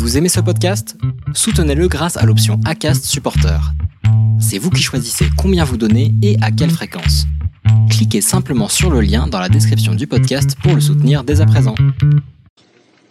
Vous 0.00 0.16
aimez 0.16 0.30
ce 0.30 0.40
podcast? 0.40 0.96
Soutenez-le 1.34 1.86
grâce 1.86 2.16
à 2.16 2.24
l'option 2.24 2.58
ACAST 2.64 3.04
Supporter. 3.04 3.60
C'est 4.40 4.56
vous 4.56 4.70
qui 4.70 4.80
choisissez 4.80 5.26
combien 5.36 5.62
vous 5.62 5.76
donnez 5.76 6.14
et 6.22 6.38
à 6.40 6.50
quelle 6.50 6.70
fréquence. 6.70 7.26
Cliquez 7.90 8.22
simplement 8.22 8.68
sur 8.68 8.88
le 8.88 9.02
lien 9.02 9.26
dans 9.26 9.38
la 9.38 9.50
description 9.50 9.94
du 9.94 10.06
podcast 10.06 10.56
pour 10.62 10.74
le 10.74 10.80
soutenir 10.80 11.22
dès 11.22 11.42
à 11.42 11.46
présent. 11.46 11.74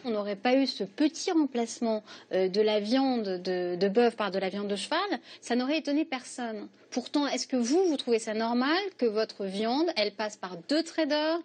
On 0.04 0.10
n'aurait 0.10 0.36
pas 0.36 0.56
eu 0.56 0.66
ce 0.66 0.84
petit 0.84 1.32
remplacement 1.32 2.04
euh, 2.34 2.50
de 2.50 2.60
la 2.60 2.80
viande 2.80 3.40
de, 3.44 3.88
bœuf 3.88 4.16
par 4.16 4.32
de 4.32 4.40
la 4.40 4.50
viande 4.50 4.68
de 4.68 4.76
cheval, 4.76 4.98
ça 5.42 5.56
n'aurait 5.56 5.78
étonné 5.78 6.06
personne. 6.06 6.68
Pourtant, 6.90 7.28
est-ce 7.28 7.46
que 7.46 7.56
vous, 7.56 7.86
vous 7.88 7.98
trouvez 7.98 8.18
ça 8.18 8.34
normal 8.34 8.80
que 8.98 9.06
votre 9.06 9.46
viande, 9.46 9.86
elle 9.96 10.12
passe 10.12 10.38
par 10.38 10.58
deux 10.68 10.82
traders, 10.82 11.38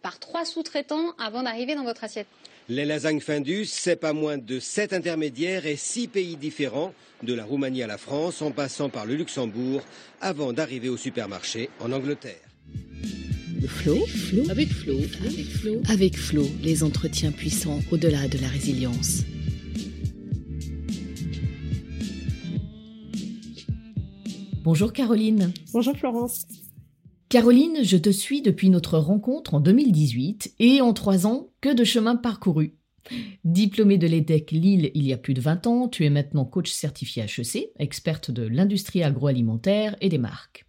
par 0.00 0.20
trois 0.20 0.44
sous-traitants 0.44 1.10
avant 1.18 1.42
d'arriver 1.42 1.74
dans 1.74 1.82
votre 1.82 2.04
assiette? 2.04 2.28
Les 2.68 2.84
lasagnes 2.84 3.20
Findus, 3.20 3.66
c'est 3.66 3.96
pas 3.96 4.12
moins 4.12 4.38
de 4.38 4.60
sept 4.60 4.92
intermédiaires 4.92 5.66
et 5.66 5.76
six 5.76 6.06
pays 6.06 6.36
différents, 6.36 6.94
de 7.22 7.34
la 7.34 7.44
Roumanie 7.44 7.82
à 7.82 7.86
la 7.88 7.98
France, 7.98 8.40
en 8.40 8.52
passant 8.52 8.88
par 8.88 9.04
le 9.04 9.16
Luxembourg, 9.16 9.82
avant 10.20 10.52
d'arriver 10.52 10.88
au 10.88 10.96
supermarché 10.96 11.70
en 11.80 11.90
Angleterre. 11.92 12.40
Flo, 13.66 14.06
Flo, 14.06 14.50
avec 14.50 14.72
Flo, 14.72 14.94
avec 15.24 15.46
Flo, 15.46 15.80
avec 15.88 16.16
Flo, 16.16 16.44
les 16.62 16.82
entretiens 16.82 17.32
puissants 17.32 17.80
au-delà 17.90 18.28
de 18.28 18.38
la 18.38 18.48
résilience. 18.48 19.22
Bonjour 24.62 24.92
Caroline. 24.92 25.52
Bonjour 25.72 25.96
Florence. 25.96 26.46
Caroline, 27.32 27.78
je 27.82 27.96
te 27.96 28.10
suis 28.10 28.42
depuis 28.42 28.68
notre 28.68 28.98
rencontre 28.98 29.54
en 29.54 29.60
2018 29.60 30.52
et 30.58 30.82
en 30.82 30.92
trois 30.92 31.26
ans, 31.26 31.48
que 31.62 31.72
de 31.72 31.82
chemin 31.82 32.14
parcouru. 32.14 32.74
Diplômée 33.42 33.96
de 33.96 34.06
l'EDEC 34.06 34.50
Lille 34.50 34.90
il 34.94 35.06
y 35.06 35.14
a 35.14 35.16
plus 35.16 35.32
de 35.32 35.40
20 35.40 35.66
ans, 35.66 35.88
tu 35.88 36.04
es 36.04 36.10
maintenant 36.10 36.44
coach 36.44 36.70
certifié 36.70 37.22
HEC, 37.22 37.70
experte 37.78 38.30
de 38.30 38.42
l'industrie 38.42 39.02
agroalimentaire 39.02 39.96
et 40.02 40.10
des 40.10 40.18
marques. 40.18 40.66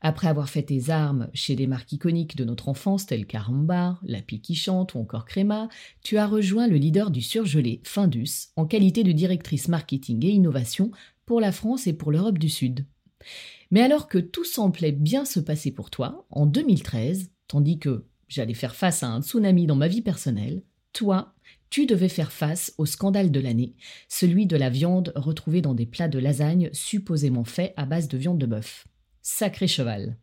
Après 0.00 0.26
avoir 0.26 0.48
fait 0.48 0.64
tes 0.64 0.90
armes 0.90 1.28
chez 1.34 1.54
des 1.54 1.68
marques 1.68 1.92
iconiques 1.92 2.34
de 2.34 2.44
notre 2.44 2.68
enfance 2.68 3.06
telles 3.06 3.26
Carambar, 3.26 4.00
La 4.02 4.22
Pique 4.22 4.42
qui 4.42 4.56
chante 4.56 4.96
ou 4.96 4.98
encore 4.98 5.24
Créma, 5.24 5.68
tu 6.02 6.18
as 6.18 6.26
rejoint 6.26 6.66
le 6.66 6.78
leader 6.78 7.12
du 7.12 7.22
surgelé, 7.22 7.80
Findus, 7.84 8.48
en 8.56 8.66
qualité 8.66 9.04
de 9.04 9.12
directrice 9.12 9.68
marketing 9.68 10.26
et 10.26 10.30
innovation 10.30 10.90
pour 11.26 11.40
la 11.40 11.52
France 11.52 11.86
et 11.86 11.92
pour 11.92 12.10
l'Europe 12.10 12.38
du 12.38 12.48
Sud. 12.48 12.86
Mais 13.72 13.80
alors 13.80 14.06
que 14.06 14.18
tout 14.18 14.44
semblait 14.44 14.92
bien 14.92 15.24
se 15.24 15.40
passer 15.40 15.72
pour 15.72 15.88
toi, 15.90 16.26
en 16.30 16.44
2013, 16.44 17.30
tandis 17.48 17.78
que 17.78 18.04
j'allais 18.28 18.54
faire 18.54 18.76
face 18.76 19.02
à 19.02 19.08
un 19.08 19.22
tsunami 19.22 19.66
dans 19.66 19.76
ma 19.76 19.88
vie 19.88 20.02
personnelle, 20.02 20.62
toi, 20.92 21.34
tu 21.70 21.86
devais 21.86 22.10
faire 22.10 22.32
face 22.32 22.74
au 22.76 22.84
scandale 22.84 23.30
de 23.30 23.40
l'année, 23.40 23.74
celui 24.08 24.44
de 24.44 24.58
la 24.58 24.68
viande 24.68 25.10
retrouvée 25.16 25.62
dans 25.62 25.72
des 25.72 25.86
plats 25.86 26.08
de 26.08 26.18
lasagne 26.18 26.68
supposément 26.74 27.44
faits 27.44 27.72
à 27.78 27.86
base 27.86 28.08
de 28.08 28.18
viande 28.18 28.38
de 28.38 28.44
bœuf. 28.44 28.86
Sacré 29.22 29.66
cheval. 29.66 30.18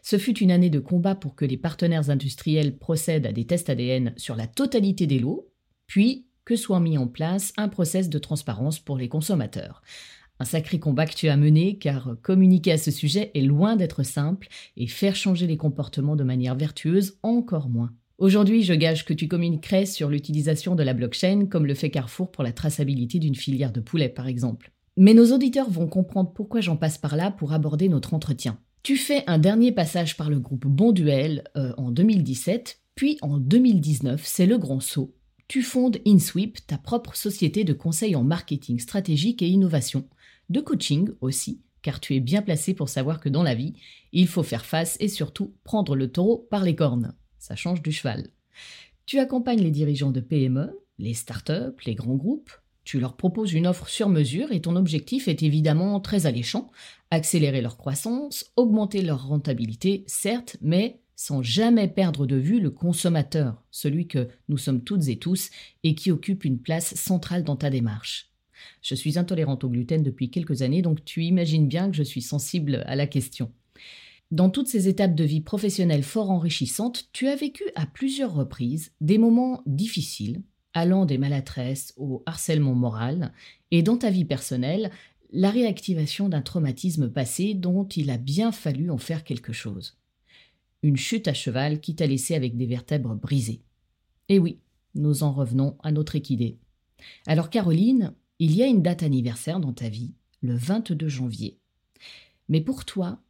Ce 0.00 0.16
fut 0.16 0.38
une 0.38 0.50
année 0.50 0.70
de 0.70 0.78
combat 0.78 1.14
pour 1.14 1.34
que 1.34 1.44
les 1.44 1.58
partenaires 1.58 2.08
industriels 2.08 2.78
procèdent 2.78 3.26
à 3.26 3.32
des 3.32 3.44
tests 3.44 3.68
ADN 3.68 4.14
sur 4.16 4.36
la 4.36 4.46
totalité 4.46 5.06
des 5.06 5.18
lots, 5.18 5.52
puis 5.86 6.28
que 6.46 6.56
soit 6.56 6.80
mis 6.80 6.96
en 6.96 7.08
place 7.08 7.52
un 7.58 7.68
process 7.68 8.08
de 8.08 8.18
transparence 8.18 8.78
pour 8.78 8.96
les 8.96 9.10
consommateurs. 9.10 9.82
Un 10.38 10.44
sacré 10.44 10.78
combat 10.78 11.06
que 11.06 11.14
tu 11.14 11.28
as 11.28 11.36
mené, 11.36 11.78
car 11.78 12.16
communiquer 12.22 12.72
à 12.72 12.78
ce 12.78 12.90
sujet 12.90 13.30
est 13.34 13.40
loin 13.42 13.76
d'être 13.76 14.02
simple, 14.02 14.48
et 14.76 14.86
faire 14.86 15.16
changer 15.16 15.46
les 15.46 15.56
comportements 15.56 16.16
de 16.16 16.24
manière 16.24 16.54
vertueuse 16.54 17.18
encore 17.22 17.68
moins. 17.68 17.92
Aujourd'hui, 18.18 18.62
je 18.62 18.72
gage 18.72 19.04
que 19.04 19.12
tu 19.12 19.28
communiquerais 19.28 19.84
sur 19.84 20.08
l'utilisation 20.08 20.74
de 20.74 20.82
la 20.82 20.94
blockchain, 20.94 21.46
comme 21.46 21.66
le 21.66 21.74
fait 21.74 21.90
Carrefour 21.90 22.30
pour 22.30 22.44
la 22.44 22.52
traçabilité 22.52 23.18
d'une 23.18 23.34
filière 23.34 23.72
de 23.72 23.80
poulet, 23.80 24.08
par 24.08 24.26
exemple. 24.26 24.72
Mais 24.96 25.12
nos 25.12 25.34
auditeurs 25.34 25.68
vont 25.68 25.86
comprendre 25.86 26.32
pourquoi 26.32 26.62
j'en 26.62 26.76
passe 26.76 26.96
par 26.96 27.16
là 27.16 27.30
pour 27.30 27.52
aborder 27.52 27.90
notre 27.90 28.14
entretien. 28.14 28.58
Tu 28.82 28.96
fais 28.96 29.24
un 29.26 29.38
dernier 29.38 29.72
passage 29.72 30.16
par 30.16 30.30
le 30.30 30.38
groupe 30.38 30.66
Bonduel 30.66 31.44
euh, 31.56 31.74
en 31.76 31.90
2017, 31.90 32.80
puis 32.94 33.18
en 33.20 33.36
2019, 33.36 34.22
c'est 34.24 34.46
le 34.46 34.56
grand 34.56 34.80
saut. 34.80 35.14
Tu 35.48 35.62
fondes 35.62 35.98
InSweep, 36.06 36.66
ta 36.66 36.78
propre 36.78 37.14
société 37.14 37.64
de 37.64 37.74
conseil 37.74 38.16
en 38.16 38.24
marketing 38.24 38.78
stratégique 38.78 39.42
et 39.42 39.48
innovation, 39.48 40.08
de 40.48 40.60
coaching 40.60 41.10
aussi, 41.20 41.62
car 41.82 42.00
tu 42.00 42.14
es 42.14 42.20
bien 42.20 42.42
placé 42.42 42.74
pour 42.74 42.88
savoir 42.88 43.20
que 43.20 43.28
dans 43.28 43.42
la 43.42 43.54
vie, 43.54 43.74
il 44.12 44.28
faut 44.28 44.42
faire 44.42 44.64
face 44.64 44.96
et 45.00 45.08
surtout 45.08 45.54
prendre 45.64 45.96
le 45.96 46.10
taureau 46.10 46.46
par 46.50 46.64
les 46.64 46.74
cornes. 46.74 47.14
Ça 47.38 47.56
change 47.56 47.82
du 47.82 47.92
cheval. 47.92 48.28
Tu 49.06 49.18
accompagnes 49.18 49.62
les 49.62 49.70
dirigeants 49.70 50.10
de 50.10 50.20
PME, 50.20 50.78
les 50.98 51.14
startups, 51.14 51.84
les 51.84 51.94
grands 51.94 52.16
groupes. 52.16 52.50
Tu 52.84 53.00
leur 53.00 53.16
proposes 53.16 53.52
une 53.52 53.66
offre 53.66 53.88
sur 53.88 54.08
mesure 54.08 54.52
et 54.52 54.60
ton 54.60 54.76
objectif 54.76 55.28
est 55.28 55.42
évidemment 55.42 55.98
très 56.00 56.26
alléchant 56.26 56.70
accélérer 57.10 57.60
leur 57.60 57.76
croissance, 57.76 58.52
augmenter 58.56 59.02
leur 59.02 59.26
rentabilité, 59.26 60.04
certes, 60.06 60.56
mais 60.60 61.00
sans 61.14 61.42
jamais 61.42 61.88
perdre 61.88 62.26
de 62.26 62.36
vue 62.36 62.60
le 62.60 62.70
consommateur, 62.70 63.62
celui 63.70 64.06
que 64.06 64.28
nous 64.48 64.58
sommes 64.58 64.82
toutes 64.82 65.08
et 65.08 65.18
tous 65.18 65.50
et 65.82 65.94
qui 65.94 66.10
occupe 66.10 66.44
une 66.44 66.60
place 66.60 66.94
centrale 66.94 67.42
dans 67.42 67.56
ta 67.56 67.70
démarche. 67.70 68.30
Je 68.82 68.94
suis 68.94 69.18
intolérante 69.18 69.64
au 69.64 69.68
gluten 69.68 70.02
depuis 70.02 70.30
quelques 70.30 70.62
années, 70.62 70.82
donc 70.82 71.04
tu 71.04 71.24
imagines 71.24 71.68
bien 71.68 71.90
que 71.90 71.96
je 71.96 72.02
suis 72.02 72.22
sensible 72.22 72.82
à 72.86 72.96
la 72.96 73.06
question. 73.06 73.52
Dans 74.30 74.50
toutes 74.50 74.66
ces 74.66 74.88
étapes 74.88 75.14
de 75.14 75.24
vie 75.24 75.40
professionnelle 75.40 76.02
fort 76.02 76.30
enrichissantes, 76.30 77.08
tu 77.12 77.28
as 77.28 77.36
vécu 77.36 77.62
à 77.76 77.86
plusieurs 77.86 78.34
reprises 78.34 78.92
des 79.00 79.18
moments 79.18 79.62
difficiles, 79.66 80.42
allant 80.74 81.06
des 81.06 81.16
maladresses 81.16 81.94
au 81.96 82.22
harcèlement 82.26 82.74
moral, 82.74 83.32
et 83.70 83.82
dans 83.82 83.96
ta 83.96 84.10
vie 84.10 84.24
personnelle, 84.24 84.90
la 85.32 85.50
réactivation 85.50 86.28
d'un 86.28 86.42
traumatisme 86.42 87.10
passé 87.10 87.54
dont 87.54 87.84
il 87.84 88.10
a 88.10 88.18
bien 88.18 88.52
fallu 88.52 88.90
en 88.90 88.98
faire 88.98 89.22
quelque 89.24 89.52
chose. 89.52 89.96
Une 90.82 90.96
chute 90.96 91.28
à 91.28 91.34
cheval 91.34 91.80
qui 91.80 91.94
t'a 91.94 92.06
laissé 92.06 92.34
avec 92.34 92.56
des 92.56 92.66
vertèbres 92.66 93.14
brisées. 93.14 93.62
Et 94.28 94.38
oui, 94.38 94.58
nous 94.94 95.22
en 95.22 95.32
revenons 95.32 95.76
à 95.82 95.92
notre 95.92 96.16
équidée. 96.16 96.58
Alors 97.26 97.50
Caroline, 97.50 98.12
il 98.38 98.54
y 98.54 98.62
a 98.62 98.66
une 98.66 98.82
date 98.82 99.02
anniversaire 99.02 99.60
dans 99.60 99.72
ta 99.72 99.88
vie, 99.88 100.14
le 100.42 100.56
22 100.56 101.08
janvier. 101.08 101.58
Mais 102.48 102.60
pour 102.60 102.84
toi, 102.84 103.20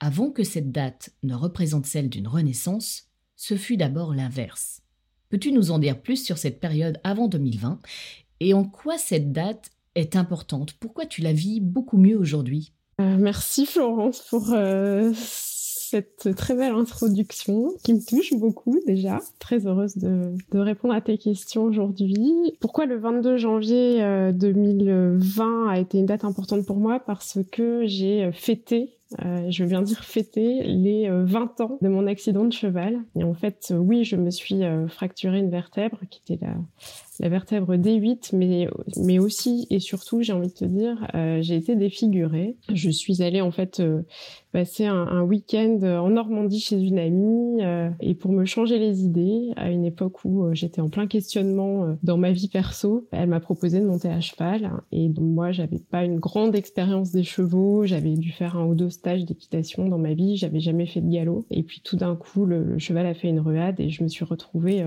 avant 0.00 0.30
que 0.30 0.44
cette 0.44 0.72
date 0.72 1.10
ne 1.22 1.34
représente 1.34 1.86
celle 1.86 2.10
d'une 2.10 2.28
renaissance, 2.28 3.08
ce 3.36 3.56
fut 3.56 3.76
d'abord 3.76 4.14
l'inverse. 4.14 4.82
Peux-tu 5.28 5.52
nous 5.52 5.70
en 5.70 5.78
dire 5.78 6.00
plus 6.00 6.24
sur 6.24 6.38
cette 6.38 6.60
période 6.60 7.00
avant 7.04 7.28
2020 7.28 7.80
et 8.40 8.54
en 8.54 8.64
quoi 8.64 8.98
cette 8.98 9.32
date 9.32 9.70
est 9.94 10.16
importante? 10.16 10.74
Pourquoi 10.74 11.06
tu 11.06 11.22
la 11.22 11.32
vis 11.32 11.60
beaucoup 11.60 11.98
mieux 11.98 12.18
aujourd'hui? 12.18 12.72
Euh, 13.00 13.16
Merci 13.18 13.66
Florence 13.66 14.22
pour 14.30 14.52
euh, 14.52 15.12
cette 15.96 16.34
très 16.36 16.54
belle 16.54 16.72
introduction 16.72 17.72
qui 17.82 17.94
me 17.94 18.00
touche 18.00 18.34
beaucoup 18.34 18.78
déjà. 18.86 19.20
Très 19.38 19.66
heureuse 19.66 19.96
de, 19.96 20.58
répondre 20.58 20.94
à 20.94 21.00
tes 21.00 21.18
questions 21.18 21.64
aujourd'hui. 21.64 22.56
Pourquoi 22.60 22.86
le 22.86 22.98
22 22.98 23.36
janvier 23.36 24.00
2020 24.32 25.44
euh, 25.44 25.68
a 25.68 25.78
été 25.78 25.98
une 25.98 26.06
date 26.06 26.24
importante 26.24 26.66
pour 26.66 26.76
moi? 26.76 27.00
Parce 27.00 27.38
que 27.50 27.86
j'ai 27.86 28.30
fêté 28.32 28.96
euh, 29.24 29.50
je 29.50 29.62
veux 29.62 29.68
bien 29.68 29.82
dire 29.82 30.04
fêter 30.04 30.64
les 30.64 31.08
20 31.08 31.60
euh, 31.60 31.64
ans 31.64 31.78
de 31.80 31.88
mon 31.88 32.06
accident 32.06 32.44
de 32.44 32.52
cheval. 32.52 32.98
Et 33.14 33.22
en 33.22 33.34
fait, 33.34 33.68
euh, 33.70 33.76
oui, 33.76 34.04
je 34.04 34.16
me 34.16 34.30
suis 34.30 34.62
fracturé 34.88 35.38
une 35.38 35.50
vertèbre 35.50 36.00
qui 36.10 36.20
était 36.24 36.44
la, 36.44 36.54
la 37.20 37.28
vertèbre 37.28 37.74
D8, 37.76 38.36
mais, 38.36 38.68
mais 38.96 39.18
aussi 39.18 39.66
et 39.70 39.80
surtout, 39.80 40.22
j'ai 40.22 40.32
envie 40.32 40.48
de 40.48 40.52
te 40.52 40.64
dire, 40.64 41.06
j'ai 41.40 41.56
été 41.56 41.76
défigurée. 41.76 42.56
Je 42.72 42.90
suis 42.90 43.22
allée 43.22 43.40
en 43.40 43.50
fait 43.50 43.82
passer 44.52 44.86
un, 44.86 45.06
un 45.06 45.22
week-end 45.22 45.78
en 45.82 46.10
Normandie 46.10 46.60
chez 46.60 46.80
une 46.80 46.98
amie 46.98 47.62
et 48.00 48.14
pour 48.14 48.32
me 48.32 48.44
changer 48.44 48.78
les 48.78 49.04
idées, 49.04 49.52
à 49.56 49.70
une 49.70 49.84
époque 49.84 50.24
où 50.24 50.52
j'étais 50.52 50.80
en 50.80 50.88
plein 50.88 51.06
questionnement 51.06 51.96
dans 52.02 52.16
ma 52.16 52.32
vie 52.32 52.48
perso, 52.48 53.06
elle 53.12 53.28
m'a 53.28 53.40
proposé 53.40 53.80
de 53.80 53.86
monter 53.86 54.08
à 54.08 54.20
cheval. 54.20 54.70
Et 54.92 55.08
donc 55.08 55.24
moi, 55.24 55.52
j'avais 55.52 55.78
pas 55.78 56.04
une 56.04 56.18
grande 56.18 56.54
expérience 56.54 57.12
des 57.12 57.24
chevaux, 57.24 57.84
j'avais 57.84 58.14
dû 58.14 58.30
faire 58.30 58.56
un 58.56 58.66
ou 58.66 58.74
deux 58.74 58.90
stage 58.90 59.24
d'équitation 59.24 59.88
dans 59.88 59.98
ma 59.98 60.14
vie, 60.14 60.36
j'avais 60.36 60.60
jamais 60.60 60.86
fait 60.86 61.00
de 61.00 61.10
galop. 61.10 61.46
Et 61.50 61.62
puis 61.62 61.80
tout 61.82 61.96
d'un 61.96 62.16
coup, 62.16 62.44
le, 62.44 62.78
cheval 62.78 63.06
a 63.06 63.14
fait 63.14 63.28
une 63.28 63.40
ruade 63.40 63.80
et 63.80 63.90
je 63.90 64.02
me 64.02 64.08
suis 64.08 64.24
retrouvée 64.24 64.84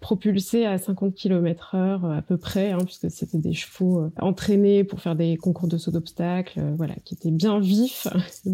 euh, 0.00 0.06
propulsée 0.10 0.66
à 0.66 0.78
50 0.78 1.14
km 1.14 1.74
heure 1.74 2.04
euh, 2.04 2.18
à 2.18 2.22
peu 2.22 2.36
près, 2.36 2.72
hein, 2.72 2.78
puisque 2.84 3.10
c'était 3.10 3.38
des 3.38 3.52
chevaux 3.52 4.00
euh, 4.00 4.10
entraînés 4.20 4.84
pour 4.84 5.00
faire 5.00 5.16
des 5.16 5.36
concours 5.36 5.68
de 5.68 5.78
saut 5.78 5.90
d'obstacles, 5.90 6.60
voilà, 6.76 6.94
qui 7.04 7.14
étaient 7.14 7.30
bien 7.30 7.60
vifs, 7.60 8.08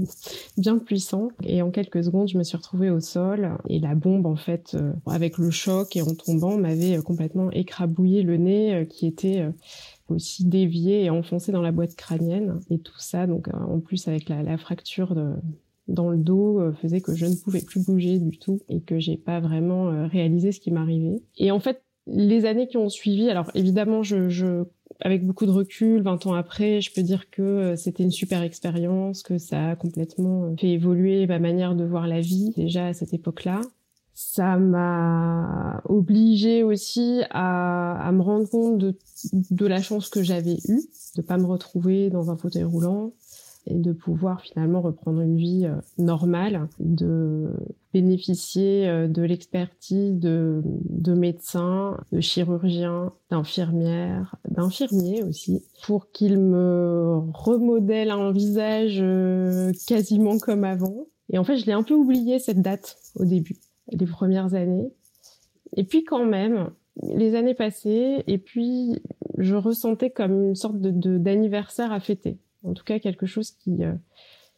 bien 0.58 0.78
puissants. 0.78 1.28
Et 1.42 1.62
en 1.62 1.70
quelques 1.70 2.04
secondes, 2.04 2.28
je 2.28 2.38
me 2.38 2.44
suis 2.44 2.56
retrouvée 2.56 2.90
au 2.90 3.00
sol 3.00 3.56
et 3.68 3.78
la 3.78 3.94
bombe, 3.94 4.26
en 4.26 4.36
fait, 4.36 4.76
avec 5.06 5.38
le 5.38 5.50
choc 5.50 5.96
et 5.96 6.02
en 6.02 6.14
tombant, 6.14 6.56
m'avait 6.58 6.98
complètement 6.98 7.50
écrabouillé 7.50 8.22
le 8.22 8.36
nez, 8.36 8.86
qui 8.88 9.06
était 9.06 9.46
aussi 10.08 10.44
dévié 10.44 11.04
et 11.04 11.10
enfoncé 11.10 11.52
dans 11.52 11.62
la 11.62 11.72
boîte 11.72 11.96
crânienne. 11.96 12.60
Et 12.70 12.78
tout 12.78 12.98
ça, 12.98 13.26
donc 13.26 13.48
euh, 13.48 13.52
en 13.52 13.80
plus 13.80 14.08
avec 14.08 14.28
la, 14.28 14.56
fracture 14.58 15.14
dans 15.88 16.10
le 16.10 16.18
dos, 16.18 16.60
euh, 16.60 16.72
faisait 16.72 17.00
que 17.00 17.14
je 17.14 17.26
ne 17.26 17.34
pouvais 17.34 17.60
plus 17.60 17.84
bouger 17.84 18.18
du 18.18 18.38
tout 18.38 18.60
et 18.68 18.80
que 18.80 18.98
j'ai 18.98 19.16
pas 19.16 19.40
vraiment 19.40 19.88
euh, 19.88 20.06
réalisé 20.06 20.52
ce 20.52 20.60
qui 20.60 20.70
m'arrivait. 20.70 21.22
Et 21.38 21.50
en 21.50 21.60
fait, 21.60 21.82
les 22.06 22.44
années 22.44 22.68
qui 22.68 22.76
ont 22.76 22.88
suivi, 22.88 23.28
alors 23.28 23.50
évidemment, 23.54 24.02
je, 24.02 24.28
je 24.28 24.64
avec 25.00 25.26
beaucoup 25.26 25.46
de 25.46 25.50
recul, 25.50 26.02
20 26.02 26.26
ans 26.26 26.34
après, 26.34 26.80
je 26.80 26.92
peux 26.92 27.02
dire 27.02 27.28
que 27.30 27.74
c'était 27.76 28.02
une 28.02 28.10
super 28.10 28.42
expérience, 28.42 29.22
que 29.22 29.36
ça 29.36 29.70
a 29.70 29.76
complètement 29.76 30.54
fait 30.58 30.70
évoluer 30.70 31.26
ma 31.26 31.38
manière 31.38 31.74
de 31.74 31.84
voir 31.84 32.06
la 32.06 32.20
vie 32.20 32.52
déjà 32.56 32.86
à 32.86 32.94
cette 32.94 33.12
époque-là. 33.12 33.60
Ça 34.14 34.56
m'a 34.56 35.82
obligé 35.84 36.62
aussi 36.62 37.20
à, 37.28 38.00
à, 38.00 38.12
me 38.12 38.22
rendre 38.22 38.48
compte 38.48 38.78
de, 38.78 38.96
de 39.50 39.66
la 39.66 39.82
chance 39.82 40.08
que 40.08 40.22
j'avais 40.22 40.56
eue, 40.68 40.80
de 41.16 41.22
pas 41.22 41.36
me 41.36 41.44
retrouver 41.44 42.08
dans 42.08 42.30
un 42.30 42.36
fauteuil 42.38 42.64
roulant, 42.64 43.12
et 43.66 43.74
de 43.74 43.92
pouvoir 43.92 44.40
finalement 44.42 44.80
reprendre 44.80 45.20
une 45.20 45.36
vie 45.36 45.66
euh, 45.66 45.74
normale, 45.98 46.68
de 46.78 47.50
bénéficier 47.92 48.88
euh, 48.88 49.08
de 49.08 49.22
l'expertise 49.22 50.14
de, 50.14 50.62
de 50.64 51.14
médecins, 51.14 51.98
de 52.12 52.20
chirurgiens, 52.20 53.12
d'infirmières, 53.30 54.36
d'infirmiers 54.48 55.22
aussi, 55.24 55.64
pour 55.84 56.10
qu'ils 56.12 56.38
me 56.38 57.20
remodèlent 57.32 58.12
un 58.12 58.30
visage 58.30 58.98
euh, 59.00 59.72
quasiment 59.86 60.38
comme 60.38 60.64
avant. 60.64 61.06
Et 61.30 61.38
en 61.38 61.44
fait, 61.44 61.56
je 61.56 61.66
l'ai 61.66 61.72
un 61.72 61.82
peu 61.82 61.94
oublié 61.94 62.38
cette 62.38 62.62
date 62.62 62.96
au 63.16 63.24
début, 63.24 63.56
les 63.90 64.06
premières 64.06 64.54
années. 64.54 64.92
Et 65.76 65.82
puis 65.82 66.04
quand 66.04 66.24
même, 66.24 66.70
les 67.02 67.34
années 67.34 67.54
passaient, 67.54 68.22
et 68.28 68.38
puis 68.38 69.02
je 69.38 69.56
ressentais 69.56 70.10
comme 70.10 70.44
une 70.44 70.54
sorte 70.54 70.80
de 70.80 71.18
d'anniversaire 71.18 71.92
à 71.92 71.98
fêter 71.98 72.38
en 72.66 72.74
tout 72.74 72.84
cas 72.84 72.98
quelque 72.98 73.26
chose 73.26 73.50
qui, 73.50 73.84
euh, 73.84 73.92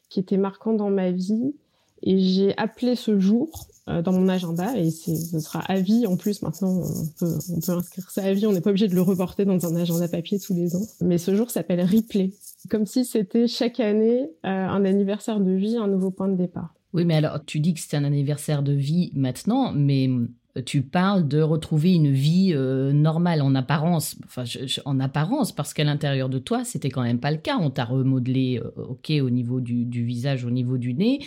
qui 0.08 0.20
était 0.20 0.36
marquant 0.36 0.72
dans 0.72 0.90
ma 0.90 1.10
vie. 1.10 1.54
Et 2.02 2.18
j'ai 2.20 2.56
appelé 2.56 2.94
ce 2.94 3.18
jour 3.18 3.66
euh, 3.88 4.02
dans 4.02 4.12
mon 4.12 4.28
agenda 4.28 4.76
et 4.76 4.90
ce 4.90 5.40
sera 5.40 5.60
à 5.60 5.80
vie 5.80 6.06
en 6.06 6.16
plus. 6.16 6.42
Maintenant, 6.42 6.80
on 6.80 7.06
peut, 7.18 7.38
on 7.50 7.60
peut 7.60 7.72
inscrire 7.72 8.10
ça 8.10 8.22
à 8.22 8.32
vie. 8.32 8.46
On 8.46 8.52
n'est 8.52 8.60
pas 8.60 8.70
obligé 8.70 8.86
de 8.86 8.94
le 8.94 9.02
reporter 9.02 9.44
dans 9.44 9.66
un 9.66 9.74
agenda 9.74 10.06
papier 10.06 10.38
tous 10.38 10.54
les 10.54 10.76
ans. 10.76 10.86
Mais 11.00 11.18
ce 11.18 11.34
jour 11.34 11.50
s'appelle 11.50 11.80
Replay, 11.80 12.32
comme 12.70 12.86
si 12.86 13.04
c'était 13.04 13.48
chaque 13.48 13.80
année 13.80 14.30
euh, 14.44 14.48
un 14.48 14.84
anniversaire 14.84 15.40
de 15.40 15.50
vie, 15.50 15.76
un 15.76 15.88
nouveau 15.88 16.12
point 16.12 16.28
de 16.28 16.36
départ. 16.36 16.74
Oui, 16.92 17.04
mais 17.04 17.16
alors 17.16 17.44
tu 17.44 17.60
dis 17.60 17.74
que 17.74 17.80
c'est 17.80 17.96
un 17.96 18.04
anniversaire 18.04 18.62
de 18.62 18.72
vie 18.72 19.10
maintenant, 19.14 19.72
mais 19.72 20.08
tu 20.60 20.82
parles 20.82 21.26
de 21.26 21.40
retrouver 21.40 21.94
une 21.94 22.10
vie 22.10 22.52
euh, 22.54 22.92
normale 22.92 23.42
en 23.42 23.54
apparence, 23.54 24.16
enfin 24.24 24.44
en 24.84 25.00
apparence, 25.00 25.52
parce 25.52 25.74
qu'à 25.74 25.84
l'intérieur 25.84 26.28
de 26.28 26.38
toi, 26.38 26.64
c'était 26.64 26.90
quand 26.90 27.02
même 27.02 27.20
pas 27.20 27.30
le 27.30 27.38
cas. 27.38 27.58
On 27.58 27.70
t'a 27.70 27.84
remodelé, 27.84 28.60
euh, 28.62 28.82
ok, 28.82 29.12
au 29.22 29.30
niveau 29.30 29.60
du, 29.60 30.04
visage, 30.04 30.44
au 30.44 30.50
niveau 30.50 30.78
du 30.78 30.94
nez, 30.94 31.20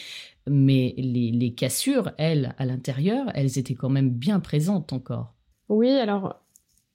mais 0.47 0.93
les, 0.97 1.31
les 1.31 1.53
cassures, 1.53 2.11
elles, 2.17 2.55
à 2.57 2.65
l'intérieur, 2.65 3.27
elles 3.35 3.57
étaient 3.57 3.75
quand 3.75 3.89
même 3.89 4.09
bien 4.09 4.39
présentes 4.39 4.93
encore. 4.93 5.33
Oui, 5.69 5.89
alors 5.89 6.35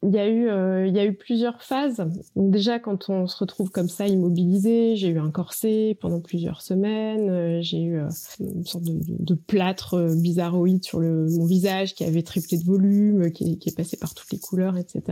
il 0.02 0.14
y 0.14 0.18
a 0.18 0.28
eu 0.28 0.48
euh, 0.48 0.86
il 0.86 0.94
y 0.94 0.98
a 0.98 1.06
eu 1.06 1.14
plusieurs 1.14 1.62
phases. 1.62 2.06
déjà 2.36 2.78
quand 2.78 3.08
on 3.08 3.26
se 3.26 3.36
retrouve 3.38 3.70
comme 3.70 3.88
ça 3.88 4.06
immobilisé, 4.06 4.94
j'ai 4.96 5.08
eu 5.08 5.18
un 5.18 5.30
corset 5.30 5.96
pendant 6.00 6.20
plusieurs 6.20 6.60
semaines, 6.60 7.30
euh, 7.30 7.58
j'ai 7.62 7.82
eu 7.82 7.98
euh, 7.98 8.08
une 8.40 8.64
sorte 8.64 8.84
de, 8.84 9.34
plâtre 9.34 10.14
bizarroïde 10.20 10.84
sur 10.84 11.00
le 11.00 11.26
mon 11.30 11.46
visage 11.46 11.94
qui 11.94 12.04
avait 12.04 12.22
triplé 12.22 12.58
de 12.58 12.64
volume, 12.64 13.30
qui, 13.30 13.58
qui, 13.58 13.68
est 13.68 13.76
passé 13.76 13.96
par 13.96 14.14
toutes 14.14 14.30
les 14.32 14.38
couleurs, 14.38 14.76
etc. 14.76 15.02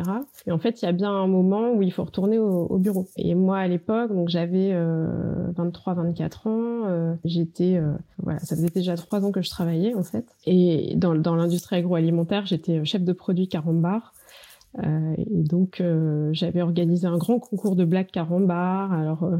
Et 0.47 0.53
en 0.53 0.59
fait, 0.59 0.83
il 0.83 0.87
y 0.87 0.89
a 0.89 0.93
bien 0.93 1.11
un 1.11 1.27
moment 1.27 1.73
où 1.73 1.83
il 1.83 1.93
faut 1.93 2.05
retourner 2.05 2.39
au, 2.39 2.67
au 2.67 2.79
bureau. 2.79 3.09
Et 3.17 3.35
moi 3.35 3.59
à 3.59 3.69
l'époque, 3.69 4.13
donc 4.13 4.29
j'avais 4.29 4.75
23 5.57 5.95
24 5.95 6.47
ans, 6.47 7.17
j'étais 7.25 7.81
voilà, 8.19 8.39
ça 8.41 8.57
faisait 8.57 8.69
déjà 8.69 8.97
trois 8.97 9.25
ans 9.25 9.33
que 9.33 9.43
je 9.43 9.51
travaillais 9.51 9.95
en 9.95 10.03
fait. 10.03 10.27
Et 10.47 10.95
dans 10.97 11.15
dans 11.15 11.37
l'industrie 11.37 11.77
agroalimentaire, 11.77 12.47
j'étais 12.47 12.85
chef 12.85 13.03
de 13.03 13.13
produit 13.13 13.49
carambar. 13.49 14.13
Euh, 14.79 15.15
et 15.19 15.43
donc, 15.45 15.81
euh, 15.81 16.31
j'avais 16.33 16.63
organisé 16.63 17.07
un 17.07 17.17
grand 17.17 17.39
concours 17.39 17.77
de 17.77 17.85
blagues 17.85 18.11
carambar. 18.11 18.93
Alors, 18.93 19.25
euh, 19.25 19.39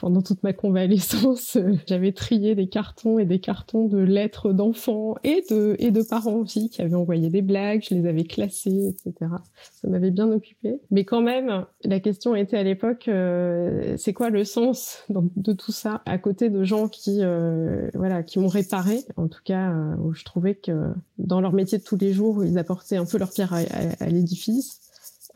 pendant 0.00 0.22
toute 0.22 0.42
ma 0.42 0.52
convalescence, 0.52 1.56
euh, 1.56 1.74
j'avais 1.86 2.12
trié 2.12 2.54
des 2.54 2.68
cartons 2.68 3.18
et 3.18 3.26
des 3.26 3.38
cartons 3.38 3.86
de 3.86 3.98
lettres 3.98 4.52
d'enfants 4.52 5.14
et 5.24 5.44
de, 5.50 5.76
et 5.78 5.90
de 5.90 6.02
parents 6.02 6.36
aussi 6.36 6.70
qui 6.70 6.80
avaient 6.80 6.94
envoyé 6.94 7.28
des 7.28 7.42
blagues, 7.42 7.84
je 7.88 7.94
les 7.94 8.08
avais 8.08 8.24
classées, 8.24 8.88
etc. 8.88 9.30
Ça 9.72 9.88
m'avait 9.88 10.10
bien 10.10 10.30
occupé. 10.32 10.80
Mais 10.90 11.04
quand 11.04 11.20
même, 11.20 11.66
la 11.84 12.00
question 12.00 12.34
était 12.34 12.56
à 12.56 12.62
l'époque, 12.62 13.08
euh, 13.08 13.94
c'est 13.98 14.14
quoi 14.14 14.30
le 14.30 14.44
sens 14.44 15.04
de 15.10 15.52
tout 15.52 15.72
ça 15.72 16.00
à 16.06 16.16
côté 16.16 16.48
de 16.48 16.64
gens 16.64 16.88
qui, 16.88 17.18
euh, 17.20 17.90
voilà, 17.94 18.22
qui 18.22 18.38
m'ont 18.38 18.48
réparé, 18.48 19.00
en 19.16 19.28
tout 19.28 19.42
cas, 19.44 19.74
où 20.02 20.14
je 20.14 20.24
trouvais 20.24 20.54
que 20.54 20.92
dans 21.18 21.42
leur 21.42 21.52
métier 21.52 21.76
de 21.76 21.84
tous 21.84 21.98
les 21.98 22.12
jours, 22.12 22.44
ils 22.44 22.58
apportaient 22.58 22.96
un 22.96 23.04
peu 23.04 23.18
leur 23.18 23.30
pierre 23.30 23.52
à 23.52 24.06
l'édifice 24.06 24.80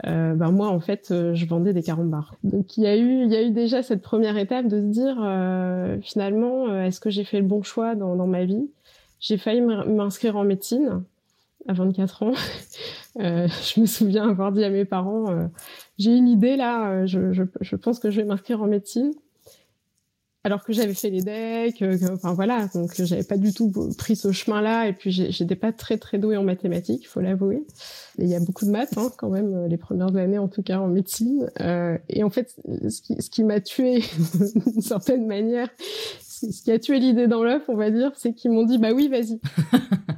euh, 0.06 0.34
ben 0.34 0.50
moi 0.50 0.68
en 0.68 0.80
fait 0.80 1.10
euh, 1.10 1.34
je 1.34 1.46
vendais 1.46 1.72
des 1.72 1.82
carambars. 1.82 2.34
Donc 2.42 2.76
il 2.76 2.82
y 2.82 2.86
a 2.86 2.96
eu 2.96 3.22
il 3.22 3.30
y 3.30 3.36
a 3.36 3.42
eu 3.42 3.50
déjà 3.50 3.82
cette 3.82 4.02
première 4.02 4.36
étape 4.36 4.66
de 4.66 4.80
se 4.80 4.86
dire 4.86 5.16
euh, 5.22 5.98
finalement 6.02 6.66
euh, 6.68 6.84
est-ce 6.84 7.00
que 7.00 7.10
j'ai 7.10 7.24
fait 7.24 7.38
le 7.38 7.46
bon 7.46 7.62
choix 7.62 7.94
dans, 7.94 8.16
dans 8.16 8.26
ma 8.26 8.44
vie? 8.44 8.68
J'ai 9.20 9.38
failli 9.38 9.60
m'inscrire 9.60 10.36
en 10.36 10.44
médecine 10.44 11.04
à 11.68 11.72
24 11.72 12.22
ans. 12.24 12.32
je 13.16 13.80
me 13.80 13.86
souviens 13.86 14.28
avoir 14.28 14.50
dit 14.50 14.64
à 14.64 14.70
mes 14.70 14.84
parents 14.84 15.48
j'ai 15.96 16.16
une 16.16 16.28
idée 16.28 16.56
là, 16.56 17.06
je, 17.06 17.32
je, 17.32 17.44
je 17.60 17.76
pense 17.76 18.00
que 18.00 18.10
je 18.10 18.20
vais 18.20 18.26
m'inscrire 18.26 18.60
en 18.60 18.66
médecine 18.66 19.12
alors 20.46 20.62
que 20.62 20.74
j'avais 20.74 20.92
fait 20.92 21.08
les 21.08 21.22
decks, 21.22 21.80
euh, 21.80 21.96
enfin 22.12 22.34
voilà, 22.34 22.68
donc 22.74 22.92
j'avais 23.02 23.24
pas 23.24 23.38
du 23.38 23.54
tout 23.54 23.72
pris 23.96 24.14
ce 24.14 24.30
chemin-là, 24.30 24.88
et 24.88 24.92
puis 24.92 25.10
j'étais 25.10 25.56
pas 25.56 25.72
très 25.72 25.96
très 25.96 26.18
douée 26.18 26.36
en 26.36 26.44
mathématiques, 26.44 27.00
il 27.02 27.06
faut 27.06 27.20
l'avouer. 27.20 27.64
Il 28.18 28.28
y 28.28 28.34
a 28.34 28.40
beaucoup 28.40 28.66
de 28.66 28.70
maths 28.70 28.98
hein, 28.98 29.10
quand 29.16 29.30
même 29.30 29.54
euh, 29.54 29.68
les 29.68 29.78
premières 29.78 30.14
années, 30.16 30.38
en 30.38 30.48
tout 30.48 30.62
cas 30.62 30.78
en 30.80 30.88
médecine. 30.88 31.50
Euh, 31.60 31.96
et 32.10 32.22
en 32.22 32.30
fait, 32.30 32.54
ce 32.66 33.00
qui, 33.00 33.20
ce 33.20 33.30
qui 33.30 33.42
m'a 33.42 33.60
tué 33.60 34.02
d'une 34.66 34.82
certaine 34.82 35.26
manière, 35.26 35.68
ce 36.20 36.62
qui 36.62 36.70
a 36.70 36.78
tué 36.78 36.98
l'idée 36.98 37.26
dans 37.26 37.42
l'œuf, 37.42 37.62
on 37.68 37.76
va 37.76 37.90
dire, 37.90 38.12
c'est 38.14 38.34
qu'ils 38.34 38.50
m'ont 38.50 38.64
dit 38.64 38.76
bah 38.76 38.92
oui, 38.92 39.08
vas-y. 39.08 39.40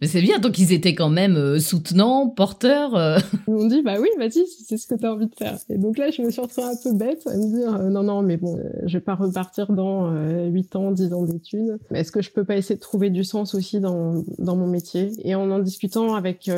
Mais 0.00 0.06
c'est 0.06 0.20
bien, 0.20 0.38
donc 0.38 0.58
ils 0.58 0.72
étaient 0.72 0.94
quand 0.94 1.08
même 1.08 1.36
euh, 1.36 1.58
soutenants, 1.58 2.28
porteurs. 2.28 2.96
Euh. 2.96 3.18
Ils 3.46 3.54
m'ont 3.54 3.66
dit, 3.66 3.82
bah 3.82 3.96
oui, 4.00 4.08
vas-y, 4.18 4.44
c'est 4.66 4.76
ce 4.76 4.86
que 4.86 4.94
tu 4.94 5.06
as 5.06 5.12
envie 5.12 5.26
de 5.26 5.34
faire. 5.34 5.58
Et 5.68 5.78
donc 5.78 5.98
là, 5.98 6.10
je 6.10 6.22
me 6.22 6.30
suis 6.30 6.40
retrouvée 6.40 6.68
un 6.68 6.76
peu 6.82 6.96
bête 6.96 7.26
à 7.26 7.36
me 7.36 7.56
dire, 7.56 7.74
euh, 7.74 7.88
non, 7.88 8.02
non, 8.02 8.22
mais 8.22 8.36
bon, 8.36 8.58
je 8.84 8.98
vais 8.98 9.04
pas 9.04 9.14
repartir 9.14 9.72
dans 9.72 10.10
8 10.10 10.76
ans, 10.76 10.90
10 10.90 11.12
ans 11.12 11.22
d'études. 11.24 11.78
Est-ce 11.92 12.12
que 12.12 12.22
je 12.22 12.30
peux 12.30 12.44
pas 12.44 12.56
essayer 12.56 12.76
de 12.76 12.80
trouver 12.80 13.10
du 13.10 13.24
sens 13.24 13.54
aussi 13.54 13.80
dans, 13.80 14.24
dans 14.38 14.56
mon 14.56 14.66
métier? 14.66 15.12
Et 15.24 15.34
en 15.34 15.48
en 15.50 15.60
discutant 15.60 16.14
avec, 16.14 16.50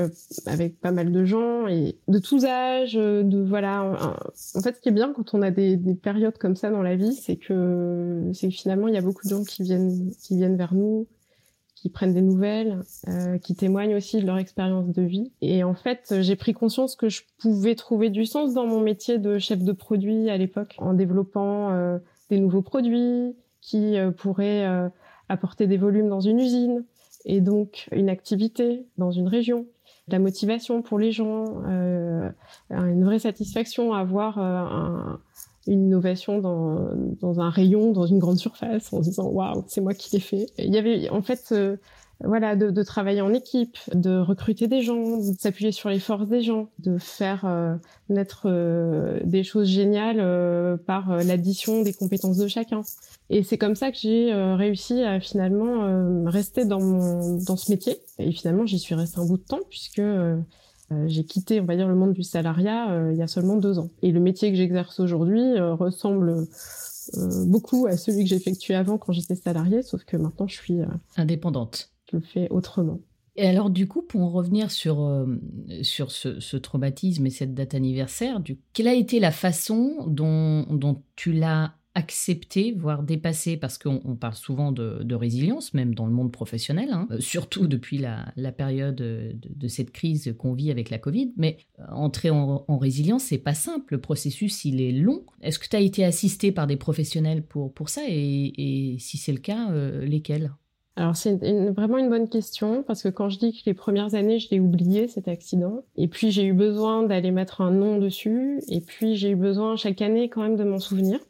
avec 0.46 0.80
pas 0.80 0.90
mal 0.90 1.12
de 1.12 1.24
gens, 1.24 1.68
et 1.68 1.96
de 2.08 2.18
tous 2.18 2.44
âges, 2.44 2.94
de 2.94 3.42
voilà. 3.42 4.14
En 4.54 4.60
fait, 4.60 4.76
ce 4.76 4.80
qui 4.80 4.88
est 4.88 4.92
bien 4.92 5.12
quand 5.14 5.34
on 5.34 5.42
a 5.42 5.50
des, 5.50 5.76
des 5.76 5.94
périodes 5.94 6.38
comme 6.38 6.56
ça 6.56 6.70
dans 6.70 6.82
la 6.82 6.96
vie, 6.96 7.14
c'est 7.14 7.36
que, 7.36 8.30
c'est 8.32 8.48
que 8.48 8.54
finalement, 8.54 8.88
il 8.88 8.94
y 8.94 8.98
a 8.98 9.02
beaucoup 9.02 9.24
de 9.24 9.30
gens 9.30 9.44
qui 9.44 9.62
viennent, 9.62 10.10
qui 10.20 10.36
viennent 10.36 10.56
vers 10.56 10.74
nous, 10.74 11.06
qui 11.80 11.88
prennent 11.88 12.12
des 12.12 12.22
nouvelles, 12.22 12.80
euh, 13.08 13.38
qui 13.38 13.54
témoignent 13.54 13.96
aussi 13.96 14.20
de 14.20 14.26
leur 14.26 14.36
expérience 14.38 14.88
de 14.88 15.02
vie. 15.02 15.32
Et 15.40 15.64
en 15.64 15.74
fait, 15.74 16.14
j'ai 16.20 16.36
pris 16.36 16.52
conscience 16.52 16.94
que 16.94 17.08
je 17.08 17.22
pouvais 17.38 17.74
trouver 17.74 18.10
du 18.10 18.26
sens 18.26 18.52
dans 18.52 18.66
mon 18.66 18.80
métier 18.80 19.18
de 19.18 19.38
chef 19.38 19.62
de 19.62 19.72
produit 19.72 20.28
à 20.28 20.36
l'époque, 20.36 20.76
en 20.78 20.92
développant 20.92 21.70
euh, 21.70 21.98
des 22.28 22.38
nouveaux 22.38 22.62
produits 22.62 23.34
qui 23.60 23.98
euh, 23.98 24.10
pourraient 24.10 24.66
euh, 24.66 24.88
apporter 25.28 25.66
des 25.66 25.76
volumes 25.76 26.08
dans 26.08 26.20
une 26.20 26.40
usine 26.40 26.84
et 27.24 27.40
donc 27.40 27.88
une 27.92 28.08
activité 28.08 28.86
dans 28.96 29.10
une 29.10 29.28
région. 29.28 29.66
La 30.08 30.18
motivation 30.18 30.82
pour 30.82 30.98
les 30.98 31.12
gens, 31.12 31.62
euh, 31.66 32.30
une 32.70 33.04
vraie 33.04 33.18
satisfaction 33.18 33.92
à 33.92 34.00
avoir 34.00 34.38
un, 34.38 35.20
une 35.66 35.86
innovation 35.86 36.38
dans, 36.38 36.88
dans 37.20 37.40
un 37.40 37.50
rayon, 37.50 37.92
dans 37.92 38.06
une 38.06 38.18
grande 38.18 38.38
surface, 38.38 38.92
en 38.92 39.02
se 39.02 39.08
disant 39.08 39.28
waouh, 39.28 39.64
c'est 39.68 39.80
moi 39.80 39.94
qui 39.94 40.14
l'ai 40.14 40.20
fait. 40.20 40.46
Il 40.58 40.74
y 40.74 40.78
avait 40.78 41.08
en 41.10 41.22
fait 41.22 41.48
euh, 41.52 41.76
voilà 42.22 42.56
de, 42.56 42.70
de, 42.70 42.82
travailler 42.82 43.20
en 43.20 43.32
équipe, 43.32 43.76
de 43.94 44.18
recruter 44.18 44.68
des 44.68 44.82
gens, 44.82 45.18
de 45.18 45.38
s'appuyer 45.38 45.72
sur 45.72 45.88
les 45.88 45.98
forces 45.98 46.28
des 46.28 46.42
gens, 46.42 46.68
de 46.78 46.98
faire 46.98 47.44
euh, 47.44 47.74
naître 48.08 48.42
euh, 48.46 49.20
des 49.24 49.44
choses 49.44 49.68
géniales 49.68 50.78
par 50.86 51.16
l'addition 51.18 51.82
des 51.82 51.92
compétences 51.92 52.36
de 52.36 52.48
chacun. 52.48 52.82
Et 53.28 53.42
c'est 53.42 53.58
comme 53.58 53.74
ça 53.74 53.90
que 53.90 53.98
j'ai 53.98 54.32
réussi 54.32 55.02
à 55.02 55.20
finalement 55.20 56.24
rester 56.26 56.64
dans 56.64 56.80
mon 56.80 57.36
dans 57.36 57.56
ce 57.56 57.70
métier. 57.70 58.00
Et 58.20 58.32
finalement, 58.32 58.66
j'y 58.66 58.78
suis 58.78 58.94
restée 58.94 59.18
un 59.18 59.26
bout 59.26 59.38
de 59.38 59.44
temps 59.44 59.60
puisque 59.68 59.98
euh, 59.98 60.36
j'ai 61.06 61.24
quitté, 61.24 61.60
on 61.60 61.64
va 61.64 61.76
dire, 61.76 61.88
le 61.88 61.94
monde 61.94 62.12
du 62.12 62.22
salariat 62.22 62.92
euh, 62.92 63.12
il 63.12 63.18
y 63.18 63.22
a 63.22 63.26
seulement 63.26 63.56
deux 63.56 63.78
ans. 63.78 63.90
Et 64.02 64.12
le 64.12 64.20
métier 64.20 64.50
que 64.50 64.56
j'exerce 64.56 65.00
aujourd'hui 65.00 65.40
euh, 65.40 65.74
ressemble 65.74 66.46
beaucoup 67.46 67.86
à 67.86 67.96
celui 67.96 68.24
que 68.24 68.28
j'effectuais 68.28 68.76
avant 68.76 68.96
quand 68.96 69.12
j'étais 69.12 69.34
salariée, 69.34 69.82
sauf 69.82 70.04
que 70.04 70.16
maintenant 70.16 70.46
je 70.46 70.54
suis 70.54 70.78
indépendante. 71.16 71.90
Je 72.10 72.18
le 72.18 72.22
fais 72.22 72.48
autrement. 72.50 73.00
Et 73.34 73.48
alors 73.48 73.70
du 73.70 73.88
coup, 73.88 74.02
pour 74.02 74.20
en 74.20 74.30
revenir 74.30 74.70
sur, 74.70 75.26
sur 75.82 76.12
ce, 76.12 76.38
ce, 76.38 76.56
traumatisme 76.56 77.26
et 77.26 77.30
cette 77.30 77.54
date 77.54 77.74
anniversaire, 77.74 78.38
du, 78.38 78.60
quelle 78.72 78.86
a 78.86 78.94
été 78.94 79.18
la 79.18 79.32
façon 79.32 80.04
dont, 80.06 80.66
dont 80.70 81.02
tu 81.16 81.32
l'as 81.32 81.72
accepter, 82.00 82.72
voire 82.72 83.02
dépasser, 83.02 83.58
parce 83.58 83.76
qu'on 83.76 84.16
parle 84.16 84.34
souvent 84.34 84.72
de, 84.72 85.14
résilience, 85.14 85.74
même 85.74 85.94
dans 85.94 86.06
le 86.06 86.12
monde 86.12 86.32
professionnel, 86.32 86.88
hein, 86.92 87.06
euh, 87.10 87.20
surtout 87.20 87.66
depuis 87.66 87.98
la, 87.98 88.52
période 88.52 88.96
de, 88.96 89.68
cette 89.68 89.90
crise 89.90 90.34
qu'on 90.38 90.54
vit 90.54 90.70
avec 90.70 90.88
la 90.88 90.98
Covid. 90.98 91.32
Mais 91.36 91.58
euh, 91.78 91.84
entrer 91.92 92.30
en, 92.30 92.64
résilience, 92.78 93.24
c'est 93.24 93.38
pas 93.38 93.54
simple. 93.54 93.94
Le 93.94 94.00
processus, 94.00 94.64
il 94.64 94.80
est 94.80 94.92
long. 94.92 95.24
Est-ce 95.42 95.58
que 95.58 95.68
tu 95.68 95.76
as 95.76 95.80
été 95.80 96.04
assisté 96.04 96.52
par 96.52 96.66
des 96.66 96.76
professionnels 96.76 97.42
pour, 97.42 97.72
pour 97.72 97.90
ça? 97.90 98.02
Et, 98.08 98.96
si 98.98 99.18
c'est 99.18 99.32
le 99.32 99.38
cas, 99.38 99.70
lesquels? 100.02 100.50
Alors 100.96 101.16
c'est 101.16 101.36
vraiment 101.70 101.98
une 101.98 102.10
bonne 102.10 102.28
question 102.28 102.82
parce 102.82 103.02
que 103.02 103.08
quand 103.08 103.30
je 103.30 103.38
dis 103.38 103.52
que 103.52 103.62
les 103.64 103.74
premières 103.74 104.14
années 104.14 104.38
je 104.38 104.50
l'ai 104.50 104.60
oublié 104.60 105.08
cet 105.08 105.28
accident 105.28 105.82
et 105.96 106.08
puis 106.08 106.30
j'ai 106.30 106.44
eu 106.44 106.52
besoin 106.52 107.04
d'aller 107.04 107.30
mettre 107.30 107.60
un 107.60 107.70
nom 107.70 107.96
dessus 107.96 108.60
et 108.68 108.80
puis 108.80 109.16
j'ai 109.16 109.30
eu 109.30 109.36
besoin 109.36 109.76
chaque 109.76 110.02
année 110.02 110.28
quand 110.28 110.42
même 110.42 110.56
de 110.56 110.64
m'en 110.64 110.78
souvenir. 110.78 111.20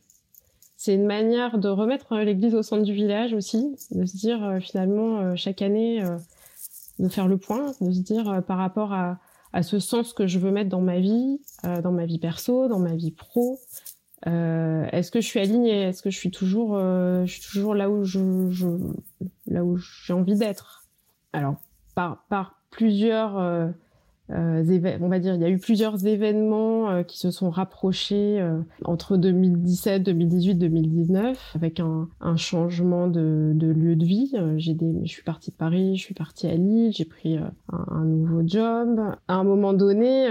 C'est 0.82 0.94
une 0.94 1.04
manière 1.04 1.58
de 1.58 1.68
remettre 1.68 2.16
l'église 2.16 2.54
au 2.54 2.62
centre 2.62 2.84
du 2.84 2.94
village 2.94 3.34
aussi, 3.34 3.76
de 3.90 4.06
se 4.06 4.16
dire 4.16 4.42
euh, 4.42 4.60
finalement 4.60 5.18
euh, 5.18 5.36
chaque 5.36 5.60
année 5.60 6.02
euh, 6.02 6.16
de 6.98 7.10
faire 7.10 7.28
le 7.28 7.36
point, 7.36 7.72
de 7.82 7.92
se 7.92 8.00
dire 8.00 8.42
par 8.46 8.56
rapport 8.56 8.94
à, 8.94 9.18
à, 9.52 9.62
ce 9.62 9.78
sens 9.78 10.14
que 10.14 10.26
je 10.26 10.38
veux 10.38 10.50
mettre 10.50 10.70
dans 10.70 10.80
ma 10.80 10.98
vie, 10.98 11.38
dans 11.82 11.92
ma 11.92 12.06
vie 12.06 12.18
perso, 12.18 12.66
dans 12.66 12.78
ma 12.78 12.94
vie 12.94 13.10
pro, 13.10 13.58
est-ce 14.24 15.10
que 15.10 15.20
je 15.20 15.26
suis 15.26 15.40
alignée? 15.40 15.82
Est-ce 15.82 16.02
que 16.02 16.08
je 16.08 16.16
suis 16.16 16.30
toujours, 16.30 16.78
je 16.78 17.26
suis 17.26 17.42
toujours 17.42 17.74
là 17.74 17.90
où 17.90 18.04
je, 18.04 18.20
là 19.46 19.64
où 19.64 19.76
j'ai 19.76 20.14
envie 20.14 20.36
d'être? 20.36 20.84
Alors 21.34 21.56
par 21.94 22.24
par 22.28 22.60
plusieurs 22.70 23.72
on 24.32 25.08
va 25.08 25.18
dire, 25.18 25.34
il 25.34 25.40
y 25.40 25.44
a 25.44 25.48
eu 25.48 25.58
plusieurs 25.58 26.06
événements 26.06 26.90
euh, 26.90 27.02
qui 27.02 27.18
se 27.18 27.30
sont 27.30 27.50
rapprochés 27.50 28.40
euh, 28.40 28.60
entre 28.84 29.16
2017, 29.16 30.02
2018, 30.02 30.54
2019, 30.54 31.52
avec 31.54 31.80
un, 31.80 32.08
un 32.20 32.36
changement 32.36 33.08
de, 33.08 33.52
de, 33.54 33.66
lieu 33.66 33.96
de 33.96 34.04
vie. 34.04 34.32
j'ai 34.56 34.74
des, 34.74 35.00
je 35.04 35.10
suis 35.10 35.22
partie 35.22 35.50
de 35.50 35.56
Paris, 35.56 35.96
je 35.96 36.02
suis 36.02 36.14
partie 36.14 36.46
à 36.46 36.54
Lille, 36.54 36.92
j'ai 36.92 37.04
pris 37.04 37.36
un, 37.36 37.52
un, 37.68 38.04
nouveau 38.04 38.42
job. 38.46 39.00
À 39.28 39.34
un 39.34 39.44
moment 39.44 39.72
donné, 39.72 40.26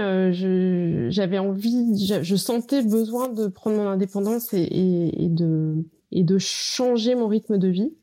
j'avais 1.10 1.38
envie, 1.38 2.06
je, 2.06 2.36
sentais 2.36 2.82
besoin 2.82 3.28
de 3.28 3.48
prendre 3.48 3.76
mon 3.76 3.86
indépendance 3.86 4.54
et, 4.54 4.62
et, 4.62 5.24
et 5.24 5.28
de 5.28 5.84
et 6.12 6.24
de 6.24 6.38
changer 6.38 7.14
mon 7.14 7.28
rythme 7.28 7.58
de 7.58 7.68
vie. 7.68 7.94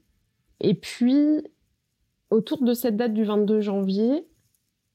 Et 0.60 0.74
puis, 0.74 1.44
autour 2.30 2.64
de 2.64 2.74
cette 2.74 2.98
date 2.98 3.14
du 3.14 3.24
22 3.24 3.62
janvier, 3.62 4.26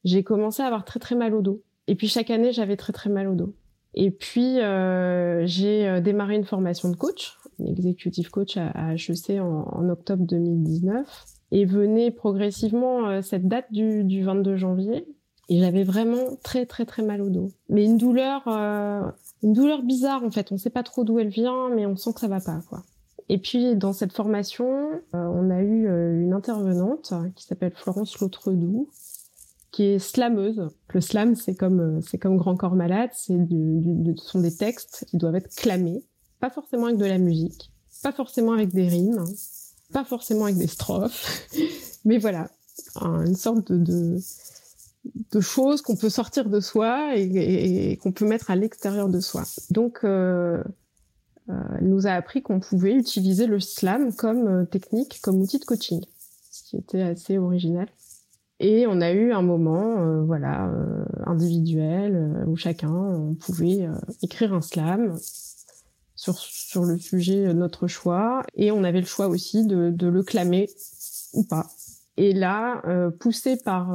j'ai 0.03 0.23
commencé 0.23 0.61
à 0.61 0.65
avoir 0.65 0.85
très 0.85 0.99
très 0.99 1.15
mal 1.15 1.33
au 1.33 1.41
dos. 1.41 1.61
Et 1.87 1.95
puis 1.95 2.07
chaque 2.07 2.29
année, 2.29 2.51
j'avais 2.51 2.77
très 2.77 2.93
très 2.93 3.09
mal 3.09 3.27
au 3.27 3.35
dos. 3.35 3.53
Et 3.95 4.11
puis 4.11 4.59
euh, 4.59 5.45
j'ai 5.45 5.87
euh, 5.87 6.01
démarré 6.01 6.35
une 6.35 6.45
formation 6.45 6.89
de 6.89 6.95
coach, 6.95 7.37
une 7.59 7.67
executive 7.67 8.29
coach 8.31 8.57
à, 8.57 8.95
HEC 8.95 9.39
en, 9.39 9.89
octobre 9.89 10.25
2019. 10.25 11.25
Et 11.51 11.65
venait 11.65 12.09
progressivement 12.09 13.07
euh, 13.07 13.21
cette 13.21 13.47
date 13.47 13.71
du, 13.71 14.03
du 14.03 14.23
22 14.23 14.55
janvier. 14.55 15.07
Et 15.49 15.59
j'avais 15.59 15.83
vraiment 15.83 16.37
très 16.41 16.65
très 16.65 16.85
très 16.85 17.03
mal 17.03 17.21
au 17.21 17.29
dos. 17.29 17.51
Mais 17.69 17.85
une 17.85 17.97
douleur, 17.97 18.47
une 18.47 19.53
douleur 19.53 19.83
bizarre 19.83 20.23
en 20.23 20.31
fait. 20.31 20.51
On 20.51 20.57
sait 20.57 20.69
pas 20.69 20.83
trop 20.83 21.03
d'où 21.03 21.19
elle 21.19 21.27
vient, 21.27 21.69
mais 21.69 21.85
on 21.85 21.97
sent 21.97 22.13
que 22.13 22.21
ça 22.21 22.29
va 22.29 22.39
pas 22.39 22.61
quoi. 22.69 22.83
Et 23.27 23.37
puis 23.37 23.75
dans 23.75 23.91
cette 23.91 24.13
formation, 24.13 24.89
on 25.11 25.49
a 25.49 25.61
eu 25.61 25.85
une 26.23 26.31
intervenante 26.31 27.13
qui 27.35 27.45
s'appelle 27.45 27.73
Florence 27.75 28.19
Lautredoux, 28.19 28.87
qui 29.73 29.83
est 29.85 29.99
slameuse. 29.99 30.69
Le 30.93 31.01
slam, 31.01 31.35
c'est 31.35 31.55
comme 31.55 31.79
euh, 31.81 32.01
c'est 32.07 32.17
comme 32.17 32.37
Grand 32.37 32.55
Corps 32.55 32.75
Malade, 32.75 33.09
c'est 33.13 33.35
du, 33.35 33.81
du, 33.81 34.15
ce 34.15 34.29
sont 34.29 34.39
des 34.39 34.55
textes 34.55 35.05
qui 35.09 35.17
doivent 35.17 35.35
être 35.35 35.53
clamés, 35.53 36.03
pas 36.39 36.49
forcément 36.49 36.85
avec 36.85 36.97
de 36.97 37.05
la 37.05 37.17
musique, 37.17 37.71
pas 38.03 38.13
forcément 38.13 38.53
avec 38.53 38.71
des 38.71 38.87
rimes, 38.87 39.25
pas 39.91 40.05
forcément 40.05 40.45
avec 40.45 40.57
des 40.57 40.67
strophes, 40.67 41.49
mais 42.05 42.19
voilà, 42.19 42.49
une 43.01 43.35
sorte 43.35 43.71
de, 43.71 43.77
de, 43.77 44.19
de 45.31 45.41
choses 45.41 45.81
qu'on 45.81 45.95
peut 45.95 46.09
sortir 46.09 46.49
de 46.49 46.59
soi 46.59 47.17
et, 47.17 47.91
et, 47.91 47.97
qu'on 47.97 48.11
peut 48.11 48.27
mettre 48.27 48.51
à 48.51 48.55
l'extérieur 48.55 49.09
de 49.09 49.19
soi. 49.19 49.43
Donc, 49.71 49.99
euh, 50.03 50.63
euh, 51.49 51.53
elle 51.79 51.89
nous 51.89 52.07
a 52.07 52.11
appris 52.11 52.41
qu'on 52.41 52.59
pouvait 52.59 52.93
utiliser 52.93 53.47
le 53.47 53.59
slam 53.59 54.13
comme 54.13 54.47
euh, 54.47 54.65
technique, 54.65 55.19
comme 55.21 55.41
outil 55.41 55.59
de 55.59 55.65
coaching, 55.65 56.01
ce 56.51 56.63
qui 56.63 56.77
était 56.77 57.01
assez 57.01 57.37
original. 57.37 57.87
Et 58.63 58.87
on 58.87 59.01
a 59.01 59.11
eu 59.11 59.33
un 59.33 59.41
moment, 59.41 59.99
euh, 59.99 60.23
voilà, 60.23 60.69
euh, 60.69 61.03
individuel 61.25 62.15
euh, 62.15 62.45
où 62.45 62.55
chacun 62.55 63.35
pouvait 63.41 63.89
écrire 64.21 64.53
un 64.53 64.61
slam 64.61 65.19
sur 66.15 66.37
sur 66.37 66.85
le 66.85 66.97
sujet 66.97 67.53
notre 67.53 67.87
choix, 67.87 68.43
et 68.55 68.71
on 68.71 68.85
avait 68.85 69.01
le 69.01 69.05
choix 69.05 69.27
aussi 69.27 69.65
de, 69.65 69.89
de 69.89 70.07
le 70.07 70.23
clamer 70.23 70.69
ou 71.33 71.43
pas. 71.43 71.67
Et 72.15 72.31
là, 72.31 72.81
poussé 73.19 73.57
par 73.57 73.87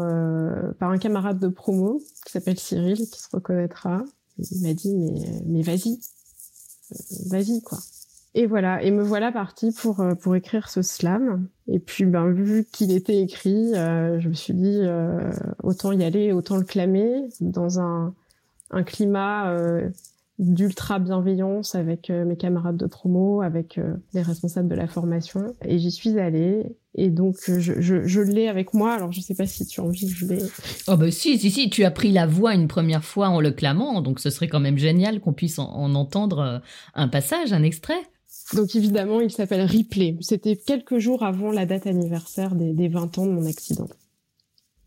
par 0.79 0.91
un 0.91 0.99
camarade 0.99 1.39
de 1.39 1.49
promo 1.49 2.03
qui 2.27 2.33
s'appelle 2.33 2.59
Cyril, 2.59 2.97
qui 2.97 3.21
se 3.21 3.29
reconnaîtra, 3.33 4.05
il 4.37 4.63
m'a 4.63 4.75
dit 4.75 4.95
mais 4.95 5.43
mais 5.47 5.63
vas-y, 5.63 5.99
vas-y 7.31 7.63
quoi. 7.63 7.79
Et 8.35 8.47
voilà, 8.47 8.83
et 8.83 8.91
me 8.91 9.03
voilà 9.03 9.33
partie 9.33 9.73
pour 9.73 10.01
euh, 10.01 10.15
pour 10.15 10.37
écrire 10.37 10.69
ce 10.69 10.83
slam. 10.83 11.49
Et 11.67 11.79
puis, 11.79 12.05
ben 12.05 12.31
vu 12.31 12.67
qu'il 12.71 12.93
était 12.93 13.21
écrit, 13.21 13.75
euh, 13.75 14.21
je 14.21 14.29
me 14.29 14.35
suis 14.35 14.55
dit 14.55 14.81
euh, 14.83 15.33
autant 15.63 15.93
y 15.93 16.05
aller, 16.05 16.33
autant 16.33 16.57
le 16.57 16.65
clamer 16.65 17.29
dans 17.41 17.81
un 17.81 18.15
un 18.71 18.83
climat 18.83 19.55
d'ultra 20.39 20.99
bienveillance 20.99 21.75
avec 21.75 22.11
mes 22.11 22.37
camarades 22.37 22.77
de 22.77 22.85
promo, 22.85 23.41
avec 23.41 23.81
les 24.13 24.21
responsables 24.21 24.69
de 24.69 24.75
la 24.75 24.87
formation. 24.87 25.55
Et 25.65 25.79
j'y 25.79 25.91
suis 25.91 26.21
allée. 26.21 26.77
Et 26.95 27.09
donc, 27.09 27.37
je, 27.47 27.81
je, 27.81 28.07
je 28.07 28.21
l'ai 28.21 28.47
avec 28.47 28.75
moi. 28.75 28.93
Alors, 28.93 29.11
je 29.11 29.23
sais 29.23 29.35
pas 29.35 29.47
si 29.47 29.65
tu 29.65 29.81
as 29.81 29.85
envie 29.85 30.07
que 30.07 30.15
je 30.15 30.27
l'ai. 30.27 30.43
Oh, 30.87 30.99
bah 30.99 31.11
si, 31.11 31.39
si, 31.39 31.51
si. 31.51 31.71
Tu 31.71 31.85
as 31.85 31.91
pris 31.91 32.13
la 32.13 32.27
voix 32.27 32.53
une 32.53 32.69
première 32.69 33.05
fois 33.05 33.31
en 33.31 33.41
le 33.41 33.53
clamant. 33.53 34.03
Donc, 34.03 34.21
ce 34.21 34.29
serait 34.29 34.49
quand 34.49 34.61
même 34.61 34.77
génial 34.77 35.21
qu'on 35.21 35.33
puisse 35.33 35.59
en 35.59 35.95
entendre 35.95 36.61
un 36.95 37.09
passage, 37.09 37.55
un 37.55 37.63
extrait. 37.63 38.03
Donc 38.55 38.75
évidemment, 38.75 39.21
il 39.21 39.31
s'appelle 39.31 39.63
Ripley. 39.63 40.17
C'était 40.21 40.57
quelques 40.57 40.99
jours 40.99 41.23
avant 41.23 41.51
la 41.51 41.67
date 41.67 41.87
anniversaire 41.87 42.55
des, 42.55 42.89
20 42.89 43.19
ans 43.19 43.27
de 43.27 43.33
mon 43.33 43.47
accident. 43.47 43.89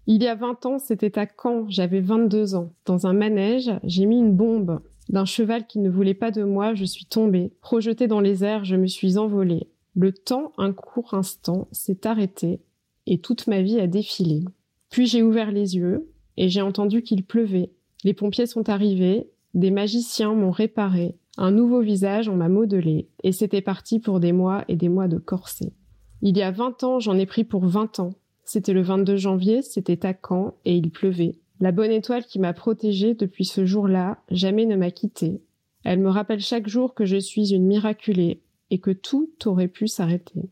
Il 0.08 0.22
y 0.24 0.28
a 0.28 0.36
20 0.36 0.66
ans, 0.66 0.80
c'était 0.80 1.20
à 1.20 1.28
Caen, 1.28 1.66
j'avais 1.70 2.02
22 2.02 2.56
ans. 2.56 2.74
Dans 2.86 3.06
un 3.06 3.14
manège, 3.14 3.72
j'ai 3.84 4.06
mis 4.06 4.18
une 4.18 4.36
bombe. 4.36 4.82
D'un 5.10 5.26
cheval 5.26 5.68
qui 5.68 5.80
ne 5.80 5.90
voulait 5.90 6.16
pas 6.16 6.32
de 6.32 6.44
moi, 6.44 6.74
je 6.74 6.86
suis 6.86 7.06
tombée. 7.06 7.52
Projetée 7.62 8.08
dans 8.08 8.20
les 8.20 8.44
airs, 8.44 8.66
je 8.66 8.76
me 8.76 8.88
suis 8.88 9.18
envolée. 9.18 9.68
Le 9.96 10.12
temps, 10.12 10.54
un 10.58 10.74
court 10.74 11.14
instant, 11.14 11.68
s'est 11.72 12.08
arrêté 12.08 12.62
et 13.08 13.20
toute 13.20 13.48
ma 13.48 13.62
vie 13.62 13.80
a 13.80 13.88
défilé. 13.88 14.44
Puis 14.90 15.06
j'ai 15.06 15.22
ouvert 15.22 15.52
les 15.52 15.76
yeux 15.76 16.10
et 16.38 16.50
j'ai 16.50 16.62
entendu 16.62 17.04
qu'il 17.04 17.24
pleuvait. 17.24 17.72
Les 18.04 18.14
pompiers 18.14 18.48
sont 18.48 18.70
arrivés, 18.70 19.30
des 19.54 19.72
magiciens 19.72 20.34
m'ont 20.34 20.52
réparé, 20.52 21.16
un 21.38 21.52
nouveau 21.52 21.82
visage, 21.82 22.28
on 22.28 22.36
m'a 22.36 22.50
modelé, 22.50 23.08
et 23.24 23.32
c'était 23.32 23.62
parti 23.62 24.00
pour 24.00 24.20
des 24.20 24.34
mois 24.34 24.66
et 24.68 24.76
des 24.76 24.90
mois 24.90 25.08
de 25.08 25.18
corset. 25.18 25.74
Il 26.22 26.38
y 26.38 26.42
a 26.42 26.52
vingt 26.52 26.84
ans, 26.84 27.00
j'en 27.00 27.18
ai 27.18 27.26
pris 27.26 27.44
pour 27.44 27.66
vingt 27.66 28.00
ans. 28.00 28.14
C'était 28.44 28.74
le 28.74 28.82
22 28.82 29.16
janvier, 29.16 29.62
c'était 29.62 30.06
à 30.06 30.14
Caen, 30.14 30.56
et 30.66 30.76
il 30.76 30.92
pleuvait. 30.92 31.36
La 31.60 31.72
bonne 31.72 31.92
étoile 31.92 32.26
qui 32.26 32.40
m'a 32.40 32.54
protégée 32.54 33.14
depuis 33.14 33.46
ce 33.46 33.66
jour-là 33.66 34.18
jamais 34.30 34.66
ne 34.66 34.76
m'a 34.76 34.92
quittée. 34.92 35.42
Elle 35.84 36.00
me 36.00 36.10
rappelle 36.10 36.42
chaque 36.42 36.68
jour 36.68 36.94
que 36.94 37.06
je 37.06 37.18
suis 37.18 37.54
une 37.54 37.66
miraculée 37.66 38.42
et 38.70 38.80
que 38.80 38.92
tout 38.92 39.32
aurait 39.46 39.68
pu 39.68 39.88
s'arrêter. 39.88 40.50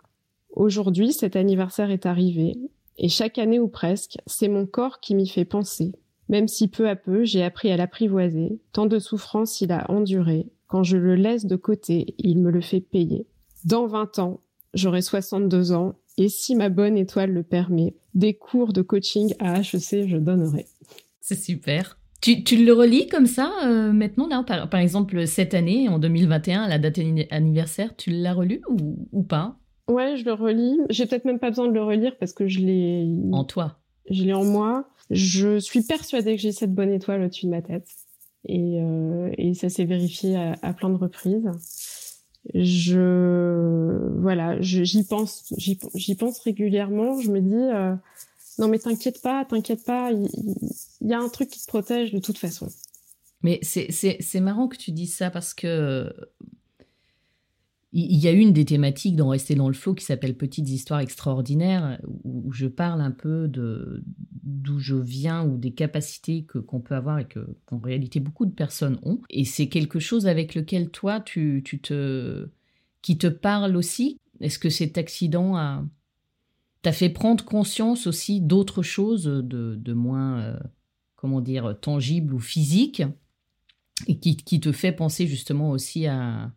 Aujourd'hui, 0.51 1.13
cet 1.13 1.35
anniversaire 1.35 1.91
est 1.91 2.05
arrivé, 2.05 2.55
et 2.97 3.09
chaque 3.09 3.37
année 3.37 3.59
ou 3.59 3.67
presque, 3.67 4.17
c'est 4.27 4.47
mon 4.47 4.65
corps 4.65 4.99
qui 4.99 5.13
m'y 5.13 5.27
fait 5.27 5.45
penser. 5.45 5.93
Même 6.27 6.47
si 6.47 6.67
peu 6.67 6.87
à 6.87 6.95
peu 6.95 7.23
j'ai 7.23 7.43
appris 7.43 7.71
à 7.71 7.77
l'apprivoiser, 7.77 8.59
tant 8.71 8.85
de 8.85 8.99
souffrances 8.99 9.61
il 9.61 9.71
a 9.71 9.89
enduré, 9.89 10.47
quand 10.69 10.83
je 10.83 10.97
le 10.97 11.15
laisse 11.15 11.45
de 11.45 11.55
côté, 11.57 12.13
il 12.19 12.39
me 12.39 12.51
le 12.51 12.61
fait 12.61 12.79
payer. 12.79 13.25
Dans 13.65 13.87
20 13.87 14.19
ans, 14.19 14.39
j'aurai 14.73 15.01
62 15.01 15.73
ans 15.73 15.95
et 16.17 16.29
si 16.29 16.55
ma 16.55 16.69
bonne 16.69 16.95
étoile 16.95 17.31
le 17.31 17.43
permet, 17.43 17.95
des 18.13 18.35
cours 18.35 18.71
de 18.71 18.81
coaching 18.81 19.33
à 19.39 19.59
HEC, 19.59 20.07
je 20.07 20.17
donnerai. 20.17 20.67
C'est 21.21 21.39
super. 21.39 21.97
Tu, 22.21 22.43
tu, 22.43 22.63
le 22.63 22.73
relis 22.73 23.07
comme 23.07 23.25
ça 23.25 23.51
euh, 23.65 23.91
maintenant 23.93 24.27
là, 24.27 24.43
par, 24.43 24.69
par, 24.69 24.79
exemple 24.79 25.25
cette 25.25 25.53
année, 25.53 25.89
en 25.89 25.97
2021, 25.97 26.67
la 26.67 26.77
date 26.77 26.99
anniversaire, 27.31 27.95
tu 27.95 28.11
l'as 28.11 28.33
relu 28.33 28.61
ou, 28.69 29.07
ou, 29.11 29.23
pas? 29.23 29.57
Ouais, 29.87 30.17
je 30.17 30.25
le 30.25 30.33
relis. 30.33 30.77
J'ai 30.89 31.05
peut-être 31.07 31.25
même 31.25 31.39
pas 31.39 31.49
besoin 31.49 31.67
de 31.67 31.73
le 31.73 31.83
relire 31.83 32.15
parce 32.19 32.33
que 32.33 32.47
je 32.47 32.59
l'ai... 32.59 33.07
En 33.31 33.43
toi 33.45 33.79
Je 34.11 34.23
l'ai 34.23 34.33
en 34.33 34.43
moi. 34.43 34.87
Je 35.09 35.57
suis 35.57 35.81
persuadée 35.81 36.35
que 36.35 36.41
j'ai 36.41 36.51
cette 36.51 36.75
bonne 36.75 36.91
étoile 36.91 37.23
au-dessus 37.23 37.45
de 37.45 37.51
ma 37.51 37.61
tête 37.61 37.87
et, 38.45 38.81
euh, 38.81 39.31
et 39.37 39.53
ça 39.53 39.69
s'est 39.69 39.85
vérifié 39.85 40.35
à, 40.61 40.73
plein 40.73 40.89
de 40.89 40.95
reprises. 40.95 41.49
Je 42.53 44.19
voilà, 44.19 44.59
j'y 44.61 45.03
pense, 45.03 45.53
j'y 45.57 46.15
pense 46.15 46.39
régulièrement. 46.39 47.19
Je 47.19 47.31
me 47.31 47.41
dis 47.41 47.55
euh, 47.55 47.95
non 48.57 48.67
mais 48.67 48.79
t'inquiète 48.79 49.21
pas, 49.21 49.45
t'inquiète 49.45 49.85
pas, 49.85 50.11
il, 50.11 50.29
y, 51.01 51.13
a 51.13 51.19
un 51.19 51.29
truc 51.29 51.49
qui 51.49 51.61
te 51.61 51.67
protège 51.67 52.13
de 52.13 52.19
toute 52.19 52.37
façon. 52.37 52.67
Mais 53.41 53.59
c'est 53.63 54.39
marrant 54.39 54.67
que 54.67 54.77
tu 54.77 54.91
dises 54.91 55.15
ça 55.15 55.29
parce 55.29 55.53
que 55.53 56.13
Il 57.91 58.19
y 58.19 58.27
a 58.27 58.31
une 58.31 58.53
des 58.53 58.65
thématiques 58.65 59.15
dans 59.15 59.29
Rester 59.29 59.55
dans 59.55 59.67
le 59.67 59.73
flot 59.73 59.95
qui 59.95 60.05
s'appelle 60.05 60.37
Petites 60.37 60.69
histoires 60.69 60.99
extraordinaires, 60.99 61.99
où 62.23 62.51
je 62.51 62.67
parle 62.67 63.01
un 63.01 63.09
peu 63.11 63.47
d'où 63.47 64.77
je 64.77 64.95
viens 64.95 65.43
ou 65.43 65.57
des 65.57 65.71
capacités 65.71 66.43
que 66.43 66.59
qu'on 66.59 66.81
peut 66.81 66.93
avoir 66.93 67.17
et 67.17 67.25
que 67.25 67.39
qu'en 67.65 67.79
réalité 67.79 68.19
beaucoup 68.19 68.45
de 68.45 68.53
personnes 68.53 68.99
ont. 69.01 69.19
Et 69.31 69.43
c'est 69.43 69.69
quelque 69.69 69.99
chose 69.99 70.27
avec 70.27 70.53
lequel 70.53 70.91
toi 70.91 71.19
tu, 71.19 71.63
tu 71.65 71.79
te 71.79 72.49
qui 73.01 73.17
te 73.17 73.27
parle 73.27 73.75
aussi. 73.75 74.19
Est-ce 74.39 74.59
que 74.59 74.69
cet 74.69 74.99
accident 74.99 75.55
a 75.57 75.83
t'a 76.83 76.91
fait 76.91 77.09
prendre 77.09 77.43
conscience 77.43 78.05
aussi 78.05 78.39
d'autres 78.39 78.83
choses 78.83 79.23
de, 79.23 79.75
de 79.75 79.93
moins 79.93 80.39
euh, 80.39 80.59
comment 81.15 81.41
dire 81.41 81.75
tangibles 81.81 82.33
ou 82.33 82.39
physiques 82.39 83.03
et 84.07 84.17
qui, 84.19 84.37
qui 84.37 84.59
te 84.59 84.71
fait 84.71 84.93
penser 84.93 85.27
justement 85.27 85.71
aussi 85.71 86.05
à 86.07 86.51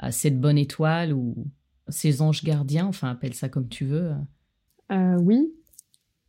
à 0.00 0.12
cette 0.12 0.40
bonne 0.40 0.58
étoile 0.58 1.12
ou 1.12 1.34
ces 1.88 2.22
anges 2.22 2.42
gardiens, 2.42 2.86
enfin 2.86 3.10
appelle 3.10 3.34
ça 3.34 3.48
comme 3.48 3.68
tu 3.68 3.84
veux. 3.84 4.12
Euh, 4.90 5.16
oui, 5.20 5.52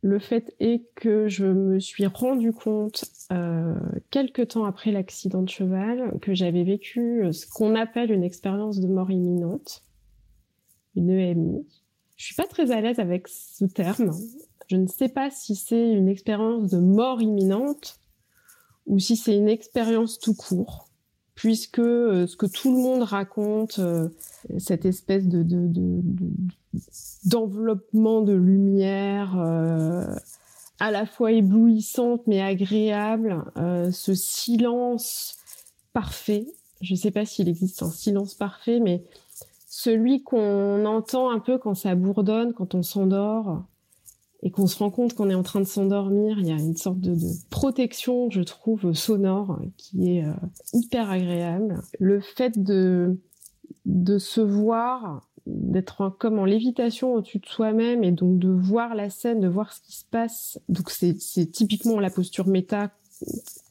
le 0.02 0.18
fait 0.18 0.54
est 0.60 0.84
que 0.94 1.28
je 1.28 1.46
me 1.46 1.80
suis 1.80 2.06
rendu 2.06 2.52
compte 2.52 3.04
euh, 3.32 3.74
quelques 4.10 4.48
temps 4.48 4.64
après 4.64 4.92
l'accident 4.92 5.42
de 5.42 5.48
cheval 5.48 6.18
que 6.20 6.34
j'avais 6.34 6.64
vécu 6.64 7.24
ce 7.32 7.46
qu'on 7.46 7.74
appelle 7.74 8.12
une 8.12 8.24
expérience 8.24 8.78
de 8.78 8.88
mort 8.88 9.10
imminente, 9.10 9.82
une 10.94 11.10
EMI. 11.10 11.66
Je 12.16 12.24
suis 12.24 12.34
pas 12.34 12.46
très 12.46 12.70
à 12.70 12.80
l'aise 12.80 12.98
avec 12.98 13.26
ce 13.26 13.64
terme. 13.64 14.12
Je 14.68 14.76
ne 14.76 14.86
sais 14.86 15.08
pas 15.08 15.30
si 15.30 15.56
c'est 15.56 15.92
une 15.92 16.08
expérience 16.08 16.70
de 16.70 16.78
mort 16.78 17.20
imminente 17.22 17.98
ou 18.86 18.98
si 18.98 19.16
c'est 19.16 19.36
une 19.36 19.48
expérience 19.48 20.18
tout 20.18 20.34
court 20.34 20.91
puisque 21.42 21.80
euh, 21.80 22.28
ce 22.28 22.36
que 22.36 22.46
tout 22.46 22.70
le 22.72 22.80
monde 22.80 23.02
raconte, 23.02 23.80
euh, 23.80 24.08
cette 24.58 24.84
espèce 24.84 25.26
de, 25.26 25.44
d'enveloppement 27.24 28.20
de, 28.20 28.32
lumière 28.32 29.36
euh, 29.40 30.06
à 30.78 30.92
la 30.92 31.04
fois 31.04 31.32
éblouissante 31.32 32.22
mais 32.28 32.40
agréable, 32.40 33.42
ce 33.90 34.14
silence 34.14 35.36
parfait. 35.92 36.46
Je 36.80 36.94
ne 36.94 36.98
sais 36.98 37.10
pas 37.10 37.24
s'il 37.24 37.48
existe 37.48 37.82
un 37.82 37.90
silence 37.90 38.34
parfait, 38.34 38.78
mais 38.78 39.02
celui 39.66 40.22
qu'on 40.22 40.86
entend 40.86 41.28
un 41.28 41.40
peu 41.40 41.58
quand 41.58 41.74
ça 41.74 41.96
bourdonne, 41.96 42.52
quand 42.52 42.76
on 42.76 42.84
s'endort, 42.84 43.64
et 44.42 44.50
qu'on 44.50 44.66
se 44.66 44.78
rend 44.78 44.90
compte 44.90 45.14
qu'on 45.14 45.30
est 45.30 45.34
en 45.34 45.42
train 45.42 45.60
de 45.60 45.66
s'endormir, 45.66 46.38
il 46.38 46.48
y 46.48 46.52
a 46.52 46.56
une 46.56 46.76
sorte 46.76 46.98
de, 46.98 47.16
protection, 47.50 48.28
je 48.30 48.42
trouve, 48.42 48.92
sonore 48.92 49.60
qui 49.76 50.16
est 50.16 50.24
euh, 50.24 50.32
hyper 50.72 51.10
agréable. 51.10 51.80
Le 52.00 52.20
fait 52.20 52.60
de, 52.60 53.20
de 53.86 54.18
se 54.18 54.40
voir, 54.40 55.28
d'être 55.46 56.16
comme 56.18 56.38
en 56.38 56.44
lévitation 56.44 57.14
au-dessus 57.14 57.38
de 57.38 57.46
soi-même 57.46 58.04
et 58.04 58.12
donc 58.12 58.38
de 58.38 58.48
voir 58.48 58.94
la 58.94 59.10
scène, 59.10 59.40
de 59.40 59.48
voir 59.48 59.72
ce 59.72 59.80
qui 59.80 59.96
se 59.96 60.04
passe. 60.04 60.58
Donc 60.68 60.90
c'est 60.90 61.16
typiquement 61.50 62.00
la 62.00 62.10
posture 62.10 62.48
méta 62.48 62.90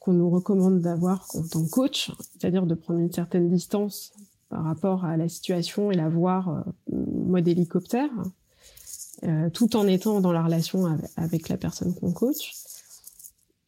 qu'on 0.00 0.12
nous 0.14 0.30
recommande 0.30 0.80
d'avoir 0.80 1.26
en 1.34 1.42
tant 1.46 1.64
que 1.64 1.70
coach, 1.70 2.10
c'est-à-dire 2.32 2.66
de 2.66 2.74
prendre 2.74 3.00
une 3.00 3.12
certaine 3.12 3.50
distance 3.50 4.12
par 4.48 4.64
rapport 4.64 5.04
à 5.04 5.16
la 5.16 5.28
situation 5.28 5.90
et 5.90 5.94
la 5.94 6.08
voir 6.08 6.48
euh, 6.48 6.62
mode 6.90 7.48
hélicoptère. 7.48 8.10
Euh, 9.24 9.50
tout 9.50 9.76
en 9.76 9.86
étant 9.86 10.20
dans 10.20 10.32
la 10.32 10.42
relation 10.42 10.98
avec, 11.16 11.48
la 11.48 11.56
personne 11.56 11.94
qu'on 11.94 12.12
coach. 12.12 12.54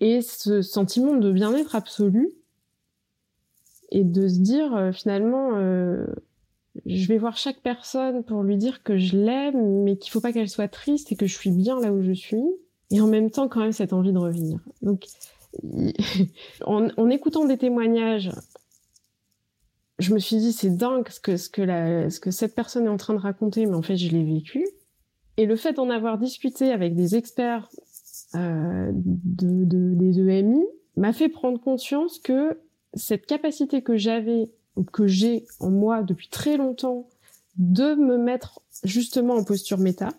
Et 0.00 0.20
ce 0.20 0.62
sentiment 0.62 1.14
de 1.14 1.30
bien-être 1.30 1.76
absolu 1.76 2.32
et 3.92 4.02
de 4.02 4.26
se 4.26 4.40
dire 4.40 4.74
euh, 4.74 4.90
finalement, 4.90 5.50
euh, 5.54 6.06
je 6.86 7.06
vais 7.06 7.18
voir 7.18 7.36
chaque 7.36 7.60
personne 7.60 8.24
pour 8.24 8.42
lui 8.42 8.56
dire 8.56 8.82
que 8.82 8.98
je 8.98 9.16
l'aime, 9.16 9.84
mais 9.84 9.96
qu'il 9.96 10.10
faut 10.10 10.20
pas 10.20 10.32
qu'elle 10.32 10.48
soit 10.48 10.66
triste 10.66 11.12
et 11.12 11.16
que 11.16 11.26
je 11.26 11.34
suis 11.34 11.52
bien 11.52 11.80
là 11.80 11.92
où 11.92 12.02
je 12.02 12.12
suis. 12.12 12.42
Et 12.90 13.00
en 13.00 13.06
même 13.06 13.30
temps, 13.30 13.46
quand 13.46 13.60
même, 13.60 13.70
cette 13.70 13.92
envie 13.92 14.12
de 14.12 14.18
revenir. 14.18 14.58
Donc, 14.82 15.06
en, 16.66 17.10
écoutant 17.10 17.44
des 17.44 17.58
témoignages, 17.58 18.32
je 20.00 20.12
me 20.12 20.18
suis 20.18 20.38
dit, 20.38 20.52
c'est 20.52 20.76
dingue 20.76 21.08
ce 21.08 21.20
que, 21.20 21.36
ce, 21.36 21.48
que 21.48 21.62
la, 21.62 22.10
ce 22.10 22.18
que 22.18 22.32
cette 22.32 22.56
personne 22.56 22.86
est 22.86 22.90
en 22.90 22.96
train 22.96 23.14
de 23.14 23.20
raconter, 23.20 23.66
mais 23.66 23.76
en 23.76 23.82
fait, 23.82 23.96
je 23.96 24.10
l'ai 24.10 24.24
vécu. 24.24 24.66
Et 25.36 25.46
le 25.46 25.56
fait 25.56 25.74
d'en 25.74 25.90
avoir 25.90 26.18
discuté 26.18 26.70
avec 26.70 26.94
des 26.94 27.16
experts 27.16 27.68
euh, 28.34 28.90
de, 28.94 29.64
de, 29.64 29.94
des 29.94 30.20
EMI 30.20 30.64
m'a 30.96 31.12
fait 31.12 31.28
prendre 31.28 31.60
conscience 31.60 32.18
que 32.18 32.58
cette 32.94 33.26
capacité 33.26 33.82
que 33.82 33.96
j'avais 33.96 34.50
ou 34.76 34.84
que 34.84 35.06
j'ai 35.06 35.46
en 35.60 35.70
moi 35.70 36.02
depuis 36.02 36.28
très 36.28 36.56
longtemps 36.56 37.08
de 37.56 37.94
me 37.94 38.16
mettre 38.16 38.60
justement 38.82 39.34
en 39.34 39.44
posture 39.44 39.78
méta, 39.78 40.10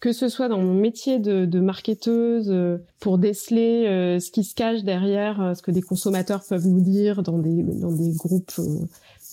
que 0.00 0.12
ce 0.12 0.28
soit 0.28 0.48
dans 0.48 0.58
mon 0.58 0.74
métier 0.74 1.18
de, 1.18 1.44
de 1.44 1.60
marketeuse 1.60 2.50
euh, 2.50 2.78
pour 2.98 3.18
déceler 3.18 3.86
euh, 3.86 4.18
ce 4.18 4.30
qui 4.30 4.42
se 4.42 4.54
cache 4.54 4.82
derrière 4.82 5.40
euh, 5.40 5.54
ce 5.54 5.62
que 5.62 5.70
des 5.70 5.82
consommateurs 5.82 6.42
peuvent 6.48 6.66
nous 6.66 6.80
dire 6.80 7.22
dans 7.22 7.38
des 7.38 7.62
dans 7.62 7.92
des 7.92 8.12
groupes 8.12 8.60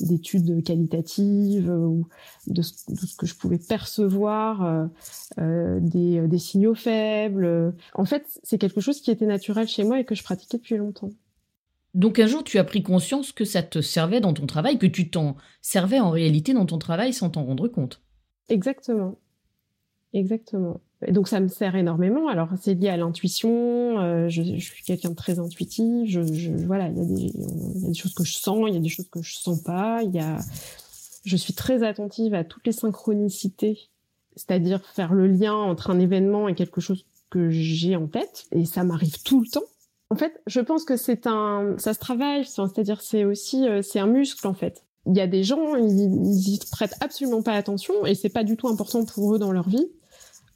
d'études 0.01 0.63
qualitatives 0.63 1.69
euh, 1.69 1.85
ou 1.85 2.07
de 2.47 2.62
ce, 2.62 2.73
que 3.17 3.25
je 3.25 3.35
pouvais 3.35 3.57
percevoir, 3.57 4.63
euh, 4.63 4.85
euh, 5.39 5.79
des, 5.81 6.27
des, 6.27 6.38
signaux 6.38 6.75
faibles. 6.75 7.73
En 7.93 8.05
fait, 8.05 8.39
c'est 8.43 8.57
quelque 8.57 8.81
chose 8.81 9.01
qui 9.01 9.12
était 9.12 9.25
naturel 9.25 9.67
chez 9.67 9.83
moi 9.83 9.99
et 9.99 10.05
que 10.05 10.15
je 10.15 10.23
pratiquais 10.23 10.57
depuis 10.57 10.77
longtemps. 10.77 11.09
Donc 11.95 12.19
un 12.19 12.27
jour, 12.27 12.43
tu 12.43 12.59
as 12.59 12.63
pris 12.63 12.83
conscience 12.83 13.31
que 13.31 13.45
ça 13.45 13.63
te 13.63 13.81
servait 13.81 14.21
dans 14.21 14.33
ton 14.33 14.45
travail, 14.45 14.77
que 14.77 14.85
tu 14.85 15.09
t'en 15.09 15.35
servais 15.62 15.99
en 15.99 16.12
réalité 16.12 16.53
dans 16.53 16.65
ton 16.65 16.77
travail 16.77 17.13
sans 17.13 17.29
t'en 17.29 17.43
rendre 17.43 17.67
compte. 17.67 18.01
Exactement. 18.47 19.17
Exactement. 20.13 20.81
Donc 21.07 21.29
ça 21.29 21.39
me 21.39 21.47
sert 21.47 21.75
énormément. 21.75 22.27
Alors 22.27 22.49
c'est 22.62 22.73
lié 22.73 22.89
à 22.89 22.97
l'intuition. 22.97 23.99
Euh, 23.99 24.27
je, 24.27 24.43
je, 24.43 24.59
suis 24.59 24.83
quelqu'un 24.83 25.09
de 25.09 25.15
très 25.15 25.39
intuitif. 25.39 26.09
Je, 26.09 26.21
je 26.33 26.51
voilà, 26.51 26.89
il 26.89 27.17
y, 27.17 27.27
y 27.27 27.85
a 27.85 27.88
des 27.88 27.93
choses 27.93 28.13
que 28.13 28.25
je 28.25 28.33
sens, 28.33 28.65
il 28.67 28.73
y 28.73 28.77
a 28.77 28.81
des 28.81 28.89
choses 28.89 29.07
que 29.09 29.21
je 29.21 29.35
sens 29.35 29.62
pas. 29.62 30.01
Il 30.03 30.13
y 30.13 30.19
a, 30.19 30.39
je 31.23 31.38
suis 31.38 31.53
très 31.53 31.83
attentive 31.83 32.33
à 32.33 32.43
toutes 32.43 32.67
les 32.67 32.73
synchronicités, 32.73 33.79
c'est-à-dire 34.35 34.85
faire 34.85 35.13
le 35.13 35.27
lien 35.27 35.53
entre 35.53 35.89
un 35.89 35.99
événement 35.99 36.49
et 36.49 36.55
quelque 36.55 36.81
chose 36.81 37.05
que 37.29 37.49
j'ai 37.49 37.95
en 37.95 38.07
tête. 38.07 38.47
Et 38.51 38.65
ça 38.65 38.83
m'arrive 38.83 39.23
tout 39.23 39.39
le 39.39 39.47
temps. 39.47 39.63
En 40.09 40.15
fait, 40.15 40.41
je 40.47 40.59
pense 40.59 40.83
que 40.83 40.97
c'est 40.97 41.27
un, 41.27 41.75
ça 41.77 41.93
se 41.93 41.99
travaille. 41.99 42.43
C'est-à-dire 42.43 43.01
c'est 43.01 43.23
aussi, 43.23 43.65
euh, 43.69 43.81
c'est 43.81 43.99
un 43.99 44.07
muscle 44.07 44.45
en 44.47 44.53
fait. 44.53 44.83
Il 45.05 45.15
y 45.15 45.21
a 45.21 45.27
des 45.27 45.43
gens, 45.43 45.75
ils, 45.75 45.97
ils 45.97 46.55
y 46.55 46.59
prêtent 46.71 46.95
absolument 46.99 47.41
pas 47.41 47.53
attention 47.53 48.05
et 48.05 48.15
c'est 48.15 48.29
pas 48.29 48.43
du 48.43 48.57
tout 48.57 48.67
important 48.67 49.05
pour 49.05 49.33
eux 49.33 49.39
dans 49.39 49.53
leur 49.53 49.69
vie 49.69 49.88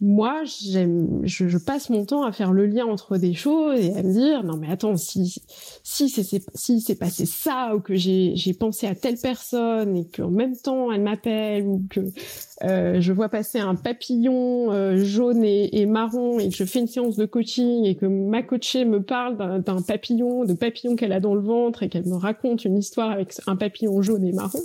moi, 0.05 0.43
je, 0.43 1.17
je, 1.23 1.57
passe 1.57 1.89
mon 1.89 2.03
temps 2.03 2.23
à 2.23 2.33
faire 2.33 2.51
le 2.51 2.65
lien 2.65 2.85
entre 2.85 3.17
des 3.17 3.33
choses 3.33 3.79
et 3.79 3.93
à 3.93 4.03
me 4.03 4.11
dire 4.11 4.43
non 4.43 4.57
mais 4.57 4.69
attends 4.69 4.97
si 4.97 5.41
si 5.81 6.09
c'est 6.09 6.43
si 6.53 6.81
c'est 6.81 6.95
passé 6.95 7.25
ça 7.25 7.73
ou 7.73 7.79
que 7.79 7.95
j'ai 7.95 8.53
pensé 8.59 8.85
à 8.85 8.95
telle 8.95 9.15
personne 9.15 9.95
et 9.95 10.05
qu'en 10.05 10.29
même 10.29 10.57
temps 10.57 10.91
elle 10.91 11.03
m'appelle 11.03 11.65
ou 11.65 11.81
que 11.89 12.01
euh, 12.63 12.99
je 12.99 13.13
vois 13.13 13.29
passer 13.29 13.59
un 13.59 13.75
papillon 13.75 14.73
euh, 14.73 14.97
jaune 14.97 15.43
et, 15.45 15.79
et, 15.79 15.85
marron 15.85 16.37
et 16.37 16.49
que 16.49 16.55
je 16.55 16.65
fais 16.65 16.79
une 16.79 16.87
séance 16.87 17.15
de 17.15 17.25
coaching 17.25 17.85
et 17.85 17.95
que 17.95 18.05
ma 18.05 18.43
coachée 18.43 18.83
me 18.83 19.01
parle 19.01 19.37
d'un 19.63 19.81
papillon 19.81 20.43
de 20.43 20.53
papillon 20.53 20.97
qu'elle 20.97 21.13
a 21.13 21.21
dans 21.21 21.33
le 21.33 21.41
ventre 21.41 21.81
et 21.81 21.87
qu'elle 21.87 22.07
me 22.07 22.15
raconte 22.17 22.65
une 22.65 22.77
histoire 22.77 23.11
avec 23.11 23.33
un 23.47 23.55
papillon 23.55 24.01
jaune 24.01 24.25
et 24.25 24.33
marron 24.33 24.59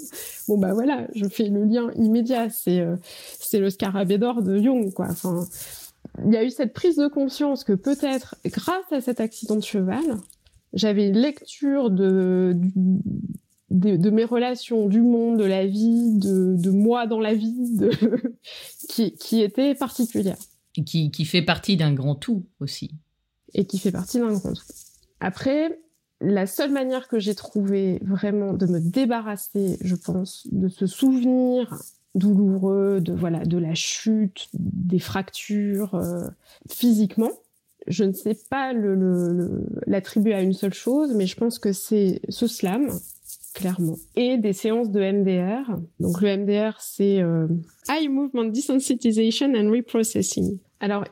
bon 0.49 0.59
bah 0.59 0.75
voilà 0.75 1.07
je 1.15 1.27
fais 1.29 1.49
le 1.49 1.65
lien 1.65 1.91
immédiat. 1.97 2.51
C'est 2.51 2.81
euh, 2.81 2.97
c'est 3.39 3.61
le 3.61 3.71
scarabée 3.71 4.19
d'or 4.19 4.43
de 4.43 4.59
Jung 4.59 4.93
quoi 4.93 5.09
il 6.25 6.33
y 6.33 6.37
a 6.37 6.45
eu 6.45 6.51
cette 6.51 6.73
prise 6.73 6.97
de 6.97 7.09
conscience 7.09 7.65
que 7.65 7.73
peut-être, 7.73 8.37
grâce 8.45 8.93
à 8.93 9.01
cet 9.01 9.21
accident 9.21 9.57
de 9.57 9.63
cheval, 9.63 10.05
j'avais 10.73 11.09
une 11.09 11.19
lecture 11.19 11.91
de, 11.91 12.57
de, 13.71 14.11
mes 14.11 14.25
relations, 14.25 14.87
du 14.89 15.01
monde, 15.01 15.39
de 15.39 15.45
la 15.45 15.67
vie, 15.67 16.19
de, 16.19 16.71
moi 16.71 17.07
dans 17.07 17.21
la 17.21 17.35
vie, 17.35 17.77
de, 17.77 17.91
qui, 18.89 19.13
qui 19.15 19.43
était 19.43 19.75
particulière. 19.75 20.39
Et 20.77 20.85
qui, 20.85 21.11
qui 21.11 21.25
fait 21.25 21.43
partie 21.43 21.77
d'un 21.77 21.93
grand 21.93 22.15
tout 22.15 22.47
aussi. 22.61 22.91
Et 23.55 23.67
qui 23.67 23.79
fait 23.79 23.93
partie 23.93 24.19
d'un 24.19 24.33
grand 24.33 24.53
tout. 24.53 24.63
Après, 25.21 25.81
la 26.21 26.47
seule 26.47 26.71
manière 26.71 27.09
que 27.09 27.19
j'ai 27.19 27.35
trouvé 27.35 28.01
vraiment 28.03 28.53
de 28.53 28.67
me 28.67 28.81
débarrasser, 28.81 29.79
je 29.81 29.95
pense, 29.95 30.47
de 30.51 30.69
ce 30.69 30.87
souvenir 30.87 31.77
douloureux, 32.15 33.01
de 33.01 33.13
voilà, 33.13 33.45
de 33.45 33.59
la 33.59 33.75
chute, 33.75 34.49
des 34.55 34.99
fractures 34.99 35.95
euh, 35.95 36.27
physiquement. 36.69 37.31
Je 37.87 38.05
ne 38.05 38.13
sais 38.13 38.37
pas 38.51 38.73
l'attribuer 38.73 40.33
le, 40.33 40.37
le, 40.37 40.41
à 40.41 40.43
une 40.43 40.53
seule 40.53 40.75
chose, 40.75 41.15
mais 41.15 41.27
je 41.27 41.37
pense 41.37 41.59
que 41.59 41.73
c'est 41.73 42.21
ce 42.29 42.47
slam, 42.47 42.91
clairement, 43.55 43.97
et 44.15 44.37
des 44.37 44.53
séances 44.53 44.91
de 44.91 45.01
MDR. 45.01 45.79
Donc 46.01 46.21
le 46.21 46.37
MDR, 46.37 46.79
c'est 46.81 47.23
euh, 47.23 47.47
Eye 47.89 48.09
Movement 48.09 48.45
Desensitization 48.45 49.55
and 49.55 49.71
Reprocessing. 49.71 50.59
Alors, 50.81 51.05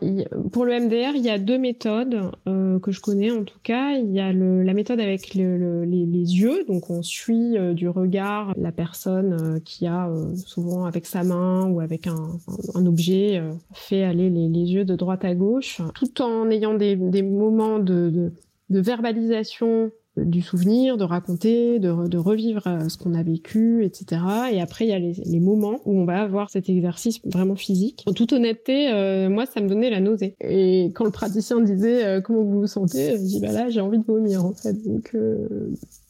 pour 0.52 0.64
le 0.64 0.79
MDR, 0.79 1.16
il 1.16 1.22
y 1.22 1.31
a 1.31 1.38
deux 1.38 1.59
méthodes 1.59 2.31
euh, 2.46 2.79
que 2.79 2.92
je 2.92 3.00
connais 3.00 3.33
en 3.33 3.42
tout 3.42 3.59
cas. 3.64 3.96
Il 3.96 4.12
y 4.12 4.20
a 4.20 4.33
la 4.33 4.74
méthode 4.74 5.00
avec 5.00 5.35
le, 5.35 5.85
les, 5.85 6.07
yeux, 6.07 6.64
donc 6.68 6.88
on 6.88 7.02
suit 7.02 7.59
euh, 7.59 7.74
du 7.74 7.88
regard 7.88 8.55
la 8.57 8.70
personne 8.70 9.37
euh, 9.40 9.61
qui 9.64 9.88
a 9.88 10.09
souvent 10.37 10.85
avec 10.85 11.05
sa 11.05 11.24
main 11.24 11.66
ou 11.68 11.81
avec 11.81 12.07
un, 12.07 12.38
objet 12.87 13.42
fait 13.72 14.05
aller 14.05 14.31
les, 14.31 14.72
yeux 14.72 14.85
de 14.85 14.94
droite 14.94 15.24
à 15.24 15.35
gauche, 15.35 15.81
tout 15.94 16.22
en 16.22 16.48
ayant 16.50 16.74
des, 16.74 16.96
moments 17.22 17.81
de 17.81 18.33
verbalisation 18.70 19.90
du 20.16 20.40
souvenir, 20.40 20.96
de 20.96 21.05
raconter, 21.05 21.79
de, 21.79 22.09
de 22.09 22.18
revivre 22.18 22.66
euh, 22.66 22.88
ce 22.88 22.96
qu'on 22.96 23.14
a 23.14 23.22
vécu, 23.22 23.85
etc. 23.85 24.22
Et 24.52 24.61
après, 24.61 24.87
il 24.87 24.88
y 24.88 24.92
a 24.92 24.98
les, 24.98 25.14
les, 25.24 25.40
moments 25.40 25.81
où 25.85 25.98
on 25.98 26.05
va 26.05 26.22
avoir 26.22 26.50
cet 26.50 26.68
exercice 26.68 27.20
vraiment 27.24 27.57
physique. 27.57 28.02
En 28.07 28.12
toute 28.12 28.33
honnêteté, 28.33 28.90
euh, 28.92 29.29
moi, 29.29 29.44
ça 29.46 29.61
me 29.61 29.68
donnait 29.68 29.90
la 29.90 30.00
nausée. 30.00 30.35
Et 30.40 30.92
quand 30.94 31.05
le 31.05 31.11
praticien 31.11 31.61
disait 31.61 32.05
euh, 32.05 32.20
comment 32.20 32.42
vous 32.42 32.61
vous 32.61 32.66
sentez, 32.66 33.12
je 33.12 33.22
dis 33.22 33.40
bah 33.40 33.52
là, 33.52 33.68
j'ai 33.68 33.81
envie 33.81 33.98
de 33.98 34.05
vomir 34.05 34.44
en 34.44 34.52
fait. 34.52 34.74
Donc, 34.85 35.14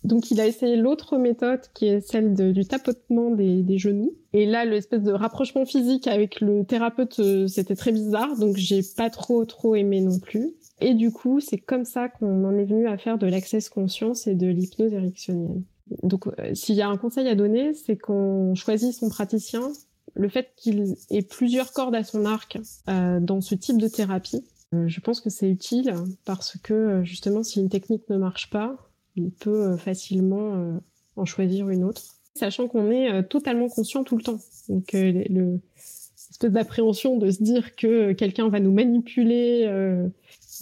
donc 0.04 0.30
il 0.30 0.40
a 0.40 0.46
essayé 0.46 0.76
l'autre 0.76 1.18
méthode 1.18 1.60
qui 1.74 1.86
est 1.86 2.00
celle 2.00 2.34
de, 2.34 2.52
du 2.52 2.64
tapotement 2.64 3.30
des, 3.30 3.62
des, 3.62 3.78
genoux. 3.78 4.14
Et 4.32 4.46
là, 4.46 4.64
l'espèce 4.64 5.02
de 5.02 5.12
rapprochement 5.12 5.64
physique 5.64 6.06
avec 6.06 6.40
le 6.40 6.64
thérapeute, 6.64 7.20
c'était 7.48 7.76
très 7.76 7.92
bizarre. 7.92 8.36
Donc 8.38 8.56
j'ai 8.56 8.82
pas 8.96 9.10
trop 9.10 9.44
trop 9.44 9.74
aimé 9.74 10.00
non 10.00 10.18
plus. 10.18 10.54
Et 10.80 10.94
du 10.94 11.10
coup, 11.10 11.40
c'est 11.40 11.58
comme 11.58 11.84
ça 11.84 12.08
qu'on 12.08 12.44
en 12.44 12.56
est 12.58 12.64
venu 12.64 12.86
à 12.86 12.98
faire 12.98 13.18
de 13.18 13.26
l'access 13.26 13.68
conscience 13.68 14.26
et 14.26 14.34
de 14.34 14.46
l'hypnose 14.46 14.92
érectionnelle. 14.92 15.62
Donc, 16.02 16.26
euh, 16.26 16.54
s'il 16.54 16.74
y 16.74 16.82
a 16.82 16.88
un 16.88 16.96
conseil 16.96 17.28
à 17.28 17.34
donner, 17.34 17.72
c'est 17.74 17.96
qu'on 17.96 18.54
choisit 18.54 18.92
son 18.92 19.08
praticien. 19.08 19.72
Le 20.14 20.28
fait 20.28 20.50
qu'il 20.56 20.96
ait 21.10 21.22
plusieurs 21.22 21.72
cordes 21.72 21.94
à 21.94 22.04
son 22.04 22.24
arc 22.24 22.58
euh, 22.88 23.20
dans 23.20 23.40
ce 23.40 23.54
type 23.54 23.78
de 23.78 23.88
thérapie, 23.88 24.44
euh, 24.74 24.88
je 24.88 25.00
pense 25.00 25.20
que 25.20 25.30
c'est 25.30 25.48
utile 25.48 25.94
parce 26.24 26.58
que 26.58 27.02
justement, 27.04 27.42
si 27.42 27.60
une 27.60 27.68
technique 27.68 28.08
ne 28.10 28.16
marche 28.16 28.50
pas, 28.50 28.76
il 29.14 29.30
peut 29.30 29.76
facilement 29.78 30.78
en 31.16 31.24
choisir 31.24 31.70
une 31.70 31.84
autre, 31.84 32.02
sachant 32.34 32.68
qu'on 32.68 32.90
est 32.90 33.22
totalement 33.28 33.68
conscient 33.68 34.04
tout 34.04 34.18
le 34.18 34.22
temps. 34.22 34.38
Donc, 34.68 34.90
le, 34.92 35.58
espèce 36.30 36.52
d'appréhension 36.52 37.16
de 37.16 37.30
se 37.30 37.42
dire 37.42 37.76
que 37.76 38.12
quelqu'un 38.12 38.50
va 38.50 38.60
nous 38.60 38.72
manipuler 38.72 39.66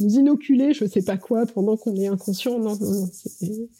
nous 0.00 0.14
inoculer, 0.14 0.72
je 0.72 0.84
sais 0.84 1.02
pas 1.02 1.16
quoi, 1.16 1.46
pendant 1.46 1.76
qu'on 1.76 1.94
est 1.96 2.08
inconscient. 2.08 2.58
Non, 2.58 2.76
non, 2.76 2.90
non, 2.90 3.08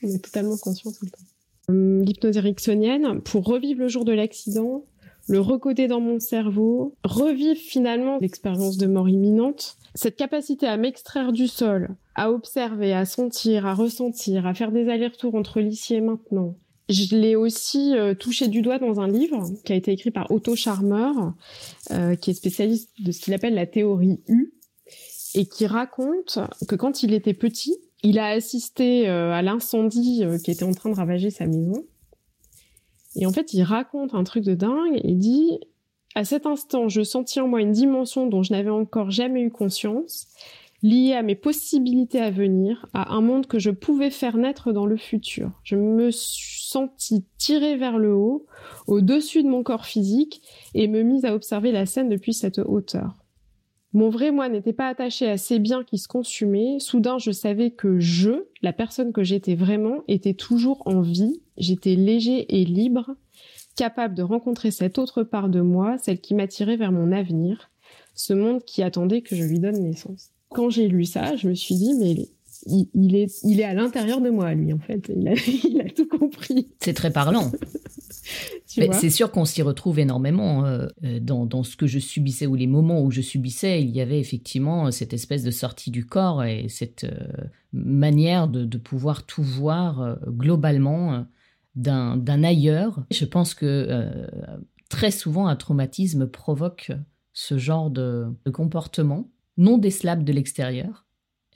on 0.02 0.08
est 0.08 0.24
totalement 0.24 0.56
conscient 0.56 0.92
tout 0.92 1.04
le 1.04 1.10
temps. 1.10 1.24
Hum, 1.68 2.02
l'hypnose 2.02 2.36
ericksonienne, 2.36 3.20
pour 3.22 3.44
revivre 3.44 3.80
le 3.80 3.88
jour 3.88 4.04
de 4.04 4.12
l'accident, 4.12 4.84
le 5.28 5.40
recoder 5.40 5.88
dans 5.88 6.00
mon 6.00 6.20
cerveau, 6.20 6.94
revivre 7.04 7.58
finalement 7.58 8.18
l'expérience 8.20 8.76
de 8.76 8.86
mort 8.86 9.08
imminente, 9.08 9.76
cette 9.94 10.16
capacité 10.16 10.66
à 10.66 10.76
m'extraire 10.76 11.32
du 11.32 11.46
sol, 11.46 11.96
à 12.14 12.30
observer, 12.30 12.92
à 12.92 13.04
sentir, 13.04 13.64
à 13.66 13.74
ressentir, 13.74 14.46
à 14.46 14.54
faire 14.54 14.72
des 14.72 14.88
allers-retours 14.88 15.34
entre 15.34 15.60
l'ici 15.60 15.94
et 15.94 16.00
maintenant. 16.00 16.56
Je 16.90 17.16
l'ai 17.16 17.34
aussi 17.34 17.96
euh, 17.96 18.14
touché 18.14 18.48
du 18.48 18.60
doigt 18.60 18.78
dans 18.78 19.00
un 19.00 19.08
livre 19.08 19.42
qui 19.64 19.72
a 19.72 19.76
été 19.76 19.92
écrit 19.92 20.10
par 20.10 20.30
Otto 20.30 20.54
Scharmer, 20.54 21.12
euh, 21.92 22.14
qui 22.14 22.30
est 22.30 22.34
spécialiste 22.34 22.90
de 23.00 23.10
ce 23.10 23.20
qu'il 23.20 23.32
appelle 23.32 23.54
la 23.54 23.66
théorie 23.66 24.20
U, 24.28 24.52
et 25.34 25.46
qui 25.46 25.66
raconte 25.66 26.38
que 26.68 26.76
quand 26.76 27.02
il 27.02 27.12
était 27.12 27.34
petit, 27.34 27.76
il 28.02 28.18
a 28.18 28.28
assisté 28.28 29.08
euh, 29.08 29.32
à 29.32 29.42
l'incendie 29.42 30.24
euh, 30.24 30.38
qui 30.38 30.50
était 30.50 30.64
en 30.64 30.72
train 30.72 30.90
de 30.90 30.94
ravager 30.94 31.30
sa 31.30 31.46
maison. 31.46 31.84
Et 33.16 33.26
en 33.26 33.32
fait, 33.32 33.54
il 33.54 33.62
raconte 33.62 34.14
un 34.14 34.24
truc 34.24 34.44
de 34.44 34.54
dingue 34.54 35.00
et 35.02 35.14
dit 35.14 35.58
à 36.14 36.24
cet 36.24 36.46
instant, 36.46 36.88
je 36.88 37.02
sentis 37.02 37.40
en 37.40 37.48
moi 37.48 37.60
une 37.60 37.72
dimension 37.72 38.26
dont 38.26 38.42
je 38.42 38.52
n'avais 38.52 38.70
encore 38.70 39.10
jamais 39.10 39.42
eu 39.42 39.50
conscience, 39.50 40.28
liée 40.82 41.14
à 41.14 41.22
mes 41.22 41.34
possibilités 41.34 42.20
à 42.20 42.30
venir, 42.30 42.86
à 42.92 43.14
un 43.14 43.20
monde 43.20 43.46
que 43.46 43.58
je 43.58 43.70
pouvais 43.70 44.10
faire 44.10 44.36
naître 44.36 44.70
dans 44.72 44.86
le 44.86 44.96
futur. 44.96 45.50
Je 45.64 45.76
me 45.76 46.10
sentis 46.12 47.24
tirée 47.38 47.76
vers 47.76 47.98
le 47.98 48.14
haut, 48.14 48.46
au-dessus 48.86 49.42
de 49.42 49.48
mon 49.48 49.62
corps 49.62 49.86
physique, 49.86 50.42
et 50.74 50.86
me 50.86 51.02
mis 51.02 51.24
à 51.26 51.34
observer 51.34 51.72
la 51.72 51.86
scène 51.86 52.08
depuis 52.08 52.34
cette 52.34 52.58
hauteur. 52.58 53.23
Mon 53.94 54.10
vrai 54.10 54.32
moi 54.32 54.48
n'était 54.48 54.72
pas 54.72 54.88
attaché 54.88 55.30
à 55.30 55.38
ces 55.38 55.60
biens 55.60 55.84
qui 55.84 55.98
se 55.98 56.08
consumaient. 56.08 56.78
Soudain, 56.80 57.18
je 57.18 57.30
savais 57.30 57.70
que 57.70 58.00
je, 58.00 58.46
la 58.60 58.72
personne 58.72 59.12
que 59.12 59.22
j'étais 59.22 59.54
vraiment, 59.54 60.02
était 60.08 60.34
toujours 60.34 60.82
en 60.86 61.00
vie. 61.00 61.40
J'étais 61.56 61.94
léger 61.94 62.60
et 62.60 62.64
libre, 62.64 63.14
capable 63.76 64.16
de 64.16 64.22
rencontrer 64.22 64.72
cette 64.72 64.98
autre 64.98 65.22
part 65.22 65.48
de 65.48 65.60
moi, 65.60 65.96
celle 65.98 66.20
qui 66.20 66.34
m'attirait 66.34 66.76
vers 66.76 66.90
mon 66.90 67.12
avenir, 67.12 67.70
ce 68.14 68.32
monde 68.32 68.64
qui 68.64 68.82
attendait 68.82 69.22
que 69.22 69.36
je 69.36 69.44
lui 69.44 69.60
donne 69.60 69.80
naissance. 69.80 70.30
Quand 70.48 70.70
j'ai 70.70 70.88
lu 70.88 71.04
ça, 71.04 71.36
je 71.36 71.48
me 71.48 71.54
suis 71.54 71.76
dit, 71.76 71.94
mais 71.94 72.16
il, 72.66 73.14
est, 73.14 73.32
il 73.44 73.60
est 73.60 73.64
à 73.64 73.74
l'intérieur 73.74 74.20
de 74.20 74.30
moi, 74.30 74.54
lui, 74.54 74.72
en 74.72 74.78
fait. 74.78 75.10
Il 75.14 75.28
a, 75.28 75.34
il 75.64 75.80
a 75.80 75.88
tout 75.90 76.08
compris. 76.08 76.68
C'est 76.80 76.94
très 76.94 77.12
parlant. 77.12 77.52
c'est 78.66 79.10
sûr 79.10 79.30
qu'on 79.30 79.44
s'y 79.44 79.62
retrouve 79.62 79.98
énormément 79.98 80.64
euh, 80.64 80.86
euh, 81.04 81.20
dans, 81.20 81.46
dans, 81.46 81.62
ce 81.62 81.76
que 81.76 81.86
je 81.86 81.98
subissais 81.98 82.46
ou 82.46 82.54
les 82.54 82.66
moments 82.66 83.02
où 83.02 83.10
je 83.10 83.20
subissais. 83.20 83.82
Il 83.82 83.90
y 83.90 84.00
avait 84.00 84.20
effectivement 84.20 84.90
cette 84.90 85.12
espèce 85.12 85.42
de 85.42 85.50
sortie 85.50 85.90
du 85.90 86.06
corps 86.06 86.44
et 86.44 86.68
cette 86.68 87.04
euh, 87.04 87.28
manière 87.72 88.48
de, 88.48 88.64
de, 88.64 88.78
pouvoir 88.78 89.24
tout 89.26 89.42
voir 89.42 90.18
globalement 90.28 91.26
d'un 91.74 92.44
ailleurs. 92.44 93.04
Je 93.10 93.24
pense 93.24 93.54
que 93.54 94.28
très 94.88 95.10
souvent 95.10 95.48
un 95.48 95.56
traumatisme 95.56 96.28
provoque 96.28 96.92
ce 97.32 97.58
genre 97.58 97.90
de, 97.90 98.26
de 98.44 98.50
comportement 98.50 99.28
non 99.56 99.78
décelable 99.78 100.24
de 100.24 100.32
l'extérieur, 100.32 101.06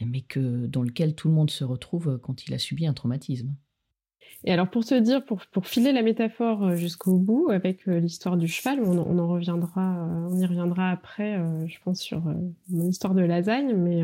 mais 0.05 0.23
que 0.23 0.67
dans 0.67 0.83
lequel 0.83 1.15
tout 1.15 1.29
le 1.29 1.35
monde 1.35 1.51
se 1.51 1.63
retrouve 1.63 2.19
quand 2.21 2.47
il 2.47 2.55
a 2.55 2.59
subi 2.59 2.87
un 2.87 2.95
traumatisme. 2.95 3.55
Et 4.45 4.53
alors 4.53 4.69
pour 4.69 4.85
te 4.85 4.95
dire, 4.95 5.25
pour, 5.25 5.41
pour 5.53 5.67
filer 5.67 5.93
la 5.93 6.03
métaphore 6.03 6.64
euh, 6.64 6.75
jusqu'au 6.77 7.17
bout 7.17 7.49
avec 7.51 7.88
euh, 7.88 7.99
l'histoire 7.99 8.37
du 8.37 8.49
cheval, 8.49 8.81
on, 8.83 8.99
on, 8.99 9.19
en 9.19 9.29
reviendra, 9.29 10.07
euh, 10.07 10.29
on 10.31 10.38
y 10.38 10.47
reviendra 10.47 10.91
après, 10.91 11.38
je 11.67 11.77
pense 11.85 12.01
sur 12.01 12.23
mon 12.71 12.88
histoire 12.88 13.14
de 13.14 13.23
lasagne, 13.23 13.75
mais 13.75 14.03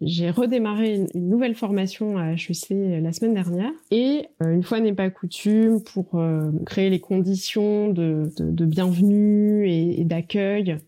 j'ai 0.00 0.30
redémarré 0.30 1.06
une, 1.14 1.28
nouvelle 1.28 1.54
formation 1.54 2.18
à 2.18 2.32
HEC 2.32 2.70
la 3.02 3.12
semaine 3.12 3.34
dernière. 3.34 3.72
Et 3.90 4.26
une 4.40 4.62
fois 4.62 4.80
n'est 4.80 4.92
pas 4.92 5.10
coutume 5.10 5.82
pour 5.82 6.20
créer 6.66 6.90
les 6.90 7.00
conditions 7.00 7.90
de, 7.90 8.30
de, 8.36 8.50
de 8.50 8.64
bienvenue 8.64 9.68
et, 9.68 10.00
et 10.00 10.04
d'accueil 10.04 10.78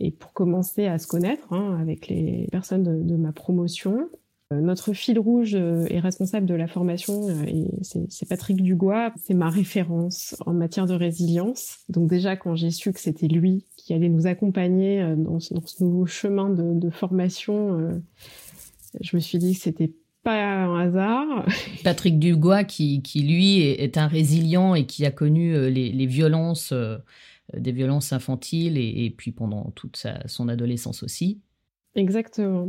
et 0.00 0.10
pour 0.10 0.32
commencer 0.32 0.86
à 0.86 0.98
se 0.98 1.06
connaître 1.06 1.52
hein, 1.52 1.78
avec 1.80 2.08
les 2.08 2.48
personnes 2.50 2.82
de, 2.82 3.02
de 3.02 3.16
ma 3.16 3.32
promotion, 3.32 4.08
notre 4.60 4.92
fil 4.92 5.18
rouge 5.18 5.54
euh, 5.54 5.86
est 5.88 6.00
responsable 6.00 6.46
de 6.46 6.54
la 6.54 6.66
formation 6.66 7.28
euh, 7.28 7.44
et 7.46 7.66
c'est 7.82 8.28
Patrick 8.28 8.62
Dugois. 8.62 9.12
C'est 9.22 9.34
ma 9.34 9.48
référence 9.48 10.36
en 10.46 10.52
matière 10.52 10.86
de 10.86 10.94
résilience. 10.94 11.78
Donc 11.88 12.08
déjà, 12.08 12.36
quand 12.36 12.54
j'ai 12.54 12.70
su 12.70 12.92
que 12.92 13.00
c'était 13.00 13.28
lui 13.28 13.64
qui 13.76 13.94
allait 13.94 14.08
nous 14.08 14.26
accompagner 14.26 15.14
dans 15.16 15.40
ce, 15.40 15.54
nouveau 15.80 16.06
chemin 16.06 16.50
de, 16.50 16.90
formation, 16.90 18.00
je 19.00 19.16
me 19.16 19.20
suis 19.20 19.38
dit 19.38 19.54
que 19.54 19.60
c'était 19.60 19.92
pas 20.22 20.40
un 20.40 20.78
hasard. 20.78 21.46
Patrick 21.84 22.20
Dugois, 22.20 22.62
qui, 22.62 23.02
lui 23.14 23.60
est, 23.60 23.98
un 23.98 24.06
résilient 24.06 24.76
et 24.76 24.86
qui 24.86 25.04
a 25.04 25.10
connu 25.10 25.68
les, 25.68 26.06
violences, 26.06 26.72
des 27.52 27.72
violences 27.72 28.12
infantiles 28.12 28.78
et, 28.78 29.06
et 29.06 29.10
puis 29.10 29.32
pendant 29.32 29.72
toute 29.74 29.96
sa, 29.96 30.26
son 30.28 30.48
adolescence 30.48 31.02
aussi. 31.02 31.40
Exactement. 31.94 32.68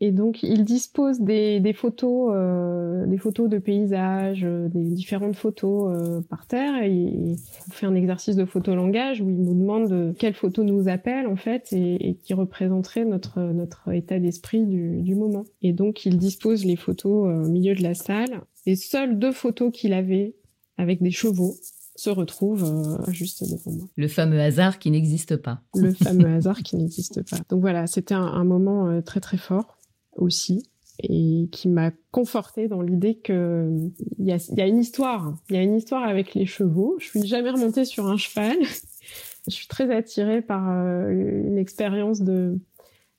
Et 0.00 0.12
donc, 0.12 0.44
il 0.44 0.64
dispose 0.64 1.20
des, 1.20 1.58
des 1.58 1.72
photos, 1.72 2.30
euh, 2.32 3.04
des 3.06 3.18
photos 3.18 3.48
de 3.48 3.58
paysages, 3.58 4.44
euh, 4.44 4.68
des 4.68 4.90
différentes 4.90 5.34
photos 5.34 5.96
euh, 5.96 6.20
par 6.20 6.46
terre. 6.46 6.82
Et 6.84 6.92
il 6.92 7.36
fait 7.72 7.86
un 7.86 7.96
exercice 7.96 8.36
de 8.36 8.44
photolangage 8.44 9.20
où 9.20 9.28
il 9.28 9.42
nous 9.42 9.54
demande 9.54 10.14
quelle 10.16 10.34
photo 10.34 10.62
nous 10.62 10.88
appelle 10.88 11.26
en 11.26 11.34
fait 11.34 11.72
et, 11.72 12.10
et 12.10 12.14
qui 12.14 12.32
représenterait 12.34 13.04
notre 13.04 13.40
notre 13.40 13.92
état 13.92 14.20
d'esprit 14.20 14.66
du, 14.66 15.02
du 15.02 15.16
moment. 15.16 15.44
Et 15.62 15.72
donc, 15.72 16.06
il 16.06 16.16
dispose 16.16 16.64
les 16.64 16.76
photos 16.76 17.46
au 17.46 17.48
milieu 17.48 17.74
de 17.74 17.82
la 17.82 17.94
salle. 17.94 18.42
Les 18.66 18.76
seules 18.76 19.18
deux 19.18 19.32
photos 19.32 19.72
qu'il 19.72 19.92
avait 19.92 20.36
avec 20.76 21.02
des 21.02 21.10
chevaux 21.10 21.56
se 21.96 22.10
retrouvent 22.10 23.02
juste 23.08 23.42
devant 23.42 23.76
moi. 23.76 23.88
Le 23.96 24.06
fameux 24.06 24.40
hasard 24.40 24.78
qui 24.78 24.92
n'existe 24.92 25.36
pas. 25.36 25.62
Le 25.74 25.92
fameux 25.92 26.28
hasard 26.36 26.62
qui 26.62 26.76
n'existe 26.76 27.28
pas. 27.28 27.38
Donc 27.48 27.60
voilà, 27.60 27.88
c'était 27.88 28.14
un, 28.14 28.22
un, 28.22 28.44
moment 28.44 29.02
très 29.02 29.18
très 29.18 29.38
fort 29.38 29.77
aussi 30.18 30.62
et 31.00 31.48
qui 31.52 31.68
m'a 31.68 31.92
conforté 32.10 32.66
dans 32.66 32.82
l'idée 32.82 33.14
que 33.14 33.70
il 34.18 34.26
y 34.26 34.32
a, 34.32 34.52
y 34.56 34.60
a, 34.60 34.66
une 34.66 34.78
histoire, 34.78 35.36
il 35.48 35.56
y 35.56 35.58
a 35.58 35.62
une 35.62 35.76
histoire 35.76 36.02
avec 36.02 36.34
les 36.34 36.46
chevaux. 36.46 36.96
Je 36.98 37.06
suis 37.06 37.26
jamais 37.26 37.50
remontée 37.50 37.84
sur 37.84 38.06
un 38.06 38.16
cheval. 38.16 38.56
Je 39.46 39.54
suis 39.54 39.68
très 39.68 39.94
attirée 39.94 40.42
par 40.42 40.68
euh, 40.68 41.10
une 41.10 41.56
expérience 41.56 42.20
de 42.20 42.58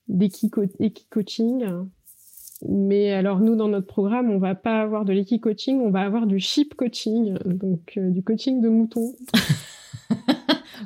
d'équi-coaching. 0.08 1.64
Mais 2.68 3.12
alors 3.12 3.40
nous, 3.40 3.56
dans 3.56 3.68
notre 3.68 3.86
programme, 3.86 4.30
on 4.30 4.38
va 4.38 4.54
pas 4.54 4.82
avoir 4.82 5.04
de 5.04 5.12
l'équi-coaching, 5.12 5.80
on 5.80 5.90
va 5.90 6.02
avoir 6.02 6.26
du 6.26 6.38
sheep 6.38 6.74
coaching, 6.74 7.38
donc 7.46 7.94
euh, 7.96 8.10
du 8.10 8.22
coaching 8.22 8.60
de 8.60 8.68
moutons. 8.68 9.14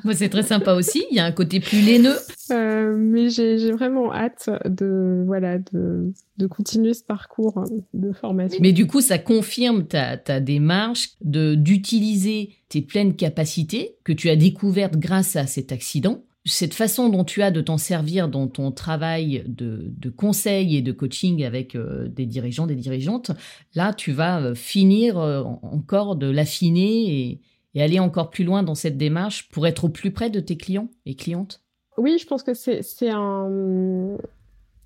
Moi, 0.05 0.13
c'est 0.13 0.29
très 0.29 0.43
sympa 0.43 0.73
aussi. 0.73 1.03
Il 1.11 1.17
y 1.17 1.19
a 1.19 1.25
un 1.25 1.31
côté 1.31 1.59
plus 1.59 1.81
laineux. 1.81 2.15
Euh, 2.51 2.95
mais 2.97 3.29
j'ai 3.29 3.71
vraiment 3.71 4.13
hâte 4.13 4.49
de, 4.65 5.23
voilà, 5.25 5.57
de, 5.57 6.13
de 6.37 6.47
continuer 6.47 6.93
ce 6.93 7.03
parcours 7.03 7.63
de 7.93 8.11
formation. 8.13 8.59
Mais 8.61 8.71
du 8.71 8.87
coup, 8.87 9.01
ça 9.01 9.17
confirme 9.17 9.85
ta, 9.85 10.15
ta 10.17 10.39
démarche 10.39 11.09
de 11.21 11.55
d'utiliser 11.55 12.51
tes 12.69 12.81
pleines 12.81 13.15
capacités 13.15 13.97
que 14.03 14.13
tu 14.13 14.29
as 14.29 14.35
découvertes 14.35 14.97
grâce 14.97 15.35
à 15.35 15.47
cet 15.47 15.71
accident 15.71 16.21
cette 16.45 16.75
façon 16.75 17.09
dont 17.09 17.23
tu 17.23 17.41
as 17.41 17.51
de 17.51 17.59
t'en 17.59 17.77
servir 17.77 18.29
dans 18.29 18.47
ton 18.47 18.71
travail 18.71 19.43
de, 19.47 19.91
de, 19.97 20.09
conseil 20.09 20.77
et 20.77 20.81
de 20.81 20.91
coaching 20.91 21.43
avec 21.43 21.75
euh, 21.75 22.07
des 22.07 22.27
dirigeants, 22.27 22.67
des 22.67 22.75
dirigeantes, 22.75 23.31
là, 23.73 23.93
tu 23.93 24.11
vas 24.11 24.39
euh, 24.39 24.55
finir 24.55 25.17
euh, 25.17 25.43
encore 25.43 26.15
de 26.15 26.29
l'affiner 26.29 27.31
et, 27.31 27.41
et, 27.75 27.81
aller 27.81 27.99
encore 27.99 28.29
plus 28.29 28.43
loin 28.43 28.63
dans 28.63 28.75
cette 28.75 28.97
démarche 28.97 29.49
pour 29.49 29.67
être 29.67 29.85
au 29.85 29.89
plus 29.89 30.11
près 30.11 30.29
de 30.29 30.39
tes 30.39 30.57
clients 30.57 30.89
et 31.05 31.15
clientes? 31.15 31.61
Oui, 31.97 32.17
je 32.19 32.25
pense 32.25 32.43
que 32.43 32.53
c'est 32.53 33.09
un... 33.09 34.17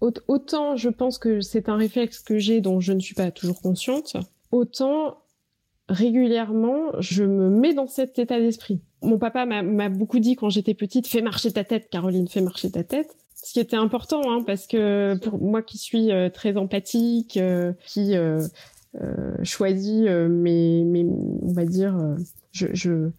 Autant 0.02 0.78
je 0.78 0.90
pense 0.90 1.18
que 1.18 1.42
c'est 1.42 1.68
un 1.68 1.76
réflexe 1.76 2.20
que 2.20 2.38
j'ai 2.38 2.62
dont 2.62 2.80
je 2.80 2.94
ne 2.94 3.00
suis 3.00 3.16
pas 3.16 3.32
toujours 3.32 3.62
consciente, 3.62 4.16
autant 4.52 5.18
régulièrement, 5.90 6.92
je 7.00 7.24
me 7.24 7.50
mets 7.50 7.74
dans 7.74 7.88
cet 7.88 8.20
état 8.20 8.40
d'esprit. 8.40 8.82
Mon 9.02 9.18
papa 9.18 9.46
m'a 9.46 9.90
beaucoup 9.90 10.20
dit 10.20 10.36
quand 10.36 10.50
j'étais 10.50 10.74
petite, 10.74 11.08
fais 11.08 11.22
marcher 11.22 11.52
ta 11.52 11.64
tête, 11.64 11.90
Caroline, 11.90 12.28
fais 12.28 12.42
marcher 12.42 12.72
ta 12.72 12.84
tête. 12.84 13.16
Ce 13.34 13.54
qui 13.54 13.60
était 13.60 13.78
important, 13.78 14.22
hein, 14.30 14.44
parce 14.46 14.68
que 14.68 15.18
pour 15.18 15.40
moi 15.40 15.62
qui 15.62 15.78
suis 15.78 16.12
euh, 16.12 16.30
très 16.30 16.58
empathique, 16.58 17.38
euh, 17.38 17.72
qui 17.86 18.16
euh, 18.16 18.46
choisit 19.44 20.10
mes, 20.10 20.84
mes, 20.84 21.06
on 21.06 21.54
va 21.54 21.66
dire, 21.66 21.98
je, 22.52 22.68
je, 22.74 23.10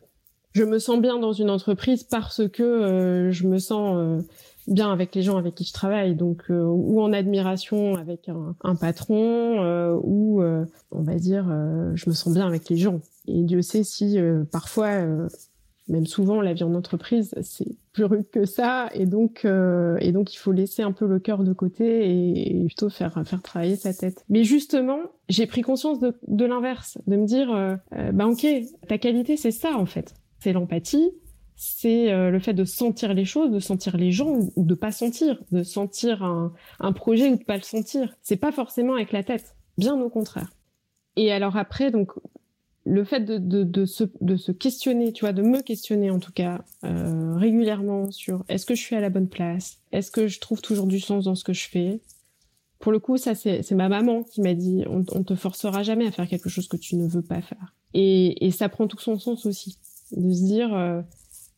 je 0.53 0.65
me 0.65 0.79
sens 0.79 1.01
bien 1.01 1.19
dans 1.19 1.33
une 1.33 1.51
entreprise 1.51 2.03
parce 2.05 2.49
que 2.49 3.29
je 3.31 3.47
me 3.47 3.59
sens 3.59 4.23
bien 4.71 4.93
avec 4.93 5.15
les 5.15 5.23
gens 5.23 5.37
avec 5.37 5.55
qui 5.55 5.65
je 5.65 5.73
travaille, 5.73 6.15
donc 6.15 6.45
euh, 6.51 6.63
ou 6.63 7.01
en 7.01 7.13
admiration 7.13 7.97
avec 7.97 8.29
un, 8.29 8.55
un 8.63 8.77
patron, 8.77 9.63
euh, 9.63 9.99
ou 10.03 10.43
euh, 10.43 10.65
on 10.93 11.03
va 11.03 11.17
dire 11.17 11.45
je 11.95 12.09
me 12.09 12.15
sens 12.15 12.33
bien 12.33 12.47
avec 12.47 12.69
les 12.69 12.77
gens. 12.77 13.01
Et 13.27 13.43
Dieu 13.43 13.63
sait 13.63 13.85
si 13.85 14.19
parfois, 14.51 15.03
même 15.91 16.07
souvent, 16.07 16.41
la 16.41 16.55
vie 16.55 16.65
en 16.65 16.75
entreprise 16.75 17.35
c'est 17.43 17.77
plus 17.93 18.05
rude 18.05 18.31
que 18.31 18.45
ça, 18.45 18.89
et 18.95 19.07
donc 19.07 19.45
et 19.45 20.13
donc 20.13 20.33
il 20.33 20.39
faut 20.39 20.53
laisser 20.53 20.83
un 20.83 20.93
peu 20.93 21.07
le 21.07 21.19
cœur 21.19 21.43
de 21.43 21.53
côté 21.53 22.09
et, 22.09 22.65
plutôt 22.65 22.89
faire 22.89 23.21
faire 23.25 23.43
travailler 23.43 23.77
sa 23.77 23.93
tête. 23.93 24.25
Mais 24.29 24.45
justement, 24.45 25.01
j'ai 25.29 25.47
pris 25.47 25.63
conscience 25.63 25.99
de, 25.99 26.15
de 26.29 26.45
l'inverse, 26.45 26.99
de 27.07 27.17
me 27.17 27.27
dire 27.27 27.79
bah 28.13 28.27
ok, 28.27 28.47
ta 28.89 28.99
qualité 28.99 29.37
c'est 29.37 29.51
ça 29.51 29.77
en 29.77 29.87
fait, 29.87 30.15
c'est 30.39 30.53
l'empathie 30.53 31.11
c'est 31.63 32.11
euh, 32.11 32.31
le 32.31 32.39
fait 32.39 32.55
de 32.55 32.65
sentir 32.65 33.13
les 33.13 33.27
choses, 33.27 33.51
de 33.51 33.61
sentir 33.61 33.99
les 33.99 34.13
gens 34.13 34.39
ou 34.57 34.65
de 34.65 34.75
pas 34.75 34.93
sentir, 34.93 35.39
de 35.53 35.63
sentir 35.63 36.23
un, 36.23 36.55
un 36.79 36.93
projet 36.93 37.29
ou 37.29 37.37
de 37.37 37.45
pas 37.45 37.59
le 37.59 37.63
sentir. 37.63 38.17
C'est 38.23 38.39
pas 38.39 38.51
forcément 38.51 38.95
avec 38.95 39.13
la 39.13 39.23
tête, 39.23 39.55
bien 39.77 40.01
au 40.01 40.09
contraire. 40.09 40.49
Et 41.17 41.31
alors 41.31 41.59
après, 41.59 41.91
donc 41.91 42.13
le 42.85 43.05
fait 43.05 43.21
de, 43.21 43.85
se 43.85 44.53
questionner, 44.53 45.13
tu 45.13 45.25
vois, 45.25 45.33
de 45.33 45.43
me 45.43 45.61
questionner 45.61 46.11
en 46.11 46.19
tout 46.19 46.33
cas 46.33 46.65
euh, 46.85 47.35
régulièrement 47.37 48.11
sur 48.11 48.45
est-ce 48.49 48.67
que 48.67 48.75
je 48.75 48.81
suis 48.81 48.97
à 48.97 49.01
la 49.01 49.11
bonne 49.11 49.29
place, 49.29 49.79
est-ce 49.93 50.11
que 50.11 50.29
je 50.29 50.41
trouve 50.41 50.63
toujours 50.63 50.87
du 50.87 51.01
sens 51.01 51.25
dans 51.25 51.35
ce 51.35 51.45
que 51.45 51.53
je 51.53 51.69
fais? 51.69 52.01
Pour 52.79 52.93
le 52.93 52.99
coup, 52.99 53.19
ça 53.19 53.35
c'est 53.35 53.71
ma 53.73 53.91
maman 53.91 54.23
qui 54.23 54.41
m'a 54.41 54.55
dit 54.55 54.85
on, 54.89 55.05
on 55.13 55.23
te 55.23 55.35
forcera 55.35 55.83
jamais 55.83 56.07
à 56.07 56.11
faire 56.11 56.27
quelque 56.27 56.49
chose 56.49 56.69
que 56.69 56.79
tu 56.79 56.97
ne 56.97 57.07
veux 57.07 57.23
pas 57.23 57.43
faire. 57.43 57.75
Et, 57.93 58.47
et 58.47 58.51
ça 58.51 58.69
prend 58.69 58.87
tout 58.87 58.99
son 58.99 59.19
sens 59.19 59.45
aussi 59.45 59.79
de 60.13 60.33
se 60.33 60.45
dire 60.45 60.75
euh, 60.75 61.03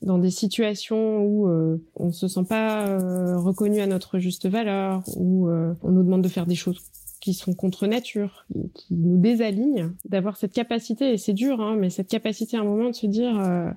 dans 0.03 0.19
des 0.19 0.31
situations 0.31 1.21
où 1.25 1.49
euh, 1.49 1.83
on 1.97 2.13
se 2.13 2.29
sent 2.29 2.45
pas 2.49 2.89
euh, 2.89 3.39
reconnu 3.39 3.81
à 3.81 3.87
notre 3.87 4.19
juste 4.19 4.49
valeur, 4.49 5.03
où 5.17 5.49
euh, 5.49 5.75
on 5.83 5.91
nous 5.91 6.03
demande 6.03 6.23
de 6.23 6.29
faire 6.29 6.47
des 6.47 6.55
choses 6.55 6.83
qui 7.23 7.35
sont 7.35 7.55
contre 7.55 7.87
nature, 7.87 8.45
qui 8.75 8.95
nous 8.95 9.17
désalignent, 9.17 9.93
d'avoir 10.05 10.37
cette 10.37 10.53
capacité, 10.53 11.13
et 11.13 11.19
c'est 11.19 11.33
dur, 11.33 11.61
hein, 11.61 11.77
mais 11.79 11.89
cette 11.89 12.09
capacité 12.09 12.57
à 12.57 12.61
un 12.61 12.65
moment 12.65 12.91
de 12.91 12.95
se 12.95 13.07
dire 13.07 13.39
euh, 13.39 13.71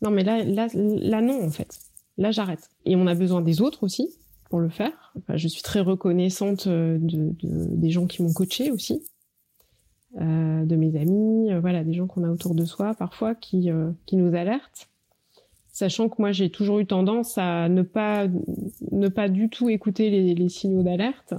non 0.00 0.12
mais 0.12 0.22
là, 0.22 0.44
là, 0.44 0.68
là 0.74 1.20
non 1.20 1.44
en 1.44 1.50
fait, 1.50 1.76
là 2.18 2.30
j'arrête. 2.30 2.70
Et 2.86 2.94
on 2.94 3.08
a 3.08 3.14
besoin 3.14 3.42
des 3.42 3.60
autres 3.60 3.82
aussi 3.82 4.14
pour 4.48 4.60
le 4.60 4.68
faire. 4.68 5.12
Je 5.34 5.48
suis 5.48 5.62
très 5.62 5.80
reconnaissante 5.80 6.68
de 6.68 7.34
des 7.42 7.90
gens 7.90 8.06
qui 8.06 8.22
m'ont 8.22 8.32
coaché 8.32 8.70
aussi. 8.70 9.02
Euh, 10.20 10.64
de 10.64 10.76
mes 10.76 10.96
amis, 10.96 11.52
voilà, 11.60 11.82
des 11.82 11.94
gens 11.94 12.06
qu'on 12.06 12.22
a 12.22 12.30
autour 12.30 12.54
de 12.54 12.64
soi 12.64 12.94
parfois 12.94 13.34
qui, 13.34 13.70
qui 14.06 14.16
nous 14.16 14.36
alertent 14.36 14.88
sachant 15.74 16.08
que 16.08 16.14
moi 16.18 16.30
j'ai 16.30 16.50
toujours 16.50 16.78
eu 16.78 16.86
tendance 16.86 17.36
à 17.36 17.68
ne 17.68 17.82
pas 17.82 18.28
ne 18.92 19.08
pas 19.08 19.28
du 19.28 19.48
tout 19.50 19.68
écouter 19.68 20.08
les, 20.08 20.48
signaux 20.48 20.84
d'alerte 20.84 21.34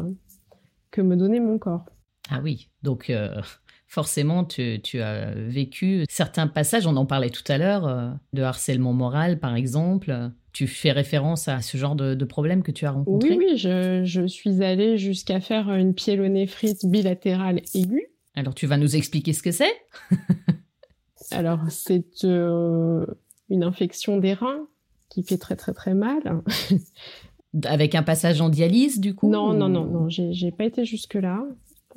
que 0.95 1.01
me 1.01 1.17
donnait 1.17 1.41
mon 1.41 1.59
corps. 1.59 1.83
Ah 2.29 2.39
oui, 2.41 2.69
donc 2.81 3.09
euh, 3.09 3.41
forcément 3.85 4.45
tu, 4.45 5.01
as 5.01 5.31
vécu 5.35 6.05
certains 6.09 6.47
passages, 6.47 6.87
on 6.87 6.95
en 6.95 7.05
parlait 7.05 7.29
tout 7.29 7.43
à 7.49 7.57
l'heure, 7.57 7.85
euh, 7.85 8.09
de 8.31 8.41
harcèlement 8.41 8.93
moral 8.93 9.39
par 9.39 9.55
exemple. 9.55 10.31
Tu 10.53 10.67
fais 10.67 10.93
référence 10.93 11.49
à 11.49 11.61
ce 11.61 11.75
genre 11.75 11.95
de, 11.95 12.23
problème 12.23 12.63
que 12.63 12.71
tu 12.71 12.85
as 12.85 12.91
rencontré? 12.91 13.31
Oui, 13.31 13.45
oui, 13.51 13.57
je, 13.57 14.25
suis 14.25 14.63
allée 14.63 14.97
jusqu'à 14.97 15.41
faire 15.41 15.69
une 15.73 15.93
pyélonéphrite 15.93 16.85
bilatérale 16.85 17.61
aiguë. 17.73 18.07
Alors 18.35 18.55
tu 18.55 18.65
vas 18.65 18.77
nous 18.77 18.95
expliquer 18.95 19.33
ce 19.33 19.43
que 19.43 19.51
c'est? 19.51 19.73
Alors 21.31 21.59
c'est 21.69 22.23
euh, 22.23 23.05
une 23.49 23.63
infection 23.65 24.17
des 24.17 24.33
reins 24.33 24.65
qui 25.09 25.23
fait 25.23 25.37
très 25.37 25.57
très 25.57 25.73
très 25.73 25.93
mal. 25.93 26.41
Avec 27.63 27.95
un 27.95 28.03
passage 28.03 28.41
en 28.41 28.49
dialyse, 28.49 28.99
du 28.99 29.15
coup 29.15 29.29
Non, 29.29 29.53
non, 29.53 29.69
non, 29.69 29.85
non, 29.85 30.09
j'ai 30.09 30.51
pas 30.51 30.65
été 30.65 30.85
jusque-là. 30.85 31.45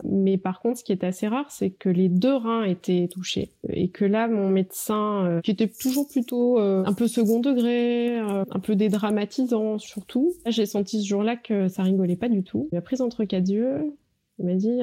Mais 0.05 0.38
par 0.38 0.61
contre, 0.61 0.79
ce 0.79 0.85
qui 0.85 0.92
est 0.92 1.05
assez 1.05 1.27
rare, 1.27 1.51
c'est 1.51 1.71
que 1.71 1.88
les 1.88 2.09
deux 2.09 2.35
reins 2.35 2.64
étaient 2.64 3.09
touchés 3.09 3.51
et 3.68 3.88
que 3.88 4.05
là, 4.05 4.29
mon 4.29 4.49
médecin, 4.49 5.25
euh, 5.25 5.40
qui 5.40 5.51
était 5.51 5.68
toujours 5.68 6.07
plutôt 6.07 6.59
euh, 6.59 6.85
un 6.87 6.92
peu 6.92 7.09
second 7.09 7.40
degré, 7.40 8.18
euh, 8.18 8.44
un 8.51 8.61
peu 8.61 8.77
dédramatisant 8.77 9.79
surtout, 9.79 10.35
j'ai 10.47 10.66
senti 10.66 11.03
ce 11.03 11.07
jour-là 11.07 11.37
que 11.37 11.68
ça 11.68 11.83
rigolait 11.83 12.16
pas 12.16 12.29
du 12.29 12.42
tout. 12.42 12.68
Il 12.73 12.79
a 12.79 12.81
pris 12.81 13.01
entre 13.01 13.25
quatre 13.25 13.49
yeux. 13.49 13.94
Il 14.38 14.47
m'a 14.47 14.55
dit, 14.55 14.79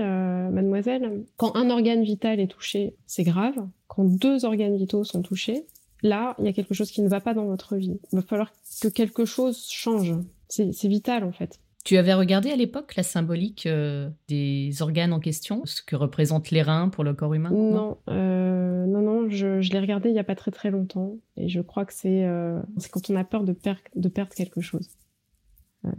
mademoiselle, 0.53 1.23
quand 1.37 1.55
un 1.55 1.69
organe 1.69 2.03
vital 2.03 2.41
est 2.41 2.47
touché, 2.47 2.93
c'est 3.07 3.23
grave. 3.23 3.55
Quand 3.87 4.03
deux 4.03 4.43
organes 4.43 4.75
vitaux 4.75 5.05
sont 5.05 5.21
touchés, 5.21 5.63
là, 6.03 6.35
il 6.39 6.45
y 6.45 6.49
a 6.49 6.51
quelque 6.51 6.73
chose 6.73 6.91
qui 6.91 7.01
ne 7.01 7.07
va 7.07 7.21
pas 7.21 7.33
dans 7.33 7.45
votre 7.45 7.77
vie. 7.77 7.97
Il 8.11 8.17
va 8.17 8.21
falloir 8.21 8.51
que 8.81 8.89
quelque 8.89 9.23
chose 9.23 9.65
change. 9.69 10.13
C'est 10.49 10.87
vital 10.87 11.23
en 11.23 11.31
fait. 11.31 11.59
Tu 11.85 11.97
avais 11.97 12.15
regardé 12.15 12.49
à 12.49 12.55
l'époque 12.55 12.95
la 12.95 13.03
symbolique 13.03 13.67
euh, 13.67 14.09
des 14.27 14.81
organes 14.81 15.13
en 15.13 15.19
question, 15.19 15.61
ce 15.65 15.83
que 15.83 15.95
représentent 15.95 16.49
les 16.49 16.63
reins 16.63 16.89
pour 16.89 17.03
le 17.03 17.13
corps 17.13 17.35
humain? 17.35 17.51
Non, 17.51 17.99
euh, 18.09 18.87
non, 18.87 19.01
non, 19.01 19.29
je, 19.29 19.59
l'ai 19.71 19.79
regardé 19.79 20.09
il 20.09 20.13
n'y 20.13 20.19
a 20.19 20.23
pas 20.23 20.33
très 20.33 20.49
très 20.49 20.71
longtemps 20.71 21.17
et 21.37 21.47
je 21.47 21.61
crois 21.61 21.85
que 21.85 21.93
c'est 21.93 22.25
euh, 22.25 22.59
quand 22.91 23.11
on 23.11 23.15
a 23.15 23.23
peur 23.23 23.43
de, 23.43 23.55
de 23.95 24.09
perdre 24.09 24.33
quelque 24.33 24.61
chose. 24.61 24.89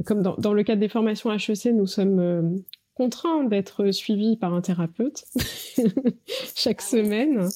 comme 0.05 0.23
dans, 0.23 0.35
dans, 0.39 0.53
le 0.53 0.65
cadre 0.65 0.81
des 0.81 0.89
formations 0.89 1.33
HEC, 1.33 1.67
nous 1.67 1.87
sommes 1.87 2.61
contraints 2.95 3.45
d'être 3.45 3.93
suivis 3.93 4.37
par 4.37 4.55
un 4.55 4.63
thérapeute 4.63 5.23
chaque 6.57 6.83
semaine. 6.83 7.49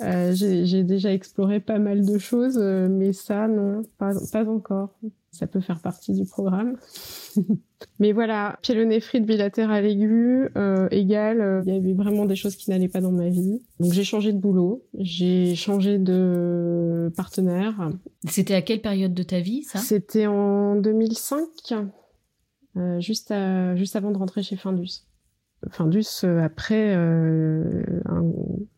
Euh, 0.00 0.32
j'ai 0.32 0.84
déjà 0.84 1.12
exploré 1.12 1.60
pas 1.60 1.78
mal 1.78 2.06
de 2.06 2.16
choses, 2.16 2.56
mais 2.56 3.12
ça, 3.12 3.46
non, 3.46 3.82
pas, 3.98 4.12
pas, 4.32 4.48
encore. 4.48 4.94
Ça 5.30 5.46
peut 5.46 5.60
faire 5.60 5.80
partie 5.80 6.14
du 6.14 6.24
programme. 6.24 6.76
mais 7.98 8.12
voilà, 8.12 8.58
pyélonéphrite 8.62 9.26
bilatérale 9.26 9.86
aiguë 9.86 10.48
euh, 10.56 10.88
égale, 10.90 11.40
euh, 11.40 11.62
il 11.66 11.74
y 11.74 11.76
avait 11.76 11.92
vraiment 11.92 12.24
des 12.24 12.34
choses 12.34 12.56
qui 12.56 12.70
n'allaient 12.70 12.88
pas 12.88 13.00
dans 13.00 13.12
ma 13.12 13.28
vie. 13.28 13.60
Donc 13.78 13.92
j'ai 13.92 14.04
changé 14.04 14.32
de 14.32 14.38
boulot, 14.38 14.84
j'ai 14.94 15.54
changé 15.54 15.98
de 15.98 17.12
partenaire. 17.16 17.90
C'était 18.26 18.54
à 18.54 18.62
quelle 18.62 18.80
période 18.80 19.14
de 19.14 19.22
ta 19.22 19.40
vie, 19.40 19.64
ça? 19.64 19.78
C'était 19.78 20.26
en 20.26 20.76
2005, 20.76 21.74
juste, 22.98 23.30
à, 23.30 23.76
juste 23.76 23.96
avant 23.96 24.10
de 24.10 24.18
rentrer 24.18 24.42
chez 24.42 24.56
Findus. 24.56 25.02
Findus, 25.70 26.24
euh, 26.24 26.42
après, 26.42 26.94
euh, 26.96 27.82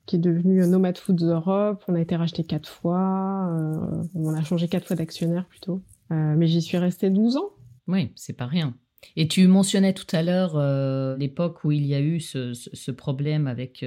qui 0.06 0.16
est 0.16 0.18
devenu 0.18 0.66
Nomad 0.66 0.96
Foods 0.96 1.24
Europe. 1.24 1.84
On 1.88 1.94
a 1.94 2.00
été 2.00 2.16
racheté 2.16 2.44
quatre 2.44 2.68
fois. 2.68 3.50
Euh, 3.52 4.02
on 4.14 4.34
a 4.34 4.42
changé 4.42 4.66
quatre 4.66 4.86
fois 4.86 4.96
d'actionnaire 4.96 5.44
plutôt. 5.46 5.82
Mais 6.11 6.46
j'y 6.46 6.62
suis 6.62 6.79
restée 6.79 7.11
12 7.11 7.37
ans. 7.37 7.51
Oui, 7.87 8.12
c'est 8.16 8.37
pas 8.37 8.46
rien. 8.46 8.77
Et 9.16 9.29
tu 9.29 9.46
mentionnais 9.46 9.94
tout 9.94 10.07
à 10.12 10.23
l'heure 10.23 11.16
l'époque 11.16 11.64
où 11.64 11.73
il 11.73 11.87
y 11.87 11.94
a 11.94 12.01
eu 12.01 12.20
ce, 12.20 12.53
ce 12.53 12.90
problème 12.90 13.46
avec 13.46 13.85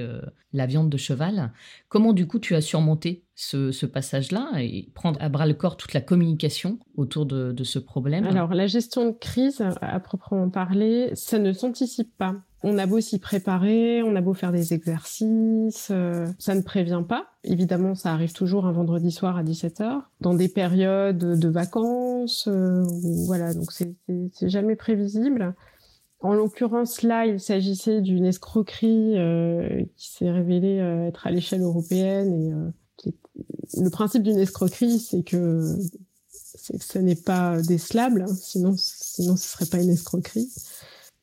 la 0.52 0.66
viande 0.66 0.90
de 0.90 0.96
cheval. 0.96 1.52
Comment 1.88 2.12
du 2.12 2.26
coup 2.26 2.40
tu 2.40 2.54
as 2.54 2.60
surmonté 2.60 3.23
ce, 3.34 3.86
passage-là 3.86 4.50
et 4.58 4.90
prendre 4.94 5.20
à 5.20 5.28
bras 5.28 5.46
le 5.46 5.54
corps 5.54 5.76
toute 5.76 5.92
la 5.92 6.00
communication 6.00 6.78
autour 6.96 7.26
de, 7.26 7.64
ce 7.64 7.78
problème 7.78 8.24
Alors, 8.26 8.54
la 8.54 8.66
gestion 8.66 9.06
de 9.06 9.12
crise, 9.12 9.62
à 9.80 10.00
proprement 10.00 10.50
parler, 10.50 11.10
ça 11.14 11.38
ne 11.38 11.52
s'anticipe 11.52 12.16
pas. 12.16 12.36
On 12.66 12.78
a 12.78 12.86
beau 12.86 12.98
s'y 12.98 13.18
préparer, 13.18 14.02
on 14.02 14.16
a 14.16 14.22
beau 14.22 14.32
faire 14.32 14.50
des 14.50 14.72
exercices, 14.72 15.88
euh, 15.90 16.26
ça 16.38 16.54
ne 16.54 16.62
prévient 16.62 17.02
pas. 17.06 17.26
Évidemment, 17.44 17.94
ça 17.94 18.12
arrive 18.12 18.32
toujours 18.32 18.64
un 18.64 18.72
vendredi 18.72 19.10
soir 19.10 19.36
à 19.36 19.44
17h, 19.44 20.00
dans 20.22 20.32
des 20.32 20.48
périodes 20.48 21.18
de 21.18 21.48
vacances, 21.48 22.48
euh, 22.48 22.82
voilà, 23.26 23.52
donc 23.52 23.70
c'est 23.70 23.94
jamais 24.48 24.76
prévisible. 24.76 25.54
En 26.20 26.32
l'occurrence, 26.32 27.02
là, 27.02 27.26
il 27.26 27.38
s'agissait 27.38 28.00
d'une 28.00 28.24
escroquerie 28.24 29.18
euh, 29.18 29.84
qui 29.96 30.10
s'est 30.10 30.30
révélée 30.30 30.78
être 31.06 31.26
à 31.26 31.30
l'échelle 31.30 31.60
européenne 31.60 32.32
et 32.32 32.54
le 33.76 33.90
principe 33.90 34.22
d'une 34.22 34.38
escroquerie, 34.38 34.98
c'est 34.98 35.22
que, 35.22 35.76
ce 36.30 36.98
n'est 36.98 37.16
pas 37.16 37.60
décelable, 37.62 38.22
hein, 38.22 38.34
sinon, 38.34 38.74
sinon 38.76 39.36
ce 39.36 39.48
serait 39.48 39.66
pas 39.66 39.80
une 39.80 39.90
escroquerie. 39.90 40.50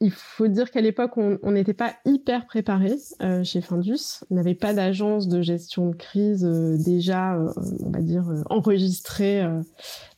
Il 0.04 0.12
faut 0.12 0.48
dire 0.48 0.72
qu'à 0.72 0.82
l'époque, 0.82 1.16
on 1.18 1.52
n'était 1.52 1.76
pas 1.76 1.94
hyper 2.06 2.48
préparé 2.48 2.96
euh, 3.22 3.44
chez 3.44 3.62
Findus. 3.62 4.24
On 4.32 4.36
n'avait 4.36 4.56
pas 4.56 4.74
d'agence 4.74 5.28
de 5.28 5.44
gestion 5.44 5.90
de 5.92 5.96
crise 5.96 6.44
euh, 6.44 6.76
déjà, 6.76 7.36
euh, 7.36 7.54
on 7.86 7.92
va 7.92 8.02
dire, 8.02 8.26
enregistrée 8.50 9.48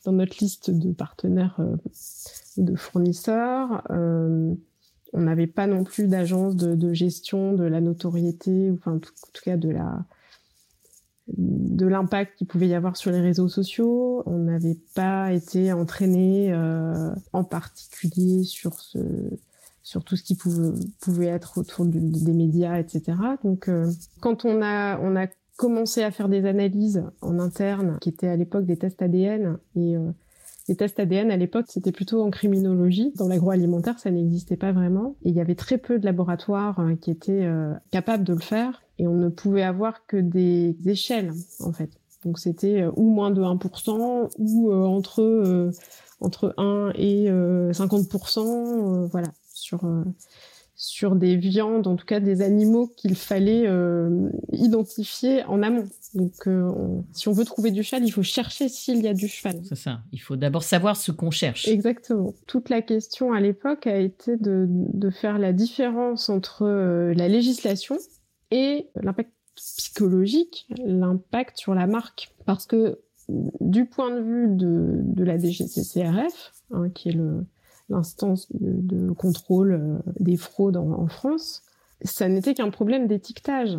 dans 0.06 0.12
notre 0.12 0.38
liste 0.40 0.70
de 0.70 0.90
partenaires 0.90 1.60
ou 2.56 2.64
de 2.64 2.74
fournisseurs. 2.76 3.82
on 3.90 4.56
n'avait 5.20 5.46
pas 5.46 5.66
non 5.66 5.84
plus 5.84 6.08
d'agence 6.08 6.56
de, 6.56 6.92
gestion 6.94 7.52
de 7.52 7.64
la 7.64 7.82
notoriété, 7.82 8.70
ou 8.70 8.76
enfin, 8.76 8.94
en 8.94 9.00
tout 9.00 9.12
cas 9.44 9.58
de 9.58 9.68
la 9.68 10.06
de 11.28 11.86
l'impact 11.86 12.36
qu'il 12.36 12.46
pouvait 12.46 12.68
y 12.68 12.74
avoir 12.74 12.96
sur 12.96 13.10
les 13.10 13.20
réseaux 13.20 13.48
sociaux. 13.48 14.22
On 14.26 14.38
n'avait 14.38 14.76
pas 14.94 15.32
été 15.32 15.72
entraîné 15.72 16.52
euh, 16.52 17.10
en 17.32 17.44
particulier 17.44 18.44
sur 18.44 18.80
ce 18.80 18.98
sur 19.82 20.02
tout 20.02 20.16
ce 20.16 20.22
qui 20.22 20.34
pouvait, 20.34 20.72
pouvait 21.00 21.26
être 21.26 21.58
autour 21.58 21.84
des 21.84 22.32
médias, 22.32 22.78
etc. 22.78 23.18
Donc, 23.44 23.68
euh, 23.68 23.92
quand 24.20 24.46
on 24.46 24.62
a 24.62 24.98
on 24.98 25.14
a 25.14 25.26
commencé 25.56 26.02
à 26.02 26.10
faire 26.10 26.28
des 26.28 26.46
analyses 26.46 27.04
en 27.20 27.38
interne, 27.38 27.98
qui 28.00 28.08
étaient 28.08 28.28
à 28.28 28.36
l'époque 28.36 28.64
des 28.64 28.76
tests 28.76 29.02
ADN, 29.02 29.58
et 29.76 29.96
euh, 29.96 30.10
les 30.68 30.76
tests 30.76 30.98
ADN 30.98 31.30
à 31.30 31.36
l'époque 31.36 31.66
c'était 31.68 31.92
plutôt 31.92 32.22
en 32.22 32.30
criminologie. 32.30 33.12
Dans 33.16 33.28
l'agroalimentaire, 33.28 33.98
ça 33.98 34.10
n'existait 34.10 34.56
pas 34.56 34.72
vraiment, 34.72 35.16
et 35.22 35.30
il 35.30 35.34
y 35.34 35.40
avait 35.40 35.54
très 35.54 35.78
peu 35.78 35.98
de 35.98 36.04
laboratoires 36.04 36.80
qui 37.00 37.10
étaient 37.10 37.48
capables 37.90 38.24
de 38.24 38.32
le 38.32 38.40
faire 38.40 38.82
et 38.98 39.06
on 39.06 39.14
ne 39.14 39.28
pouvait 39.28 39.62
avoir 39.62 40.06
que 40.06 40.16
des 40.16 40.76
échelles 40.86 41.32
en 41.60 41.72
fait. 41.72 41.90
Donc 42.24 42.38
c'était 42.38 42.82
euh, 42.82 42.90
ou 42.96 43.10
moins 43.10 43.30
de 43.30 43.42
1% 43.42 44.30
ou 44.38 44.70
euh, 44.70 44.84
entre 44.84 45.22
euh, 45.22 45.70
entre 46.20 46.54
1 46.56 46.92
et 46.94 47.28
50% 47.28 49.08
voilà 49.10 49.28
sur 49.52 49.80
sur 50.86 51.16
des 51.16 51.36
viandes, 51.36 51.86
en 51.86 51.96
tout 51.96 52.06
cas 52.06 52.20
des 52.20 52.42
animaux 52.42 52.86
qu'il 52.96 53.14
fallait 53.14 53.68
identifier 54.52 55.44
en 55.44 55.62
amont. 55.62 55.86
Donc, 56.14 56.48
si 57.12 57.28
on 57.28 57.32
veut 57.32 57.44
trouver 57.44 57.70
du 57.70 57.82
cheval, 57.82 58.04
il 58.04 58.10
faut 58.10 58.22
chercher 58.22 58.68
s'il 58.68 59.02
y 59.02 59.08
a 59.08 59.14
du 59.14 59.28
cheval. 59.28 59.60
C'est 59.64 59.76
ça. 59.76 60.00
Il 60.12 60.20
faut 60.20 60.36
d'abord 60.36 60.62
savoir 60.62 60.96
ce 60.96 61.12
qu'on 61.12 61.30
cherche. 61.30 61.66
Exactement. 61.68 62.34
Toute 62.46 62.68
la 62.68 62.82
question 62.82 63.32
à 63.32 63.40
l'époque 63.40 63.86
a 63.86 63.98
été 63.98 64.36
de, 64.36 64.66
de 64.68 65.10
faire 65.10 65.38
la 65.38 65.52
différence 65.52 66.28
entre 66.28 66.66
la 66.66 67.28
législation 67.28 67.96
et 68.50 68.88
l'impact 68.96 69.30
psychologique, 69.54 70.66
l'impact 70.84 71.58
sur 71.58 71.74
la 71.74 71.86
marque. 71.86 72.32
Parce 72.44 72.66
que 72.66 73.00
du 73.60 73.86
point 73.86 74.10
de 74.10 74.20
vue 74.20 74.48
de, 74.48 75.00
de 75.00 75.24
la 75.24 75.38
DGCCRF, 75.38 76.52
hein, 76.72 76.90
qui 76.90 77.08
est 77.08 77.16
l'instance 77.88 78.48
de, 78.52 79.10
contrôle 79.12 79.72
euh, 79.72 80.12
des 80.20 80.36
fraudes 80.36 80.76
en, 80.76 81.06
France, 81.06 81.62
ça 82.02 82.28
n'était 82.28 82.54
qu'un 82.54 82.70
problème 82.70 83.06
d'étiquetage. 83.06 83.78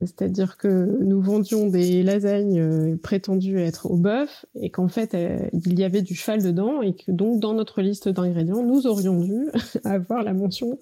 C'est-à-dire 0.00 0.56
que 0.56 0.98
nous 1.02 1.20
vendions 1.20 1.68
des 1.68 2.04
lasagnes 2.04 2.60
euh, 2.60 2.96
prétendues 2.96 3.58
être 3.58 3.90
au 3.90 3.96
bœuf 3.96 4.46
et 4.54 4.70
qu'en 4.70 4.86
fait 4.86 5.12
euh, 5.14 5.48
il 5.52 5.76
y 5.76 5.82
avait 5.82 6.02
du 6.02 6.14
cheval 6.14 6.40
dedans 6.40 6.82
et 6.82 6.94
que 6.94 7.10
donc 7.10 7.40
dans 7.40 7.52
notre 7.52 7.82
liste 7.82 8.08
d'ingrédients 8.08 8.62
nous 8.62 8.86
aurions 8.86 9.20
dû 9.20 9.48
avoir 9.84 10.22
la 10.22 10.34
mention 10.34 10.78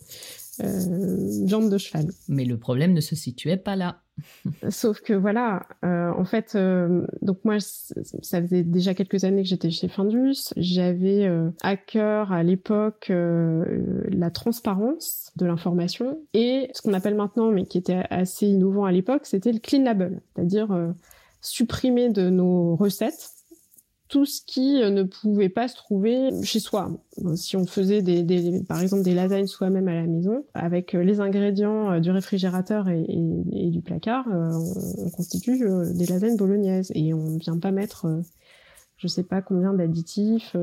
viande 0.61 1.71
de 1.71 1.79
cheval. 1.79 2.07
Mais 2.29 2.45
le 2.45 2.59
problème 2.59 2.93
ne 2.93 3.01
se 3.01 3.15
situait 3.15 3.57
pas 3.57 3.77
là. 3.77 4.03
Sauf 4.71 5.01
que 5.01 5.13
voilà, 5.13 5.67
euh, 5.85 6.11
en 6.17 6.25
fait, 6.25 6.53
euh, 6.55 7.07
donc 7.21 7.45
moi, 7.45 7.59
ça 7.61 8.41
faisait 8.41 8.63
déjà 8.63 8.95
quelques 8.95 9.25
années 9.25 9.43
que 9.43 9.49
j'étais 9.49 9.71
chez 9.71 9.89
Findus. 9.89 10.53
J'avais 10.57 11.31
à 11.63 11.77
cœur 11.77 12.33
à 12.33 12.43
l'époque 12.43 13.11
la 13.11 14.31
transparence 14.31 15.33
de 15.37 15.47
l'information 15.47 16.19
et 16.33 16.71
ce 16.73 16.83
qu'on 16.83 16.95
appelle 16.95 17.15
maintenant, 17.15 17.51
mais 17.51 17.67
qui 17.67 17.79
était 17.79 18.05
assez 18.11 18.47
innovant 18.47 18.87
à 18.87 18.93
l'époque, 18.93 19.27
c'était 19.27 19.53
le 19.53 19.59
clean 19.59 19.85
label, 19.85 20.21
c'est-à-dire 20.35 20.95
supprimer 21.43 22.11
de 22.11 22.31
nos 22.31 22.77
recettes 22.77 23.36
tout 24.09 24.25
ce 24.25 24.41
qui 24.45 24.83
euh, 24.83 24.91
ne 24.91 25.03
pouvait 25.03 25.49
pas 25.49 25.69
se 25.69 25.77
trouver 25.77 26.31
chez 26.43 26.61
soi. 26.61 26.91
Si 27.35 27.57
on 27.57 27.67
faisait 27.67 28.03
des, 28.03 28.23
des 28.23 28.63
par 28.63 28.81
exemple 28.81 29.03
des 29.03 29.15
lasagnes 29.15 29.47
soi-même 29.47 29.89
à 29.89 29.95
la 29.95 30.07
maison, 30.07 30.45
avec 30.55 30.95
euh, 30.95 31.03
les 31.03 31.21
ingrédients 31.21 31.93
euh, 31.93 32.01
du 32.01 32.11
réfrigérateur 32.11 32.89
et, 32.89 33.07
du 33.71 33.81
placard, 33.81 34.27
on, 34.29 35.11
constitue 35.11 35.59
des 35.95 36.07
lasagnes 36.07 36.37
bolognaises 36.37 36.93
et 36.95 37.13
on 37.15 37.31
ne 37.31 37.39
vient 37.39 37.59
pas 37.59 37.73
mettre 37.73 38.07
je 38.97 39.09
sais 39.09 39.25
pas 39.25 39.43
combien 39.43 39.75
d'additifs 39.75 40.57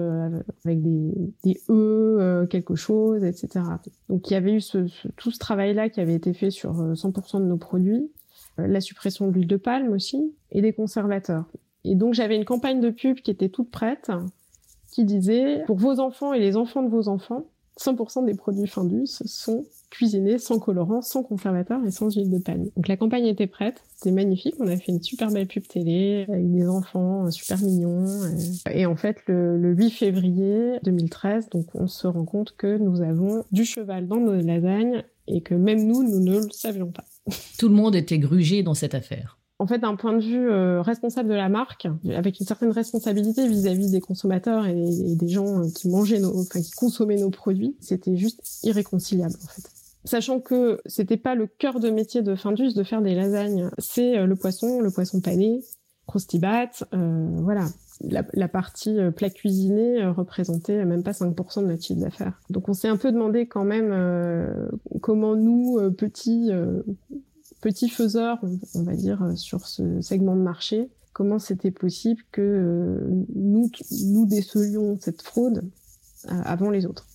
avec 0.66 0.82
des, 0.82 1.12
des 1.44 1.62
œufs, 1.70 2.48
quelque 2.50 2.76
chose, 2.76 3.24
etc. 3.24 3.66
Donc 4.10 4.30
il 4.30 4.34
y 4.34 4.38
avait 4.38 4.54
eu 4.54 4.62
ce, 4.62 4.88
tout 5.18 5.32
ce 5.32 5.38
travail-là 5.38 5.90
qui 5.90 6.00
avait 6.00 6.16
été 6.16 6.34
fait 6.34 6.50
sur 6.50 6.74
100% 6.74 7.40
de 7.40 7.46
nos 7.46 7.58
produits, 7.58 8.10
la 8.58 8.82
suppression 8.82 9.28
de 9.28 9.34
l'huile 9.34 9.48
de 9.48 9.58
palme 9.58 9.92
aussi, 9.92 10.34
et 10.52 10.62
des 10.62 10.74
conservateurs. 10.74 11.46
Et 11.86 11.96
donc 11.96 12.14
j'avais 12.14 12.36
une 12.36 12.46
campagne 12.46 12.80
de 12.80 12.90
pub 12.90 13.18
qui 13.20 13.32
était 13.32 13.50
toute 13.50 13.72
prête, 13.72 14.12
qui 14.92 15.04
disait 15.04 15.64
pour 15.66 15.78
vos 15.78 16.00
enfants 16.00 16.34
et 16.34 16.40
les 16.40 16.56
enfants 16.56 16.84
de 16.84 16.90
vos 16.90 17.08
enfants, 17.08 17.46
100% 17.80 18.26
des 18.26 18.36
produits 18.36 18.68
Findus 18.68 19.08
sont 19.26 19.66
cuisinés 19.90 20.38
sans 20.40 20.60
colorant, 20.60 21.02
sans 21.02 21.24
conservateur 21.24 21.84
et 21.86 21.92
sans 21.92 22.14
huile 22.16 22.30
de 22.30 22.40
palme. 22.40 22.68
Donc 22.76 22.88
la 22.88 22.98
campagne 22.98 23.26
était 23.26 23.48
prête, 23.48 23.82
c'était 23.96 24.12
magnifique, 24.12 24.56
on 24.60 24.68
a 24.68 24.76
fait 24.76 24.92
une 24.92 25.02
super 25.02 25.30
belle 25.30 25.48
pub 25.48 25.68
télé 25.68 26.26
avec 26.28 26.52
des 26.52 26.68
enfants 26.68 27.30
super 27.32 27.62
mignons. 27.62 28.06
Et, 28.72 28.86
en 28.86 28.96
fait, 28.96 29.18
le, 29.28 29.58
le, 29.58 29.74
8 29.74 29.90
février 29.92 30.80
2013, 30.84 31.50
donc 31.50 31.68
on 31.76 31.88
se 31.88 32.08
rend 32.08 32.26
compte 32.26 32.56
que 32.58 32.78
nous 32.78 33.02
avons 33.02 33.44
du 33.52 33.66
cheval 33.66 34.08
dans 34.08 34.18
nos 34.18 34.34
lasagnes 34.42 35.04
et 35.28 35.42
que 35.42 35.54
même 35.54 35.86
nous, 35.86 36.04
nous 36.04 36.20
ne 36.20 36.40
le 36.40 36.50
savions 36.52 36.92
pas. 36.92 37.06
Tout 37.60 37.70
le 37.70 37.76
monde 37.76 37.96
était 37.96 38.20
grugé 38.20 38.64
dans 38.64 38.74
cette 38.74 38.96
affaire 38.96 39.38
en 39.64 39.68
fait, 39.68 39.80
d'un 39.80 39.96
point 39.96 40.12
de 40.12 40.22
vue 40.22 40.52
euh, 40.52 40.82
responsable 40.82 41.30
de 41.30 41.34
la 41.34 41.48
marque, 41.48 41.88
avec 42.14 42.38
une 42.42 42.46
certaine 42.46 42.72
responsabilité 42.72 43.48
vis-à-vis 43.48 43.92
des 43.92 44.02
consommateurs 44.02 44.66
et, 44.66 45.16
des 45.16 45.28
gens 45.30 45.64
euh, 45.64 45.70
qui 45.74 45.88
mangeaient 45.88 46.20
nos, 46.20 46.38
enfin, 46.38 46.62
qui 46.62 46.72
consommaient 46.72 47.16
nos 47.16 47.30
produits, 47.30 47.78
c'était 47.80 48.18
juste 48.18 48.42
irréconciliable, 48.64 49.36
en 49.42 49.48
fait. 49.48 49.62
Sachant 50.04 50.42
que 50.42 50.82
c'était 50.86 51.16
pas 51.16 51.34
le 51.34 51.48
cœur 51.48 51.80
de 51.80 51.90
métier 51.90 52.22
de 52.24 52.36
Findus 52.36 52.74
de 52.74 52.84
faire 52.84 53.02
des 53.02 53.16
lasagnes, 53.16 53.70
c'est 53.78 54.18
euh, 54.18 54.26
le 54.26 54.36
poisson, 54.36 54.82
le 54.82 54.92
poisson 54.92 55.22
pané, 55.22 55.64
croustibat, 56.08 56.72
euh, 56.94 57.28
voilà. 57.38 57.64
La, 58.02 58.26
la 58.34 58.50
partie 58.50 58.98
plat 59.16 59.30
cuisiné 59.30 60.06
représentait 60.08 60.84
même 60.84 61.04
pas 61.04 61.12
5% 61.12 61.62
de 61.62 61.68
notre 61.68 61.84
chiffre 61.84 62.02
d'affaires. 62.02 62.42
Donc 62.50 62.68
on 62.68 62.74
s'est 62.74 62.90
un 62.90 62.98
peu 62.98 63.14
demandé 63.14 63.48
quand 63.48 63.64
même 63.64 63.94
comment 65.00 65.36
nous, 65.38 65.80
petits 65.92 66.50
petit 67.64 67.88
faiseur, 67.88 68.40
on 68.76 68.84
va 68.84 68.94
dire, 68.94 69.24
euh, 69.24 69.36
sur 69.36 69.68
ce 69.68 70.02
segment 70.02 70.36
de 70.36 70.42
marché, 70.42 70.90
comment 71.14 71.40
c'était 71.40 71.72
possible 71.72 72.22
que 72.32 72.42
euh, 72.42 73.26
nous, 73.34 73.72
nous 74.06 74.26
décelions 74.26 74.98
cette 75.00 75.22
fraude 75.22 75.64
euh, 76.26 76.42
avant 76.44 76.70
les 76.70 76.86
autres? 76.86 77.08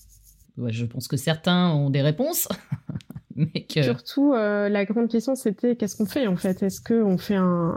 je 0.67 0.87
pense 0.87 1.07
que 1.07 1.17
certains 1.17 1.71
ont 1.71 1.89
des 1.89 2.03
réponses. 2.03 2.49
mais 3.37 3.65
Surtout, 3.69 4.33
la 4.33 4.85
grande 4.87 5.09
question, 5.09 5.37
c'était 5.37 5.77
qu'est-ce 5.77 5.95
qu'on 5.95 6.07
fait 6.07 6.27
en 6.27 6.35
fait? 6.35 6.65
Est-ce 6.65 6.81
qu'on 6.81 7.17
fait 7.17 7.37
un, 7.37 7.77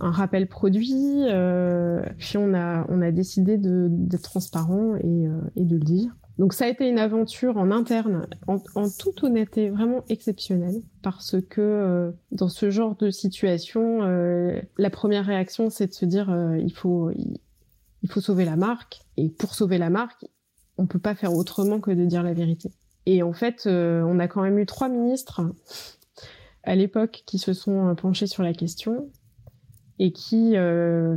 rappel 0.00 0.48
produit 0.48 1.26
Puis 2.16 2.38
on 2.38 2.54
a, 2.54 2.86
on 2.88 3.02
a 3.02 3.10
décidé 3.10 3.58
d'être 3.58 4.22
transparent 4.22 4.96
et, 4.96 5.26
et 5.56 5.64
de 5.64 5.74
le 5.76 5.82
dire? 5.82 6.16
Donc 6.38 6.52
ça 6.52 6.64
a 6.64 6.68
été 6.68 6.88
une 6.88 6.98
aventure 6.98 7.56
en 7.56 7.70
interne, 7.70 8.26
en, 8.48 8.58
toute 8.98 9.22
honnêteté, 9.22 9.70
vraiment 9.70 10.04
exceptionnelle, 10.08 10.82
parce 11.02 11.36
que 11.48 11.60
euh, 11.60 12.10
dans 12.32 12.48
ce 12.48 12.70
genre 12.70 12.96
de 12.96 13.10
situation, 13.10 14.02
euh, 14.02 14.60
la 14.76 14.90
première 14.90 15.24
réaction, 15.24 15.70
c'est 15.70 15.86
de 15.86 15.92
se 15.92 16.04
dire 16.04 16.30
euh, 16.30 16.58
il 16.58 16.72
faut 16.72 17.12
il, 18.02 18.10
faut 18.10 18.20
sauver 18.20 18.44
la 18.44 18.56
marque, 18.56 19.02
et 19.16 19.28
pour 19.28 19.54
sauver 19.54 19.78
la 19.78 19.90
marque, 19.90 20.26
on 20.76 20.86
peut 20.86 20.98
pas 20.98 21.14
faire 21.14 21.32
autrement 21.32 21.78
que 21.78 21.92
de 21.92 22.04
dire 22.04 22.24
la 22.24 22.34
vérité. 22.34 22.72
Et 23.06 23.22
en 23.22 23.32
fait, 23.32 23.66
on 23.66 24.18
a 24.18 24.28
quand 24.28 24.42
même 24.42 24.58
eu 24.58 24.66
trois 24.66 24.88
ministres 24.88 25.42
à 26.64 26.74
l'époque 26.74 27.22
qui 27.26 27.38
se 27.38 27.52
sont 27.52 27.94
penchés 27.94 28.26
sur 28.26 28.42
la 28.42 28.54
question. 28.54 29.10
et 29.98 30.10
qui 30.10 30.54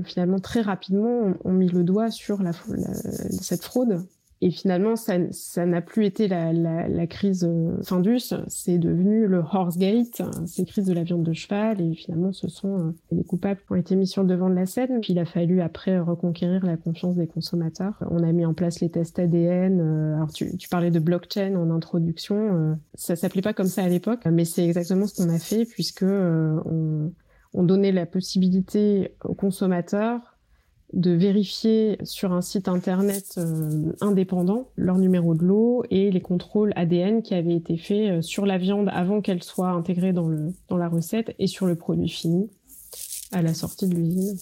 finalement 0.06 0.39
très 0.39 0.62
rapidement 0.62 1.34
ont, 1.44 1.54
mis 1.54 1.70
le 1.70 1.84
doigt 1.84 2.12
sur 2.12 2.44
la, 2.44 2.52
cette 2.54 3.64
fraude 3.64 4.06
et 4.40 4.52
finalement, 4.52 4.96
ça, 4.96 5.66
n'a 5.66 5.82
plus 5.82 6.06
été 6.06 6.28
la, 6.28 7.08
crise 7.08 7.44
euh, 7.44 7.82
Findus, 7.84 8.34
c'est 8.48 8.78
devenu 8.78 9.26
le 9.26 9.40
Horsegate, 9.40 10.22
ces 10.46 10.64
crises 10.64 10.86
de 10.86 10.94
la 10.94 11.04
viande 11.04 11.24
de 11.24 11.34
cheval. 11.34 11.82
Et 11.82 11.96
finalement, 11.96 12.32
ce 12.32 12.48
sont 12.48 12.78
euh, 12.78 12.96
les 13.12 13.24
coupables 13.24 13.60
qui 13.60 13.72
ont 13.72 13.76
été 13.76 13.96
mis 13.96 14.06
sur 14.06 14.22
le 14.22 14.30
devant 14.30 14.50
de 14.50 14.54
la 14.54 14.68
scène. 14.68 15.02
Puis 15.02 15.14
il 15.14 15.20
a 15.20 15.26
fallu 15.26 15.62
après 15.62 15.98
reconquérir 15.98 16.64
la 16.64 16.78
confiance 16.78 17.16
des 17.16 17.26
consommateurs. 17.26 17.98
On 18.12 18.22
a 18.22 18.32
mis 18.32 18.46
en 18.46 18.54
place 18.54 18.80
les 18.80 18.90
tests 18.90 19.18
ADN. 19.18 19.80
Euh, 19.82 20.16
alors 20.16 20.32
tu, 20.32 20.56
parlais 20.70 20.92
de 20.92 21.00
blockchain 21.00 21.56
en 21.56 21.72
introduction. 21.72 22.78
Ça 22.94 23.16
s'appelait 23.16 23.42
pas 23.42 23.54
comme 23.54 23.68
ça 23.68 23.84
à 23.84 23.90
l'époque, 23.90 24.26
mais 24.32 24.46
c'est 24.46 24.66
exactement 24.66 25.08
ce 25.08 25.16
qu'on 25.16 25.30
a 25.30 25.40
fait 25.40 25.66
puisque 25.66 26.04
on, 26.04 27.12
on 27.54 27.64
donnait 27.64 27.92
la 27.92 28.06
possibilité 28.06 29.16
aux 29.24 29.34
consommateurs 29.34 30.37
de 30.94 31.12
vérifier 31.12 31.98
sur 32.04 32.32
un 32.32 32.42
site 32.42 32.70
internet 32.70 33.36
euh, 33.38 33.92
indépendant 34.00 34.70
leur 34.78 34.98
numéro 34.98 35.36
de 35.36 35.44
lot 35.44 35.84
et 35.90 36.12
les 36.12 36.22
contrôles 36.22 36.72
ADN 36.76 37.22
qui 37.22 37.34
avaient 37.34 37.56
été 37.56 37.76
faits 37.76 38.12
euh, 38.12 38.22
sur 38.22 38.46
la 38.46 38.58
viande 38.58 38.90
avant 38.94 39.20
qu'elle 39.20 39.44
soit 39.44 39.70
intégrée 39.70 40.14
dans, 40.14 40.28
le, 40.28 40.54
dans 40.70 40.78
la 40.78 40.88
recette 40.88 41.36
et 41.40 41.48
sur 41.48 41.66
le 41.66 41.76
produit 41.76 42.08
fini 42.08 42.50
à 43.34 43.42
la 43.42 43.54
sortie 43.54 43.88
de 43.88 43.96
l'usine. 43.96 44.38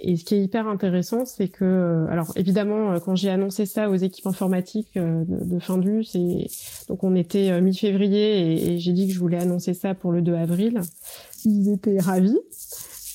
Et 0.00 0.16
ce 0.16 0.24
qui 0.24 0.36
est 0.36 0.44
hyper 0.44 0.68
intéressant, 0.68 1.24
c'est 1.24 1.48
que, 1.48 1.64
euh, 1.64 2.06
alors 2.08 2.32
évidemment, 2.36 3.00
quand 3.00 3.16
j'ai 3.16 3.30
annoncé 3.30 3.66
ça 3.66 3.90
aux 3.90 3.96
équipes 3.96 4.28
informatiques 4.28 4.96
de, 4.96 5.58
Findus, 5.58 6.06
et 6.14 6.48
donc 6.88 7.02
on 7.02 7.16
était 7.16 7.60
mi-février 7.60 8.74
et 8.74 8.78
j'ai 8.78 8.92
dit 8.92 9.08
que 9.08 9.12
je 9.12 9.18
voulais 9.18 9.40
annoncer 9.40 9.74
ça 9.74 9.96
pour 9.96 10.12
le 10.12 10.22
2 10.22 10.34
avril, 10.34 10.80
ils 11.44 11.68
étaient 11.72 11.98
ravis 11.98 12.38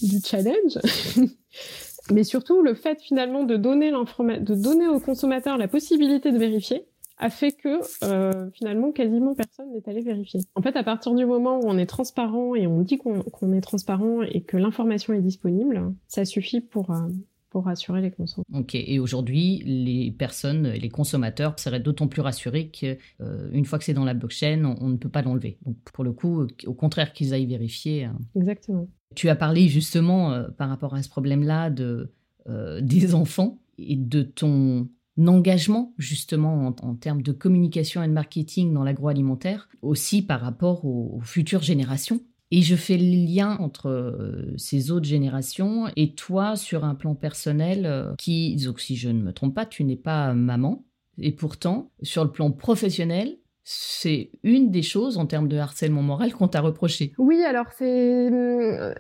du 0.02 0.20
challenge. 0.20 0.78
Mais 2.12 2.24
surtout, 2.24 2.62
le 2.62 2.74
fait 2.74 3.02
finalement 3.02 3.44
de 3.44 3.56
donner, 3.56 3.92
de 3.92 4.56
donner 4.56 4.88
aux 4.88 5.00
consommateurs 5.00 5.58
la 5.58 5.68
possibilité 5.68 6.32
de 6.32 6.38
vérifier 6.38 6.86
a 7.18 7.30
fait 7.30 7.52
que 7.52 7.80
euh, 8.04 8.50
finalement 8.52 8.92
quasiment 8.92 9.36
personne 9.36 9.72
n'est 9.72 9.88
allé 9.88 10.02
vérifier. 10.02 10.42
En 10.56 10.62
fait, 10.62 10.76
à 10.76 10.84
partir 10.84 11.14
du 11.14 11.26
moment 11.26 11.60
où 11.60 11.64
on 11.66 11.78
est 11.78 11.86
transparent 11.86 12.56
et 12.56 12.68
on 12.68 12.82
dit 12.82 12.98
qu'on 12.98 13.54
est 13.54 13.62
transparent 13.62 14.22
et 14.24 14.42
que 14.42 14.58
l'information 14.58 15.14
est 15.14 15.22
disponible, 15.22 15.94
ça 16.08 16.26
suffit 16.26 16.60
pour 16.60 16.92
euh, 16.92 17.08
pour 17.50 17.66
rassurer 17.66 18.02
les 18.02 18.10
consommateurs. 18.10 18.60
Ok, 18.60 18.74
et 18.74 18.98
aujourd'hui, 18.98 19.62
les 19.64 20.10
personnes, 20.12 20.70
les 20.70 20.90
consommateurs 20.90 21.60
seraient 21.60 21.80
d'autant 21.80 22.08
plus 22.08 22.22
rassurés 22.22 22.70
qu'une 22.70 22.98
euh, 23.22 23.64
fois 23.64 23.78
que 23.78 23.86
c'est 23.86 23.94
dans 23.94 24.06
la 24.06 24.16
blockchain, 24.16 24.76
on, 24.82 24.90
ne 24.90 24.98
peut 24.98 25.08
pas 25.08 25.22
l'enlever. 25.22 25.60
Donc 25.64 25.78
pour 25.94 26.04
le 26.04 26.14
coup, 26.14 26.48
au 26.66 26.74
contraire 26.74 27.14
qu'ils 27.14 27.32
aillent 27.32 27.46
vérifier. 27.46 28.10
Exactement. 28.36 28.88
Tu 29.16 29.30
as 29.30 29.36
parlé 29.36 29.68
justement 29.68 30.32
euh, 30.32 30.50
par 30.50 30.70
rapport 30.70 30.94
à 30.96 31.04
ce 31.04 31.10
problème-là 31.10 31.70
de, 31.70 32.12
euh, 32.50 32.82
des 32.82 33.16
enfants 33.16 33.60
et 33.78 33.96
de 33.96 34.22
ton 34.22 34.88
engagement 35.26 35.94
justement 35.98 36.74
en, 36.82 36.96
termes 36.96 37.22
de 37.22 37.32
communication 37.32 38.02
et 38.04 38.08
de 38.08 38.14
marketing 38.14 38.74
dans 38.74 38.84
l'agroalimentaire, 38.84 39.70
aussi 39.82 40.22
par 40.22 40.42
rapport 40.42 40.86
aux, 40.86 41.20
futures 41.22 41.62
générations. 41.62 42.22
Et 42.52 42.62
je 42.62 42.76
fais 42.76 42.98
le 42.98 43.26
lien 43.26 43.58
entre 43.58 43.90
euh, 43.90 44.54
ces 44.58 44.92
autres 44.92 45.08
générations 45.08 45.88
et 45.96 46.14
toi 46.14 46.56
sur 46.56 46.84
un 46.84 46.94
plan 46.94 47.16
personnel 47.16 48.14
qui, 48.18 48.56
donc 48.58 48.80
si 48.80 48.96
je 48.96 49.10
ne 49.10 49.22
me 49.22 49.34
trompe 49.34 49.56
pas, 49.56 49.66
tu 49.66 49.84
n'es 49.84 49.96
pas 49.96 50.34
maman. 50.34 50.86
Et 51.20 51.32
pourtant, 51.32 51.92
sur 52.02 52.24
le 52.24 52.32
plan 52.32 52.52
professionnel, 52.52 53.38
c'est 53.64 54.30
une 54.44 54.72
des 54.72 54.82
choses 54.82 55.18
en 55.18 55.26
termes 55.26 55.48
de 55.48 55.58
harcèlement 55.58 56.02
moral 56.02 56.34
qu'on 56.34 56.48
t'a 56.48 56.62
reproché. 56.62 57.14
Oui, 57.18 57.42
alors 57.44 57.68
c'est. 57.72 58.30
Euh, 58.32 58.94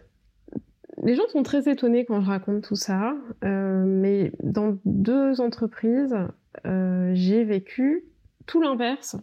les 1.03 1.15
gens 1.15 1.27
sont 1.31 1.43
très 1.43 1.69
étonnés 1.69 2.05
quand 2.05 2.21
je 2.21 2.27
raconte 2.27 2.63
tout 2.63 2.75
ça, 2.75 3.15
euh, 3.43 3.83
mais 3.85 4.31
dans 4.41 4.77
deux 4.85 5.41
entreprises, 5.41 6.15
euh, 6.65 7.11
j'ai 7.13 7.43
vécu 7.43 8.05
tout 8.45 8.61
l'inverse 8.61 9.17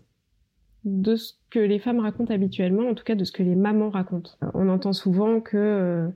de 0.85 1.17
ce 1.17 1.35
que 1.51 1.59
les 1.59 1.79
femmes 1.79 2.01
racontent 2.01 2.35
habituellement, 2.35 2.89
en 2.89 2.95
tout 2.95 3.05
cas 3.05 3.15
de 3.15 3.25
ce 3.25 3.33
que 3.33 3.43
les 3.43 3.55
mamans 3.55 3.91
racontent. 3.91 4.33
On 4.55 4.69
entend 4.69 4.93
souvent 4.93 5.41
que 5.41 6.11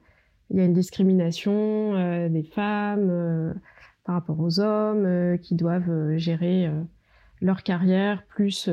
il 0.51 0.59
y 0.59 0.61
a 0.61 0.64
une 0.64 0.75
discrimination 0.75 2.29
des 2.29 2.43
femmes 2.43 3.55
par 4.05 4.16
rapport 4.16 4.41
aux 4.41 4.61
hommes 4.61 5.39
qui 5.39 5.55
doivent 5.55 6.16
gérer 6.16 6.70
leur 7.41 7.62
carrière 7.62 8.25
plus 8.27 8.70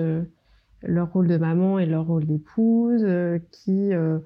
leur 0.84 1.12
rôle 1.12 1.28
de 1.28 1.38
maman 1.38 1.80
et 1.80 1.86
leur 1.86 2.08
rôle 2.08 2.26
d'épouse, 2.26 3.04
euh, 3.04 3.40
qui 3.52 3.94
euh, 3.94 4.20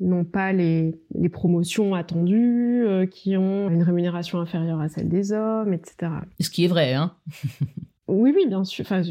n'ont 0.00 0.24
pas 0.24 0.52
les, 0.52 0.94
les, 1.14 1.28
promotions 1.28 1.94
attendues, 1.94 2.84
euh, 2.86 3.06
qui 3.06 3.36
ont 3.36 3.68
une 3.70 3.82
rémunération 3.82 4.38
inférieure 4.38 4.80
à 4.80 4.88
celle 4.88 5.08
des 5.08 5.32
hommes, 5.32 5.72
etc. 5.72 6.12
Ce 6.40 6.50
qui 6.50 6.64
est 6.64 6.68
vrai, 6.68 6.94
hein 6.94 7.14
Oui, 8.08 8.32
oui, 8.34 8.46
bien 8.46 8.62
sûr. 8.62 8.84
Enfin, 8.84 9.02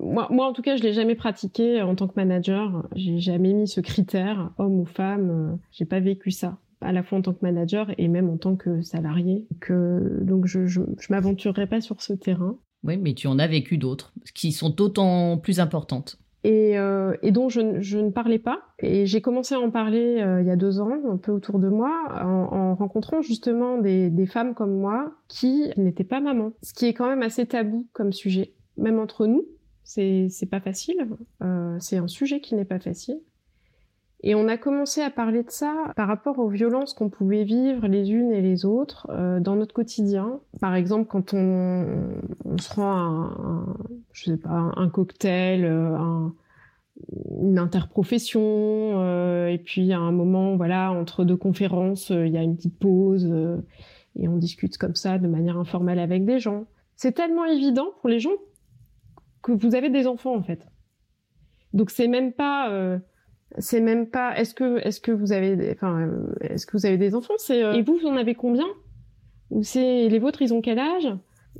moi, 0.00 0.26
moi, 0.30 0.46
en 0.46 0.54
tout 0.54 0.62
cas, 0.62 0.76
je 0.76 0.82
l'ai 0.82 0.94
jamais 0.94 1.14
pratiqué 1.14 1.82
en 1.82 1.94
tant 1.94 2.08
que 2.08 2.14
manager. 2.16 2.88
J'ai 2.96 3.18
jamais 3.18 3.52
mis 3.52 3.68
ce 3.68 3.82
critère, 3.82 4.52
homme 4.56 4.80
ou 4.80 4.86
femme. 4.86 5.58
J'ai 5.70 5.84
pas 5.84 6.00
vécu 6.00 6.30
ça, 6.30 6.56
à 6.80 6.92
la 6.92 7.02
fois 7.02 7.18
en 7.18 7.22
tant 7.22 7.34
que 7.34 7.42
manager 7.42 7.90
et 7.98 8.08
même 8.08 8.30
en 8.30 8.38
tant 8.38 8.56
que 8.56 8.80
salarié. 8.80 9.46
Que, 9.60 10.20
donc, 10.22 10.46
je, 10.46 10.64
je, 10.64 10.80
je 10.98 11.12
m'aventurerai 11.12 11.66
pas 11.66 11.82
sur 11.82 12.00
ce 12.00 12.14
terrain. 12.14 12.56
Oui, 12.84 12.96
mais 12.96 13.14
tu 13.14 13.26
en 13.26 13.38
as 13.38 13.46
vécu 13.46 13.78
d'autres 13.78 14.12
qui 14.34 14.52
sont 14.52 14.70
d'autant 14.70 15.38
plus 15.38 15.60
importantes 15.60 16.18
et, 16.44 16.76
euh, 16.76 17.14
dont 17.30 17.48
je, 17.48 17.60
ne 17.60 18.10
parlais 18.10 18.38
pas. 18.38 18.62
Et 18.80 19.06
j'ai 19.06 19.20
commencé 19.20 19.54
à 19.54 19.60
en 19.60 19.70
parler 19.70 20.20
euh, 20.20 20.40
il 20.40 20.46
y 20.46 20.50
a 20.50 20.56
deux 20.56 20.80
ans, 20.80 21.00
un 21.10 21.16
peu 21.16 21.32
autour 21.32 21.58
de 21.58 21.68
moi, 21.68 22.04
en, 22.20 22.26
en 22.26 22.74
rencontrant 22.74 23.22
justement 23.22 23.78
des, 23.78 24.10
des, 24.10 24.26
femmes 24.26 24.54
comme 24.54 24.76
moi 24.76 25.12
qui 25.28 25.70
n'étaient 25.76 26.04
pas 26.04 26.20
mamans. 26.20 26.52
Ce 26.62 26.74
qui 26.74 26.86
est 26.86 26.94
quand 26.94 27.06
même 27.06 27.22
assez 27.22 27.46
tabou 27.46 27.86
comme 27.92 28.12
sujet, 28.12 28.52
même 28.76 28.98
entre 28.98 29.26
nous. 29.26 29.44
C'est 29.84 30.48
pas 30.50 30.60
facile. 30.60 31.06
Euh, 31.42 31.76
c'est 31.80 31.98
un 31.98 32.08
sujet 32.08 32.40
qui 32.40 32.54
n'est 32.54 32.64
pas 32.64 32.78
facile. 32.78 33.20
Et 34.24 34.36
on 34.36 34.46
a 34.46 34.56
commencé 34.56 35.00
à 35.00 35.10
parler 35.10 35.42
de 35.42 35.50
ça 35.50 35.92
par 35.96 36.06
rapport 36.06 36.38
aux 36.38 36.48
violences 36.48 36.94
qu'on 36.94 37.08
pouvait 37.08 37.42
vivre 37.42 37.88
les 37.88 38.12
unes 38.12 38.32
et 38.32 38.40
les 38.40 38.64
autres 38.64 39.08
euh, 39.10 39.40
dans 39.40 39.56
notre 39.56 39.74
quotidien. 39.74 40.40
Par 40.60 40.76
exemple, 40.76 41.08
quand 41.08 41.34
on, 41.34 42.14
on 42.44 42.58
se 42.58 42.72
rend 42.72 42.92
un, 42.92 43.76
je 44.12 44.30
sais 44.30 44.36
pas, 44.36 44.70
un 44.76 44.88
cocktail, 44.88 45.64
euh, 45.64 45.96
un, 45.96 46.34
une 47.40 47.58
interprofession, 47.58 48.40
euh, 48.42 49.48
et 49.48 49.58
puis 49.58 49.92
à 49.92 49.98
un 49.98 50.12
moment, 50.12 50.56
voilà, 50.56 50.92
entre 50.92 51.24
deux 51.24 51.36
conférences, 51.36 52.12
euh, 52.12 52.26
il 52.26 52.32
y 52.32 52.38
a 52.38 52.42
une 52.42 52.54
petite 52.54 52.78
pause 52.78 53.28
et 54.14 54.28
on 54.28 54.36
discute 54.36 54.78
comme 54.78 54.94
ça 54.94 55.18
de 55.18 55.26
manière 55.26 55.58
informelle 55.58 55.98
avec 55.98 56.24
des 56.24 56.38
gens. 56.38 56.66
C'est 56.94 57.12
tellement 57.12 57.46
évident 57.46 57.88
pour 58.00 58.08
les 58.08 58.20
gens 58.20 58.36
que 59.42 59.50
vous 59.50 59.74
avez 59.74 59.90
des 59.90 60.06
enfants 60.06 60.36
en 60.36 60.42
fait. 60.42 60.64
Donc 61.72 61.90
c'est 61.90 62.06
même 62.06 62.32
pas 62.32 63.00
c'est 63.58 63.80
même 63.80 64.06
pas 64.06 64.36
est-ce 64.38 64.54
que 64.54 64.78
est-ce 64.86 65.00
que 65.00 65.12
vous 65.12 65.32
avez 65.32 65.56
des, 65.56 65.72
enfin 65.72 66.08
est-ce 66.40 66.66
que 66.66 66.76
vous 66.76 66.86
avez 66.86 66.96
des 66.96 67.14
enfants? 67.14 67.34
C'est 67.38 67.62
euh, 67.62 67.72
et 67.72 67.82
vous 67.82 67.96
vous 67.96 68.06
en 68.06 68.16
avez 68.16 68.34
combien? 68.34 68.66
Ou 69.50 69.62
c'est 69.62 70.08
les 70.08 70.18
vôtres 70.18 70.42
ils 70.42 70.54
ont 70.54 70.60
quel 70.60 70.78
âge? 70.78 71.08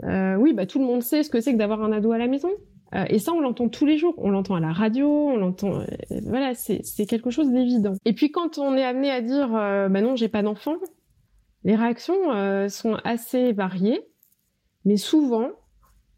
Euh, 0.05 0.37
oui 0.37 0.55
bah 0.55 0.67
tout 0.67 0.79
le 0.79 0.87
monde 0.87 1.03
sait 1.03 1.23
ce 1.23 1.31
que 1.31 1.41
c'est 1.41 1.53
que 1.53 1.59
d'avoir 1.59 1.83
un 1.83 1.93
ado 1.93 2.13
à 2.13 2.19
la 2.19 2.27
maison. 2.27 2.51
Euh, 2.95 3.05
et 3.09 3.19
ça 3.19 3.33
on 3.33 3.41
l'entend 3.41 3.69
tous 3.69 3.87
les 3.87 3.99
jours. 3.99 4.15
On 4.19 4.31
l'entend 4.31 4.55
à 4.55 4.61
la 4.61 4.73
radio 4.73 5.09
on 5.09 5.37
l'entend 5.37 5.81
euh, 5.81 5.85
voilà 6.27 6.55
c'est 6.55 6.81
c'est 6.85 7.07
quelque 7.07 7.31
chose 7.31 7.51
d'évident. 7.51 7.95
Et 8.05 8.15
puis 8.15 8.31
quand 8.31 8.59
on 8.59 8.77
est 8.77 8.85
amené 8.85 9.11
à 9.11 9.21
dire 9.21 9.49
bah 9.49 10.01
non 10.01 10.17
j'ai 10.17 10.29
pas 10.29 10.43
d'enfant 10.43 10.77
les 11.65 11.77
réactions 11.77 12.69
sont 12.69 12.97
assez 13.05 13.53
variées. 13.53 14.01
Mais 14.85 14.97
souvent 14.97 15.51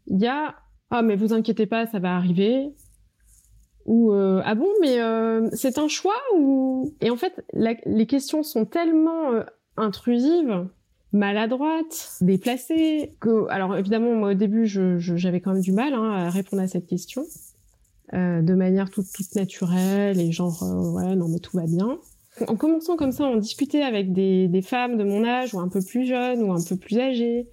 il 0.07 0.21
y 0.21 0.27
a 0.27 0.55
ah 0.91 1.01
mais 1.01 1.15
vous 1.15 1.33
inquiétez 1.33 1.65
pas 1.65 1.85
ça 1.85 1.99
va 1.99 2.15
arriver 2.15 2.69
ou 3.85 4.11
euh, 4.11 4.41
ah 4.43 4.55
bon 4.55 4.69
mais 4.81 4.99
euh, 4.99 5.47
c'est 5.53 5.77
un 5.77 5.87
choix 5.87 6.17
ou? 6.35 6.93
Et 7.01 7.09
en 7.09 7.17
fait 7.17 7.45
les 7.53 8.07
questions 8.07 8.41
sont 8.43 8.65
tellement 8.65 9.31
euh, 9.31 9.43
intrusives 9.77 10.67
maladroites 11.11 12.17
déplacées 12.21 13.15
que 13.19 13.47
alors 13.49 13.77
évidemment 13.77 14.13
moi 14.15 14.31
au 14.31 14.33
début 14.33 14.65
j'avais 14.65 15.39
quand 15.39 15.53
même 15.53 15.61
du 15.61 15.71
mal 15.71 15.93
hein, 15.93 16.11
à 16.11 16.29
répondre 16.29 16.61
à 16.61 16.67
cette 16.67 16.87
question 16.87 17.23
de 18.13 18.53
manière 18.53 18.89
toute, 18.89 19.11
toute 19.13 19.35
naturelle 19.35 20.19
et 20.19 20.31
genre 20.31 20.61
ouais 20.93 21.15
non 21.15 21.27
mais 21.27 21.39
tout 21.39 21.57
va 21.57 21.65
bien. 21.65 21.99
En 22.47 22.55
commençant 22.55 22.97
comme 22.97 23.11
ça 23.11 23.25
on 23.25 23.37
discutait 23.37 23.81
avec 23.81 24.13
des, 24.13 24.47
des 24.47 24.61
femmes 24.61 24.97
de 24.97 25.03
mon 25.03 25.23
âge 25.23 25.53
ou 25.53 25.59
un 25.59 25.69
peu 25.69 25.81
plus 25.81 26.05
jeunes 26.05 26.43
ou 26.43 26.51
un 26.51 26.61
peu 26.61 26.75
plus 26.75 26.99
âgées 26.99 27.47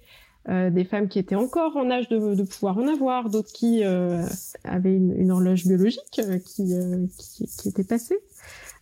euh, 0.49 0.69
des 0.69 0.83
femmes 0.83 1.07
qui 1.07 1.19
étaient 1.19 1.35
encore 1.35 1.77
en 1.77 1.89
âge 1.89 2.09
de, 2.09 2.35
de 2.35 2.43
pouvoir 2.43 2.77
en 2.77 2.89
avoir, 2.89 3.29
d'autres 3.29 3.53
qui 3.53 3.81
euh, 3.85 4.25
avaient 4.65 4.93
une, 4.93 5.17
une, 5.17 5.31
horloge 5.31 5.65
biologique 5.65 6.19
euh, 6.19 6.37
qui, 6.37 6.75
qui, 7.17 7.47
qui, 7.47 7.69
était 7.69 7.85
passée. 7.85 8.19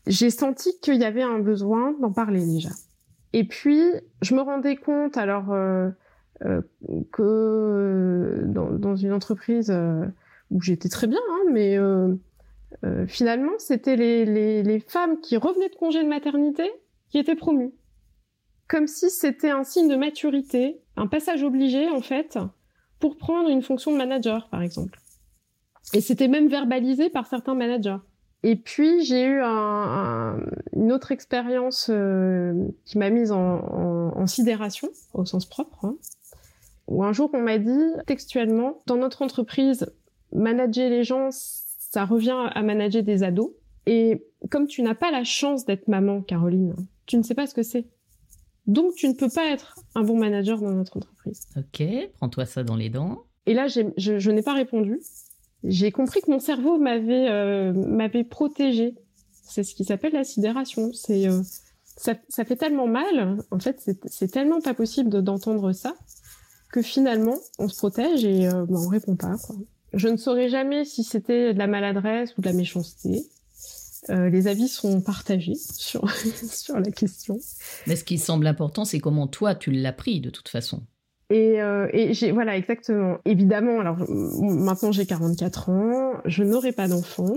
J'ai 0.08 0.32
senti 0.32 0.72
qu'il 0.82 0.96
y 0.96 1.04
avait 1.04 1.22
un 1.22 1.38
besoin 1.38 1.94
d'en 2.02 2.12
parler 2.12 2.44
déjà. 2.44 2.72
Et 3.34 3.44
puis, 3.44 3.80
je 4.24 4.34
me 4.34 4.42
rendais 4.42 4.76
compte 4.76 5.18
alors 5.18 5.56
que 7.12 8.42
dans, 8.46 8.72
dans, 8.72 8.96
une 8.96 9.14
entreprise 9.14 9.72
où 10.50 10.62
j'étais 10.62 10.90
très 10.90 11.06
bien, 11.06 11.20
hein, 11.32 11.52
mais 11.52 11.78
finalement, 13.08 13.54
c'était 13.60 13.96
les, 13.96 14.26
les, 14.26 14.64
les 14.64 14.80
femmes 14.80 15.20
qui 15.22 15.38
revenaient 15.38 15.70
de 15.70 15.76
congé 15.76 16.04
de 16.04 16.10
maternité 16.10 16.70
qui 17.10 17.20
étaient 17.20 17.36
promues. 17.36 17.72
Comme 18.72 18.88
si 18.88 19.10
c'était 19.10 19.50
un 19.50 19.66
signe 19.66 19.90
de 19.90 19.98
maturité, 19.98 20.80
un 20.96 21.06
passage 21.06 21.44
obligé 21.44 21.90
en 21.90 22.00
fait, 22.00 22.40
pour 23.02 23.18
prendre 23.18 23.50
une 23.50 23.62
fonction 23.62 23.92
de 23.92 23.98
manager 23.98 24.48
par 24.48 24.62
exemple. 24.62 24.98
Et 25.94 26.00
c'était 26.00 26.30
même 26.30 26.48
verbalisé 26.48 27.10
par 27.10 27.28
certains 27.28 27.54
managers. 27.54 27.98
Et 28.44 28.56
puis 28.56 29.04
j'ai 29.04 29.26
eu 29.26 29.42
un, 29.44 30.38
une 30.72 30.94
autre 30.94 31.12
expérience 31.12 31.90
euh, 31.90 32.54
qui 32.86 32.98
m'a 32.98 33.10
mise 33.10 33.34
en, 33.34 34.26
sidération 34.26 34.88
au 35.14 35.26
sens 35.26 35.46
propre, 35.46 35.84
hein, 35.84 35.96
où 36.88 37.04
un 37.04 37.12
jour 37.12 37.30
on 37.34 37.42
m'a 37.42 37.58
dit 37.58 37.92
textuellement, 38.08 38.84
dans 38.86 38.96
notre 38.96 39.22
entreprise, 39.22 39.92
manager 40.32 40.90
les 40.90 41.04
gens, 41.04 41.28
ça 41.32 42.06
revient 42.06 42.48
à 42.54 42.62
manager 42.62 43.04
des 43.04 43.24
ados. 43.24 43.50
Et 43.86 44.24
comme 44.50 44.68
tu 44.68 44.82
n'as 44.82 44.96
pas 44.96 45.12
la 45.12 45.26
chance 45.26 45.66
d'être 45.66 45.90
maman, 45.90 46.22
Caroline, 46.22 46.74
tu 47.06 47.18
ne 47.18 47.24
sais 47.24 47.36
pas 47.36 47.48
ce 47.48 47.54
que 47.54 47.64
c'est. 47.64 47.86
Donc, 48.68 48.96
tu 48.96 49.08
ne 49.08 49.14
peux 49.14 49.30
pas 49.30 49.46
être 49.52 49.76
un 49.96 50.04
bon 50.04 50.18
manager 50.18 50.60
dans 50.60 50.72
notre 50.72 50.98
entreprise. 50.98 51.48
Ok, 51.58 51.84
prends-toi 52.18 52.46
ça 52.46 52.64
dans 52.64 52.76
les 52.76 52.90
dents. 52.90 53.24
Et 53.46 53.54
là, 53.54 53.68
je, 53.68 53.82
je 53.98 54.32
n'ai 54.32 54.44
pas 54.44 54.54
répondu. 54.54 55.00
J'ai 55.64 55.92
compris 55.92 56.22
que 56.22 56.32
mon 56.32 56.40
cerveau 56.40 56.78
m'avait 56.78 57.30
euh, 57.30 57.74
m'avait 57.74 58.24
protégé. 58.24 58.96
C'est 59.44 59.64
ce 59.64 59.76
qui 59.76 59.84
s'appelle 59.84 60.14
la 60.14 60.24
sidération. 60.24 60.92
C'est 60.94 61.28
euh, 61.28 61.42
ça, 61.98 62.16
ça, 62.30 62.46
fait 62.46 62.56
tellement 62.56 62.88
mal. 62.88 63.38
En 63.52 63.60
fait, 63.60 63.80
c'est 64.06 64.32
tellement 64.32 64.62
pas 64.62 64.74
possible 64.74 65.10
d'entendre 65.22 65.72
ça 65.72 65.94
que 66.72 66.82
finalement, 66.82 67.38
on 67.60 67.68
se 67.68 67.78
protège 67.78 68.24
et 68.26 68.48
euh, 68.48 68.66
bah, 68.66 68.80
on 68.80 68.88
répond 68.88 69.16
pas. 69.16 69.36
Quoi. 69.46 69.56
Je 69.94 70.08
ne 70.08 70.18
saurais 70.18 70.50
jamais 70.50 70.86
si 70.86 71.04
c'était 71.04 71.54
de 71.54 71.60
la 71.60 71.68
maladresse 71.68 72.36
ou 72.38 72.42
de 72.42 72.48
la 72.48 72.54
méchanceté. 72.54 73.24
Euh, 74.10 74.30
les 74.30 74.48
avis 74.48 74.68
sont 74.68 75.02
partagés 75.02 75.56
sur, 75.56 76.10
sur 76.52 76.80
la 76.80 76.92
question. 76.92 77.38
Mais 77.88 77.96
ce 77.96 78.04
qui 78.04 78.18
semble 78.18 78.48
important, 78.48 78.86
c'est 78.86 79.00
comment 79.00 79.28
toi, 79.28 79.56
tu 79.56 79.72
l'as 79.72 79.94
pris 79.94 80.20
de 80.22 80.30
toute 80.30 80.50
façon. 80.50 80.82
Et, 81.30 81.62
euh, 81.62 81.88
et 81.94 82.14
j'ai 82.14 82.32
voilà 82.32 82.58
exactement. 82.58 83.18
Évidemment, 83.24 83.80
alors 83.80 83.98
maintenant 84.10 84.92
j'ai 84.92 85.06
44 85.06 85.70
ans, 85.70 86.14
je 86.26 86.44
n'aurai 86.44 86.74
pas 86.74 86.90
d'enfant 86.90 87.36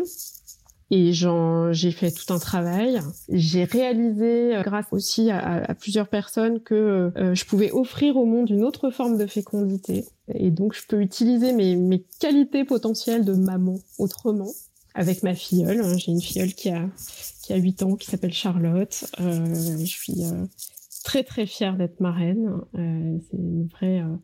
et 0.90 1.12
j'ai 1.12 1.90
fait 1.90 2.10
tout 2.10 2.32
un 2.32 2.38
travail. 2.38 3.00
J'ai 3.28 3.64
réalisé, 3.64 4.56
euh, 4.56 4.62
grâce 4.62 4.86
aussi 4.92 5.30
à, 5.30 5.64
à, 5.64 5.74
plusieurs 5.74 6.08
personnes, 6.08 6.60
que 6.60 7.12
euh, 7.16 7.34
je 7.34 7.44
pouvais 7.44 7.72
offrir 7.72 8.16
au 8.16 8.26
monde 8.26 8.50
une 8.50 8.64
autre 8.64 8.90
forme 8.90 9.16
de 9.16 9.26
fécondité. 9.26 10.04
Et 10.32 10.50
donc, 10.50 10.74
je 10.74 10.86
peux 10.86 11.00
utiliser 11.00 11.52
mes, 11.52 11.76
mes 11.76 12.04
qualités 12.20 12.64
potentielles 12.64 13.24
de 13.24 13.34
maman 13.34 13.76
autrement 13.98 14.50
avec 14.94 15.22
ma 15.22 15.34
filleule. 15.34 15.80
Hein. 15.80 15.96
J'ai 15.98 16.12
une 16.12 16.20
filleule 16.20 16.54
qui 16.54 16.70
a 16.70 16.88
qui 17.42 17.52
a 17.52 17.56
8 17.56 17.82
ans, 17.82 17.96
qui 17.96 18.10
s'appelle 18.10 18.32
Charlotte. 18.32 19.04
Euh, 19.20 19.78
je 19.78 19.84
suis 19.84 20.24
euh, 20.24 20.46
très 21.04 21.24
très 21.24 21.46
fière 21.46 21.76
d'être 21.76 22.00
marraine. 22.00 22.60
Euh, 22.74 23.18
c'est 23.30 23.36
une 23.36 23.66
vraie. 23.66 24.00
Euh, 24.00 24.16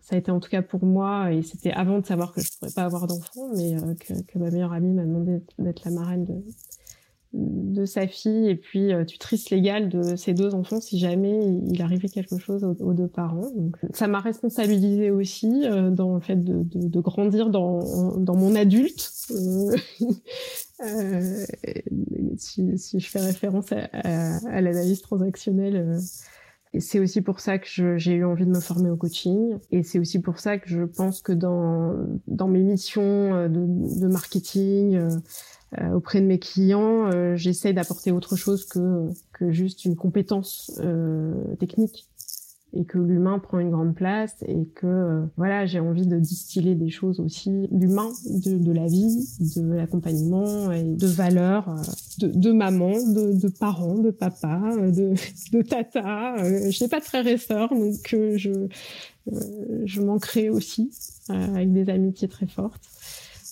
ça 0.00 0.14
a 0.14 0.18
été 0.18 0.30
en 0.30 0.40
tout 0.40 0.50
cas 0.50 0.62
pour 0.62 0.84
moi, 0.84 1.32
et 1.32 1.42
c'était 1.42 1.72
avant 1.72 1.98
de 1.98 2.06
savoir 2.06 2.32
que 2.32 2.40
je 2.40 2.48
pourrais 2.56 2.72
pas 2.72 2.84
avoir 2.84 3.06
d'enfant, 3.08 3.48
mais 3.56 3.74
que, 3.96 4.22
que, 4.22 4.38
ma 4.38 4.50
meilleure 4.50 4.72
amie 4.72 4.92
m'a 4.92 5.04
demandé 5.04 5.42
d'être 5.58 5.84
la 5.84 5.90
marraine 5.90 6.24
de, 6.24 6.44
de 7.32 7.84
sa 7.84 8.06
fille 8.06 8.48
et 8.48 8.54
puis 8.54 8.92
euh, 8.92 9.04
tutrice 9.04 9.50
légale 9.50 9.88
de 9.88 10.16
ses 10.16 10.32
deux 10.32 10.54
enfants 10.54 10.80
si 10.80 10.98
jamais 10.98 11.60
il 11.68 11.82
arrivait 11.82 12.08
quelque 12.08 12.38
chose 12.38 12.64
aux, 12.64 12.94
deux 12.94 13.08
parents. 13.08 13.50
Donc, 13.54 13.76
ça 13.92 14.06
m'a 14.06 14.20
responsabilisé 14.20 15.10
aussi 15.10 15.64
euh, 15.64 15.90
dans 15.90 16.14
le 16.14 16.20
fait 16.20 16.36
de, 16.36 16.62
de, 16.62 16.88
de 16.88 17.00
grandir 17.00 17.50
dans, 17.50 18.16
dans, 18.16 18.36
mon 18.36 18.54
adulte. 18.54 19.12
Euh, 19.30 19.76
euh 20.84 21.44
si, 22.38 22.78
si, 22.78 23.00
je 23.00 23.08
fais 23.08 23.20
référence 23.20 23.72
à, 23.72 23.88
à, 23.92 24.36
à 24.48 24.60
l'analyse 24.60 25.00
transactionnelle, 25.00 25.98
c'est 26.78 26.98
aussi 26.98 27.22
pour 27.22 27.40
ça 27.40 27.58
que 27.58 27.96
j'ai 27.96 28.12
eu 28.12 28.24
envie 28.24 28.44
de 28.44 28.50
me 28.50 28.60
former 28.60 28.90
au 28.90 28.96
coaching. 28.96 29.58
Et 29.70 29.82
c'est 29.82 29.98
aussi 29.98 30.20
pour 30.20 30.38
ça 30.38 30.58
que 30.58 30.68
je 30.68 30.82
pense 30.82 31.22
que 31.22 31.32
dans, 31.32 31.94
dans 32.26 32.48
mes 32.48 32.62
missions 32.62 33.48
de, 33.48 34.00
de 34.00 34.06
marketing, 34.06 34.96
euh, 34.96 35.08
auprès 35.94 36.20
de 36.20 36.26
mes 36.26 36.38
clients, 36.38 37.10
euh, 37.12 37.36
j'essaie 37.36 37.72
d'apporter 37.72 38.12
autre 38.12 38.36
chose 38.36 38.64
que, 38.66 39.08
que 39.32 39.50
juste 39.50 39.84
une 39.84 39.96
compétence 39.96 40.80
euh, 40.82 41.34
technique 41.56 42.06
et 42.72 42.84
que 42.84 42.98
l'humain 42.98 43.38
prend 43.38 43.58
une 43.58 43.70
grande 43.70 43.94
place 43.94 44.34
et 44.46 44.66
que 44.74 45.24
voilà 45.36 45.66
j'ai 45.66 45.80
envie 45.80 46.06
de 46.06 46.18
distiller 46.18 46.74
des 46.74 46.90
choses 46.90 47.20
aussi 47.20 47.68
d'humain 47.70 48.10
de, 48.28 48.58
de 48.58 48.72
la 48.72 48.86
vie 48.86 49.24
de 49.56 49.72
l'accompagnement 49.72 50.72
et 50.72 50.82
de 50.82 51.06
valeurs 51.06 51.74
de, 52.18 52.26
de 52.26 52.52
maman 52.52 52.90
de, 52.90 53.40
de, 53.40 53.48
parents 53.48 53.94
de 53.94 54.10
papa 54.10 54.60
de, 54.78 55.14
de 55.52 55.62
tata 55.62 56.36
je 56.68 56.84
n'ai 56.84 56.88
pas 56.88 56.98
de 56.98 57.04
frères 57.04 57.26
et 57.26 57.38
sœurs 57.38 57.70
donc 57.70 58.14
je 58.36 58.66
je 59.84 60.02
m'en 60.02 60.18
crée 60.18 60.50
aussi 60.50 60.90
avec 61.28 61.72
des 61.72 61.88
amitiés 61.88 62.28
très 62.28 62.46
fortes 62.46 62.82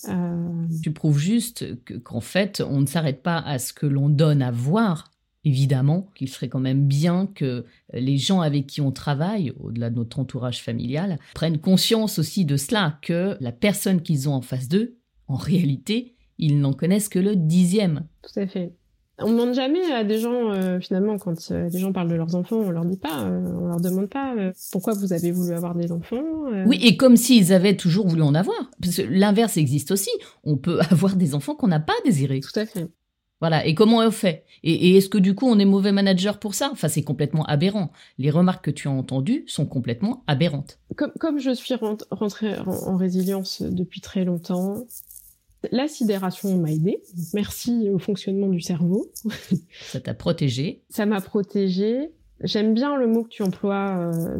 euh, 0.09 0.67
tu 0.81 0.91
prouves 0.91 1.19
juste 1.19 1.65
qu'en 2.03 2.21
fait, 2.21 2.61
on 2.67 2.81
ne 2.81 2.85
s'arrête 2.85 3.23
pas 3.23 3.39
à 3.39 3.59
ce 3.59 3.73
que 3.73 3.85
l'on 3.85 4.09
donne 4.09 4.41
à 4.41 4.51
voir, 4.51 5.11
évidemment, 5.43 6.09
qu'il 6.15 6.29
serait 6.29 6.49
quand 6.49 6.59
même 6.59 6.87
bien 6.87 7.27
que 7.27 7.65
les 7.93 8.17
gens 8.17 8.41
avec 8.41 8.67
qui 8.67 8.81
on 8.81 8.91
travaille, 8.91 9.53
au-delà 9.59 9.89
de 9.89 9.95
notre 9.95 10.19
entourage 10.19 10.61
familial, 10.61 11.19
prennent 11.33 11.59
conscience 11.59 12.19
aussi 12.19 12.45
de 12.45 12.57
cela, 12.57 12.99
que 13.01 13.37
la 13.39 13.51
personne 13.51 14.01
qu'ils 14.01 14.27
ont 14.29 14.33
en 14.33 14.41
face 14.41 14.67
d'eux, 14.67 14.97
en 15.27 15.35
réalité, 15.35 16.15
ils 16.37 16.59
n'en 16.59 16.73
connaissent 16.73 17.09
que 17.09 17.19
le 17.19 17.35
dixième. 17.35 18.05
Tout 18.21 18.39
à 18.39 18.47
fait. 18.47 18.73
On 19.19 19.31
demande 19.31 19.53
jamais 19.53 19.91
à 19.93 20.03
des 20.03 20.17
gens, 20.17 20.51
euh, 20.51 20.79
finalement, 20.79 21.17
quand 21.17 21.51
euh, 21.51 21.69
les 21.69 21.79
gens 21.79 21.93
parlent 21.93 22.09
de 22.09 22.15
leurs 22.15 22.35
enfants, 22.35 22.57
on 22.57 22.69
leur 22.69 22.83
dit 22.83 22.97
pas, 22.97 23.23
euh, 23.23 23.41
on 23.61 23.67
leur 23.67 23.79
demande 23.79 24.09
pas 24.09 24.35
euh, 24.35 24.51
pourquoi 24.73 24.93
vous 24.93 25.13
avez 25.13 25.31
voulu 25.31 25.53
avoir 25.53 25.73
des 25.73 25.91
enfants. 25.93 26.21
Oui, 26.65 26.79
et 26.83 26.97
comme 26.97 27.15
s'ils 27.15 27.53
avaient 27.53 27.77
toujours 27.77 28.07
voulu 28.07 28.23
en 28.23 28.35
avoir. 28.35 28.69
Parce 28.81 28.97
que 28.97 29.03
l'inverse 29.03 29.55
existe 29.55 29.91
aussi. 29.91 30.09
On 30.43 30.57
peut 30.57 30.79
avoir 30.91 31.15
des 31.15 31.33
enfants 31.33 31.55
qu'on 31.55 31.69
n'a 31.69 31.79
pas 31.79 31.93
désirés. 32.03 32.41
Tout 32.41 32.59
à 32.59 32.65
fait. 32.65 32.87
Voilà. 33.39 33.65
Et 33.65 33.73
comment 33.73 33.99
on 33.99 34.11
fait? 34.11 34.43
Et, 34.63 34.89
et 34.89 34.97
est-ce 34.97 35.09
que 35.09 35.17
du 35.17 35.33
coup 35.35 35.47
on 35.47 35.59
est 35.59 35.65
mauvais 35.65 35.91
manager 35.91 36.39
pour 36.39 36.53
ça? 36.53 36.69
Enfin, 36.71 36.87
c'est 36.89 37.03
complètement 37.03 37.45
aberrant. 37.45 37.91
Les 38.17 38.31
remarques 38.31 38.65
que 38.65 38.71
tu 38.71 38.87
as 38.87 38.91
entendues 38.91 39.43
sont 39.47 39.65
complètement 39.65 40.23
aberrantes. 40.27 40.79
Comme, 40.95 41.11
comme 41.19 41.39
je 41.39 41.51
suis 41.51 41.75
rentrée 42.11 42.57
en, 42.59 42.71
en 42.71 42.97
résilience 42.97 43.61
depuis 43.61 44.01
très 44.01 44.25
longtemps, 44.25 44.85
la 45.71 45.87
sidération 45.87 46.57
m'a 46.57 46.71
aidé. 46.71 47.01
Merci 47.33 47.89
au 47.89 47.99
fonctionnement 47.99 48.47
du 48.47 48.61
cerveau. 48.61 49.11
Ça 49.81 49.99
t'a 49.99 50.13
protégé. 50.13 50.83
Ça 50.89 51.05
m'a 51.05 51.21
protégé. 51.21 52.11
J'aime 52.41 52.73
bien 52.73 52.97
le 52.97 53.07
mot 53.07 53.23
que 53.23 53.29
tu 53.29 53.43
emploies 53.43 54.11
euh, 54.13 54.39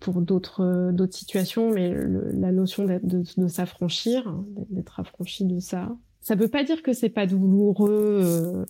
pour 0.00 0.20
d'autres 0.20 0.90
d'autres 0.92 1.16
situations, 1.16 1.70
mais 1.70 1.90
le, 1.90 2.30
la 2.32 2.52
notion 2.52 2.84
de, 2.84 3.48
s'affranchir, 3.48 4.34
d'être 4.70 5.00
affranchi 5.00 5.44
de 5.44 5.58
ça. 5.58 5.96
Ça 6.20 6.34
veut 6.34 6.48
pas 6.48 6.64
dire 6.64 6.82
que 6.82 6.92
c'est 6.92 7.08
pas 7.08 7.26
douloureux. 7.26 8.20
Euh, 8.22 8.64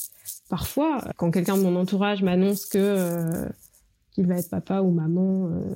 parfois, 0.48 1.02
quand 1.16 1.30
quelqu'un 1.30 1.56
de 1.56 1.62
mon 1.62 1.76
entourage 1.76 2.22
m'annonce 2.22 2.66
que 2.66 2.78
euh, 2.78 3.48
qu'il 4.12 4.26
va 4.26 4.36
être 4.36 4.50
papa 4.50 4.80
ou 4.80 4.90
maman 4.90 5.48
euh, 5.48 5.74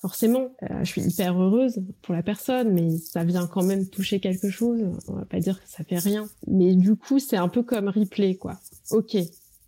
forcément, 0.00 0.52
euh, 0.62 0.80
je 0.80 0.84
suis 0.84 1.02
hyper 1.02 1.40
heureuse 1.40 1.80
pour 2.02 2.14
la 2.14 2.22
personne, 2.22 2.72
mais 2.72 2.96
ça 2.98 3.24
vient 3.24 3.46
quand 3.46 3.62
même 3.62 3.86
toucher 3.86 4.20
quelque 4.20 4.50
chose. 4.50 4.80
On 5.08 5.14
va 5.14 5.24
pas 5.24 5.40
dire 5.40 5.62
que 5.62 5.68
ça 5.68 5.84
fait 5.84 5.98
rien. 5.98 6.28
Mais 6.46 6.74
du 6.74 6.96
coup, 6.96 7.18
c'est 7.18 7.36
un 7.36 7.48
peu 7.48 7.62
comme 7.62 7.88
replay, 7.88 8.36
quoi. 8.36 8.58
Ok, 8.90 9.16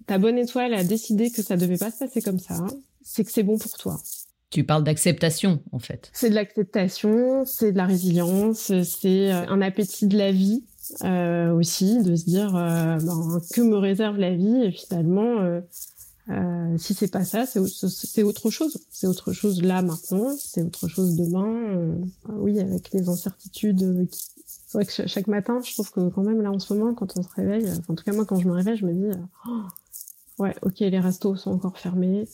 ta 0.06 0.18
bonne 0.18 0.38
étoile 0.38 0.74
a 0.74 0.84
décidé 0.84 1.30
que 1.30 1.42
ça 1.42 1.56
devait 1.56 1.78
pas 1.78 1.90
se 1.90 1.98
passer 1.98 2.20
comme 2.20 2.38
ça. 2.38 2.54
Hein. 2.54 2.68
C'est 3.02 3.24
que 3.24 3.30
c'est 3.30 3.42
bon 3.42 3.58
pour 3.58 3.72
toi. 3.78 4.00
Tu 4.50 4.64
parles 4.64 4.84
d'acceptation, 4.84 5.60
en 5.72 5.78
fait. 5.78 6.10
C'est 6.12 6.30
de 6.30 6.34
l'acceptation, 6.34 7.44
c'est 7.44 7.72
de 7.72 7.76
la 7.76 7.86
résilience, 7.86 8.72
c'est 8.82 9.32
euh, 9.32 9.46
un 9.48 9.60
appétit 9.60 10.06
de 10.06 10.16
la 10.16 10.30
vie 10.30 10.64
euh, 11.02 11.52
aussi, 11.52 12.02
de 12.02 12.14
se 12.14 12.24
dire 12.24 12.54
euh, 12.54 12.98
ben, 12.98 13.40
que 13.52 13.62
me 13.62 13.76
réserve 13.76 14.18
la 14.18 14.34
vie 14.34 14.64
et 14.64 14.70
finalement 14.70 15.40
euh, 15.40 15.60
euh, 16.30 16.78
si 16.78 16.94
c'est 16.94 17.12
pas 17.12 17.24
ça, 17.24 17.44
c'est 17.46 18.22
autre 18.22 18.50
chose. 18.50 18.78
C'est 18.90 19.06
autre 19.06 19.32
chose 19.32 19.62
là 19.62 19.82
maintenant, 19.82 20.34
c'est 20.38 20.62
autre 20.62 20.88
chose 20.88 21.16
demain. 21.16 21.76
Euh, 21.76 21.94
oui, 22.28 22.58
avec 22.60 22.92
les 22.92 23.08
incertitudes. 23.08 23.82
Euh. 23.82 24.06
C'est 24.46 24.78
vrai 24.78 24.86
que 24.86 25.06
chaque 25.06 25.26
matin, 25.26 25.60
je 25.62 25.72
trouve 25.72 25.90
que 25.90 26.08
quand 26.08 26.22
même 26.22 26.40
là 26.40 26.50
en 26.50 26.58
ce 26.58 26.72
moment, 26.72 26.94
quand 26.94 27.16
on 27.18 27.22
se 27.22 27.28
réveille, 27.36 27.68
enfin, 27.70 27.92
en 27.92 27.94
tout 27.94 28.04
cas 28.04 28.12
moi 28.12 28.24
quand 28.24 28.40
je 28.40 28.48
me 28.48 28.52
réveille, 28.52 28.76
je 28.76 28.86
me 28.86 28.92
dis, 28.92 29.18
oh, 29.46 29.62
ouais, 30.38 30.54
ok, 30.62 30.80
les 30.80 30.98
restos 30.98 31.36
sont 31.36 31.52
encore 31.52 31.78
fermés. 31.78 32.26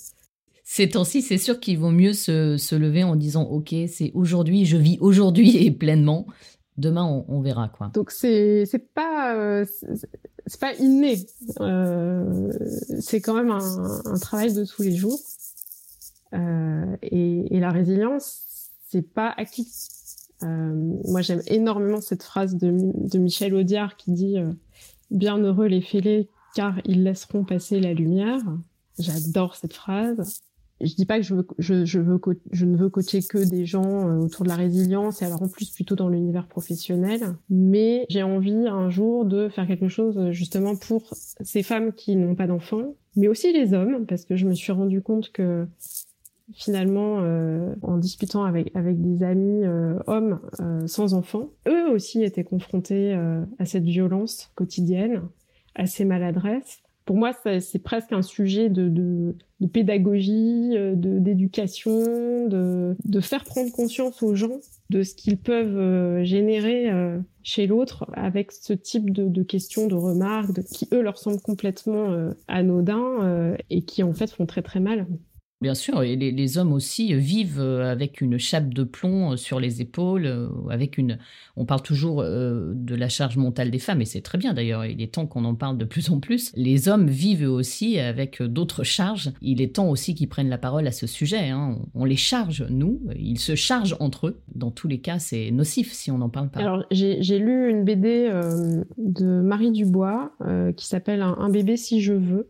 Ces 0.64 0.88
temps-ci, 0.88 1.20
c'est 1.20 1.38
sûr 1.38 1.58
qu'il 1.58 1.78
vaut 1.78 1.90
mieux 1.90 2.12
se, 2.12 2.56
se 2.56 2.76
lever 2.76 3.02
en 3.02 3.16
disant, 3.16 3.42
ok, 3.42 3.74
c'est 3.88 4.12
aujourd'hui, 4.14 4.66
je 4.66 4.76
vis 4.76 4.98
aujourd'hui 5.00 5.56
et 5.56 5.72
pleinement, 5.72 6.26
demain 6.76 7.24
on, 7.28 7.40
verra 7.40 7.68
quoi. 7.68 7.90
Donc 7.94 8.10
c'est 8.10 8.64
c'est 8.66 8.92
pas 8.92 9.34
euh, 9.34 9.64
c'est 10.46 10.60
pas 10.60 10.74
inné, 10.74 11.26
euh, 11.60 12.50
c'est 13.00 13.20
quand 13.20 13.34
même 13.34 13.50
un, 13.50 14.18
travail 14.20 14.52
de 14.52 14.64
tous 14.64 14.82
les 14.82 14.94
jours. 14.94 15.18
Euh, 16.32 16.96
et, 17.02 17.58
la 17.58 17.70
résilience, 17.70 18.70
c'est 18.88 19.02
pas 19.02 19.34
acquis. 19.36 19.68
Moi, 20.42 21.20
j'aime 21.20 21.42
énormément 21.46 22.00
cette 22.00 22.22
phrase 22.22 22.56
de, 22.56 22.72
de 22.72 23.18
Michel 23.18 23.54
Audiard 23.54 23.96
qui 23.96 24.12
dit 24.12 24.36
"Bienheureux 25.10 25.66
les 25.66 25.82
fêlés, 25.82 26.30
car 26.54 26.80
ils 26.84 27.04
laisseront 27.04 27.44
passer 27.44 27.78
la 27.78 27.92
lumière." 27.92 28.40
J'adore 28.98 29.56
cette 29.56 29.74
phrase. 29.74 30.42
Je 30.80 30.94
dis 30.94 31.06
pas 31.06 31.18
que 31.18 31.22
je, 31.22 31.34
veux, 31.34 31.46
je, 31.58 31.84
je, 31.84 32.00
veux 32.00 32.20
je 32.52 32.64
ne 32.64 32.76
veux 32.76 32.88
coacher 32.88 33.20
que 33.22 33.38
des 33.38 33.66
gens 33.66 34.08
euh, 34.08 34.16
autour 34.18 34.44
de 34.44 34.48
la 34.48 34.56
résilience 34.56 35.22
et 35.22 35.24
alors 35.26 35.42
en 35.42 35.48
plus 35.48 35.70
plutôt 35.70 35.94
dans 35.94 36.08
l'univers 36.08 36.46
professionnel, 36.46 37.20
mais 37.48 38.06
j'ai 38.08 38.22
envie 38.22 38.66
un 38.66 38.88
jour 38.88 39.24
de 39.24 39.48
faire 39.48 39.66
quelque 39.66 39.88
chose 39.88 40.16
euh, 40.18 40.32
justement 40.32 40.76
pour 40.76 41.02
ces 41.40 41.62
femmes 41.62 41.92
qui 41.92 42.16
n'ont 42.16 42.34
pas 42.34 42.46
d'enfants, 42.46 42.94
mais 43.16 43.28
aussi 43.28 43.52
les 43.52 43.74
hommes 43.74 44.06
parce 44.06 44.24
que 44.24 44.36
je 44.36 44.46
me 44.46 44.54
suis 44.54 44.72
rendu 44.72 45.02
compte 45.02 45.32
que 45.32 45.66
finalement, 46.54 47.18
euh, 47.20 47.74
en 47.82 47.96
discutant 47.96 48.44
avec, 48.44 48.74
avec 48.74 49.00
des 49.00 49.24
amis 49.24 49.64
euh, 49.64 49.98
hommes 50.06 50.40
euh, 50.60 50.86
sans 50.86 51.14
enfants, 51.14 51.50
eux 51.68 51.90
aussi 51.90 52.22
étaient 52.22 52.44
confrontés 52.44 53.12
à 53.58 53.64
cette 53.64 53.84
violence 53.84 54.50
quotidienne, 54.54 55.22
à 55.74 55.86
ces 55.86 56.04
maladresses. 56.04 56.82
Pour 57.10 57.18
moi, 57.18 57.32
c'est 57.32 57.82
presque 57.82 58.12
un 58.12 58.22
sujet 58.22 58.68
de, 58.68 58.88
de, 58.88 59.66
pédagogie, 59.66 60.76
d'éducation, 60.94 62.46
de, 62.46 62.94
de, 63.04 63.20
faire 63.20 63.42
prendre 63.42 63.72
conscience 63.72 64.22
aux 64.22 64.36
gens 64.36 64.60
de 64.90 65.02
ce 65.02 65.16
qu'ils 65.16 65.36
peuvent 65.36 66.22
générer 66.22 66.88
chez 67.42 67.66
l'autre 67.66 68.08
avec 68.12 68.52
ce 68.52 68.74
type 68.74 69.10
de, 69.10 69.42
questions, 69.42 69.88
de 69.88 69.96
remarques, 69.96 70.62
qui 70.72 70.86
eux 70.92 71.02
leur 71.02 71.18
semblent 71.18 71.42
complètement 71.42 72.30
anodins 72.46 73.56
et 73.70 73.82
qui 73.82 74.04
en 74.04 74.12
fait 74.12 74.30
font 74.30 74.46
très 74.46 74.62
très 74.62 74.78
mal. 74.78 75.08
Bien 75.60 75.74
sûr, 75.74 76.02
et 76.02 76.16
les, 76.16 76.56
hommes 76.56 76.72
aussi 76.72 77.12
vivent 77.12 77.60
euh, 77.60 77.92
avec 77.92 78.22
une 78.22 78.38
chape 78.38 78.72
de 78.72 78.82
plomb 78.82 79.32
euh, 79.32 79.36
sur 79.36 79.60
les 79.60 79.82
épaules, 79.82 80.24
euh, 80.24 80.48
avec 80.70 80.96
une. 80.96 81.18
On 81.54 81.66
parle 81.66 81.82
toujours 81.82 82.22
de 82.22 82.94
la 82.94 83.10
charge 83.10 83.36
mentale 83.36 83.70
des 83.70 83.78
femmes, 83.78 84.00
et 84.00 84.06
c'est 84.06 84.22
très 84.22 84.38
bien 84.38 84.54
d'ailleurs. 84.54 84.86
Il 84.86 85.02
est 85.02 85.12
temps 85.12 85.26
qu'on 85.26 85.44
en 85.44 85.54
parle 85.54 85.76
de 85.76 85.84
plus 85.84 86.08
en 86.08 86.18
plus. 86.18 86.50
Les 86.56 86.88
hommes 86.88 87.08
vivent 87.08 87.50
aussi 87.50 87.98
avec 87.98 88.42
d'autres 88.42 88.84
charges. 88.84 89.32
Il 89.42 89.60
est 89.60 89.74
temps 89.74 89.90
aussi 89.90 90.14
qu'ils 90.14 90.30
prennent 90.30 90.48
la 90.48 90.56
parole 90.56 90.86
à 90.86 90.92
ce 90.92 91.06
sujet. 91.06 91.50
Hein. 91.50 91.76
On 91.92 92.06
les 92.06 92.16
charge 92.16 92.64
nous, 92.70 93.02
ils 93.14 93.38
se 93.38 93.54
chargent 93.54 93.96
entre 94.00 94.28
eux. 94.28 94.40
Dans 94.54 94.70
tous 94.70 94.88
les 94.88 95.00
cas, 95.00 95.18
c'est 95.18 95.50
nocif 95.50 95.92
si 95.92 96.10
on 96.10 96.18
n'en 96.18 96.30
parle 96.30 96.48
pas. 96.48 96.60
Alors 96.60 96.86
j'ai 96.90 97.38
lu 97.38 97.68
une 97.68 97.84
BD 97.84 98.30
de 98.96 99.40
Marie 99.42 99.72
Dubois 99.72 100.32
qui 100.76 100.86
s'appelle 100.86 101.20
un 101.20 101.50
bébé 101.50 101.76
si 101.76 102.00
je 102.00 102.14
veux 102.14 102.48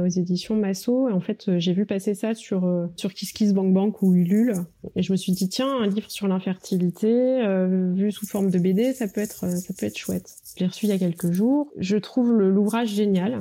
aux 0.00 0.08
éditions 0.08 0.56
Masso. 0.56 1.08
Et 1.08 1.12
en 1.12 1.20
fait, 1.20 1.48
euh, 1.48 1.58
j'ai 1.58 1.72
vu 1.72 1.86
passer 1.86 2.14
ça 2.14 2.34
sur 2.34 2.64
euh, 2.64 2.86
sur 2.96 3.12
KissKissBankBank 3.12 4.02
ou 4.02 4.14
Ulule, 4.14 4.54
et 4.96 5.02
je 5.02 5.12
me 5.12 5.16
suis 5.16 5.32
dit 5.32 5.48
tiens, 5.48 5.80
un 5.80 5.86
livre 5.86 6.10
sur 6.10 6.28
l'infertilité 6.28 7.08
euh, 7.44 7.92
vu 7.94 8.12
sous 8.12 8.26
forme 8.26 8.50
de 8.50 8.58
BD, 8.58 8.92
ça 8.92 9.08
peut 9.08 9.20
être 9.20 9.48
ça 9.48 9.74
peut 9.78 9.86
être 9.86 9.98
chouette. 9.98 10.30
Je 10.56 10.60
l'ai 10.60 10.66
reçu 10.66 10.86
il 10.86 10.90
y 10.90 10.92
a 10.92 10.98
quelques 10.98 11.30
jours. 11.30 11.68
Je 11.78 11.96
trouve 11.96 12.32
l'ouvrage 12.32 12.88
génial. 12.88 13.38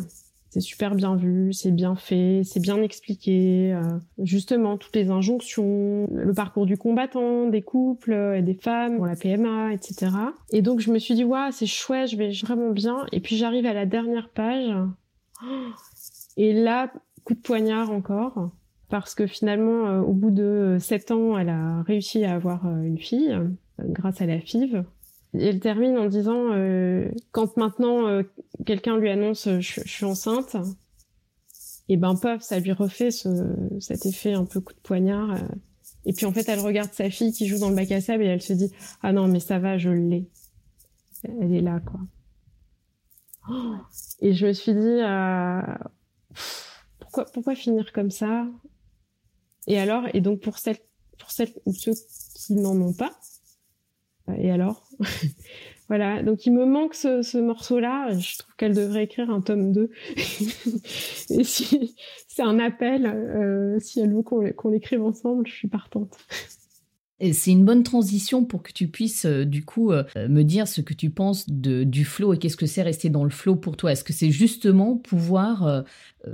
C'est 0.49 0.61
super 0.61 0.93
bien 0.93 1.15
vu, 1.15 1.51
c'est 1.51 1.71
bien 1.71 1.95
fait, 1.95 2.41
c'est 2.43 2.59
bien 2.59 2.79
expliqué. 2.83 3.75
justement, 4.19 4.77
toutes 4.77 4.95
les 4.95 5.09
injonctions, 5.09 6.07
le 6.11 6.31
parcours 6.31 6.67
du 6.67 6.77
combattant, 6.77 7.47
des 7.47 7.63
couples 7.63 8.13
et 8.37 8.43
des 8.43 8.53
femmes 8.53 8.97
pour 8.97 9.07
la 9.07 9.15
PMA, 9.15 9.73
etc. 9.73 10.11
Et 10.51 10.61
donc 10.61 10.79
je 10.79 10.91
me 10.91 10.99
suis 10.99 11.15
dit, 11.15 11.23
waouh, 11.23 11.51
c'est 11.51 11.65
chouette, 11.65 12.11
je 12.11 12.17
vais 12.17 12.31
vraiment 12.43 12.69
bien. 12.69 13.07
Et 13.11 13.19
puis 13.19 13.35
j'arrive 13.35 13.65
à 13.65 13.73
la 13.73 13.87
dernière 13.87 14.29
page. 14.29 14.69
Oh, 15.43 15.71
et 16.37 16.53
là, 16.53 16.91
coup 17.23 17.33
de 17.33 17.39
poignard 17.39 17.91
encore, 17.91 18.51
parce 18.89 19.15
que 19.15 19.25
finalement, 19.27 19.87
euh, 19.87 20.01
au 20.01 20.13
bout 20.13 20.31
de 20.31 20.77
sept 20.79 21.11
ans, 21.11 21.37
elle 21.37 21.49
a 21.49 21.81
réussi 21.83 22.25
à 22.25 22.35
avoir 22.35 22.67
euh, 22.67 22.83
une 22.83 22.99
fille 22.99 23.31
euh, 23.31 23.47
grâce 23.79 24.21
à 24.21 24.25
la 24.25 24.39
FIV. 24.39 24.83
Et 25.33 25.47
elle 25.47 25.59
termine 25.59 25.97
en 25.97 26.05
disant 26.05 26.49
quand 27.31 27.57
maintenant 27.57 28.21
quelqu'un 28.67 28.97
lui 28.97 29.09
annonce 29.09 29.49
je, 29.61 29.81
suis 29.83 30.05
enceinte, 30.05 30.55
et 31.89 31.97
ben 31.97 32.15
paf, 32.15 32.43
ça 32.43 32.59
lui 32.59 32.71
refait 32.71 33.09
ce, 33.09 33.29
cet 33.79 34.05
effet 34.05 34.33
un 34.33 34.45
peu 34.45 34.61
coup 34.61 34.73
de 34.73 34.79
poignard. 34.83 35.35
et 36.05 36.13
puis 36.13 36.27
en 36.27 36.31
fait, 36.31 36.47
elle 36.49 36.59
regarde 36.59 36.93
sa 36.93 37.09
fille 37.09 37.33
qui 37.33 37.47
joue 37.47 37.57
dans 37.57 37.69
le 37.69 37.75
bac 37.75 37.91
à 37.91 37.99
sable 37.99 38.21
et 38.21 38.27
elle 38.27 38.43
se 38.43 38.53
dit 38.53 38.71
ah 39.01 39.11
non 39.11 39.27
mais 39.27 39.39
ça 39.39 39.57
va, 39.57 39.79
je 39.79 39.89
l'ai. 39.89 40.29
Elle 41.23 41.51
est 41.51 41.61
là 41.61 41.79
quoi. 41.79 41.99
Et 44.19 44.33
je 44.33 44.45
me 44.45 44.53
suis 44.53 44.75
dit 44.75 45.01
pourquoi, 46.99 47.25
pourquoi 47.25 47.55
finir 47.55 47.91
comme 47.93 48.11
ça? 48.11 48.47
Et 49.67 49.79
alors 49.79 50.03
Et 50.13 50.21
donc 50.21 50.41
pour 50.41 50.57
celles, 50.57 50.79
pour 51.17 51.31
celles 51.31 51.53
ou 51.65 51.73
ceux 51.73 51.93
qui 52.35 52.53
n'en 52.53 52.79
ont 52.81 52.93
pas, 52.93 53.13
et 54.37 54.51
alors? 54.51 54.87
Voilà, 55.89 56.23
donc 56.23 56.45
il 56.45 56.53
me 56.53 56.65
manque 56.65 56.95
ce, 56.95 57.21
ce 57.21 57.37
morceau-là. 57.37 58.17
Je 58.17 58.37
trouve 58.37 58.55
qu'elle 58.55 58.73
devrait 58.73 59.03
écrire 59.03 59.29
un 59.29 59.41
tome 59.41 59.73
2. 59.73 59.91
et 60.15 61.43
si 61.43 61.95
c'est 62.27 62.41
un 62.41 62.57
appel, 62.57 63.05
euh, 63.05 63.77
si 63.79 63.99
elle 63.99 64.13
veut 64.13 64.23
qu'on 64.23 64.69
l'écrive 64.69 65.03
ensemble, 65.03 65.45
je 65.45 65.53
suis 65.53 65.67
partante. 65.67 66.17
C'est 67.21 67.51
une 67.51 67.63
bonne 67.63 67.83
transition 67.83 68.43
pour 68.43 68.63
que 68.63 68.73
tu 68.73 68.87
puisses 68.87 69.25
euh, 69.25 69.45
du 69.45 69.63
coup 69.63 69.91
euh, 69.91 70.03
me 70.27 70.43
dire 70.43 70.67
ce 70.67 70.81
que 70.81 70.93
tu 70.93 71.09
penses 71.09 71.47
de, 71.47 71.83
du 71.83 72.05
flow 72.05 72.33
et 72.33 72.37
qu'est-ce 72.37 72.57
que 72.57 72.65
c'est 72.65 72.81
rester 72.81 73.09
dans 73.09 73.23
le 73.23 73.29
flow 73.29 73.55
pour 73.55 73.77
toi. 73.77 73.91
Est-ce 73.91 74.03
que 74.03 74.13
c'est 74.13 74.31
justement 74.31 74.97
pouvoir 74.97 75.65
euh, 75.67 75.81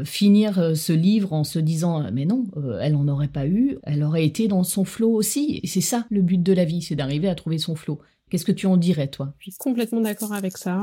finir 0.03 0.75
ce 0.75 0.93
livre 0.93 1.33
en 1.33 1.43
se 1.43 1.59
disant 1.59 2.09
mais 2.11 2.25
non, 2.25 2.45
elle 2.81 2.93
n'en 2.93 3.07
aurait 3.07 3.27
pas 3.27 3.45
eu, 3.45 3.77
elle 3.83 4.03
aurait 4.03 4.25
été 4.25 4.47
dans 4.47 4.63
son 4.63 4.85
flow 4.85 5.11
aussi. 5.11 5.61
C'est 5.65 5.81
ça 5.81 6.07
le 6.09 6.21
but 6.21 6.41
de 6.41 6.53
la 6.53 6.65
vie, 6.65 6.81
c'est 6.81 6.95
d'arriver 6.95 7.27
à 7.27 7.35
trouver 7.35 7.57
son 7.57 7.75
flow. 7.75 7.99
Qu'est-ce 8.29 8.45
que 8.45 8.51
tu 8.51 8.67
en 8.67 8.77
dirais, 8.77 9.07
toi? 9.07 9.33
Je 9.39 9.49
suis 9.49 9.57
complètement 9.57 10.01
d'accord 10.01 10.33
avec 10.33 10.55
ça. 10.55 10.81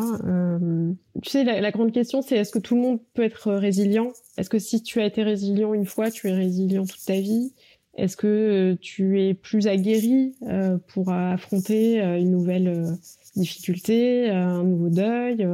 tu 1.23 1.31
sais, 1.31 1.45
la 1.45 1.71
grande 1.71 1.93
question, 1.93 2.21
c'est 2.21 2.37
est-ce 2.37 2.51
que 2.51 2.59
tout 2.59 2.75
le 2.75 2.81
monde 2.83 3.01
peut 3.15 3.23
être 3.23 3.53
résilient? 3.53 4.13
Est-ce 4.37 4.51
que 4.51 4.59
si 4.59 4.83
tu 4.83 5.01
as 5.01 5.07
été 5.07 5.23
résilient 5.23 5.73
une 5.73 5.87
fois, 5.87 6.11
tu 6.11 6.29
es 6.29 6.33
résilient 6.33 6.85
toute 6.85 7.05
ta 7.07 7.21
vie? 7.21 7.53
Est-ce 7.97 8.17
que 8.17 8.27
euh, 8.27 8.77
tu 8.79 9.23
es 9.23 9.35
plus 9.35 9.67
aguerri 9.67 10.35
euh, 10.43 10.77
pour 10.89 11.11
affronter 11.11 12.03
euh, 12.03 12.19
une 12.19 12.31
nouvelle 12.31 12.97
difficulté, 13.35 14.31
un 14.31 14.63
nouveau 14.63 14.89
deuil 14.89 15.47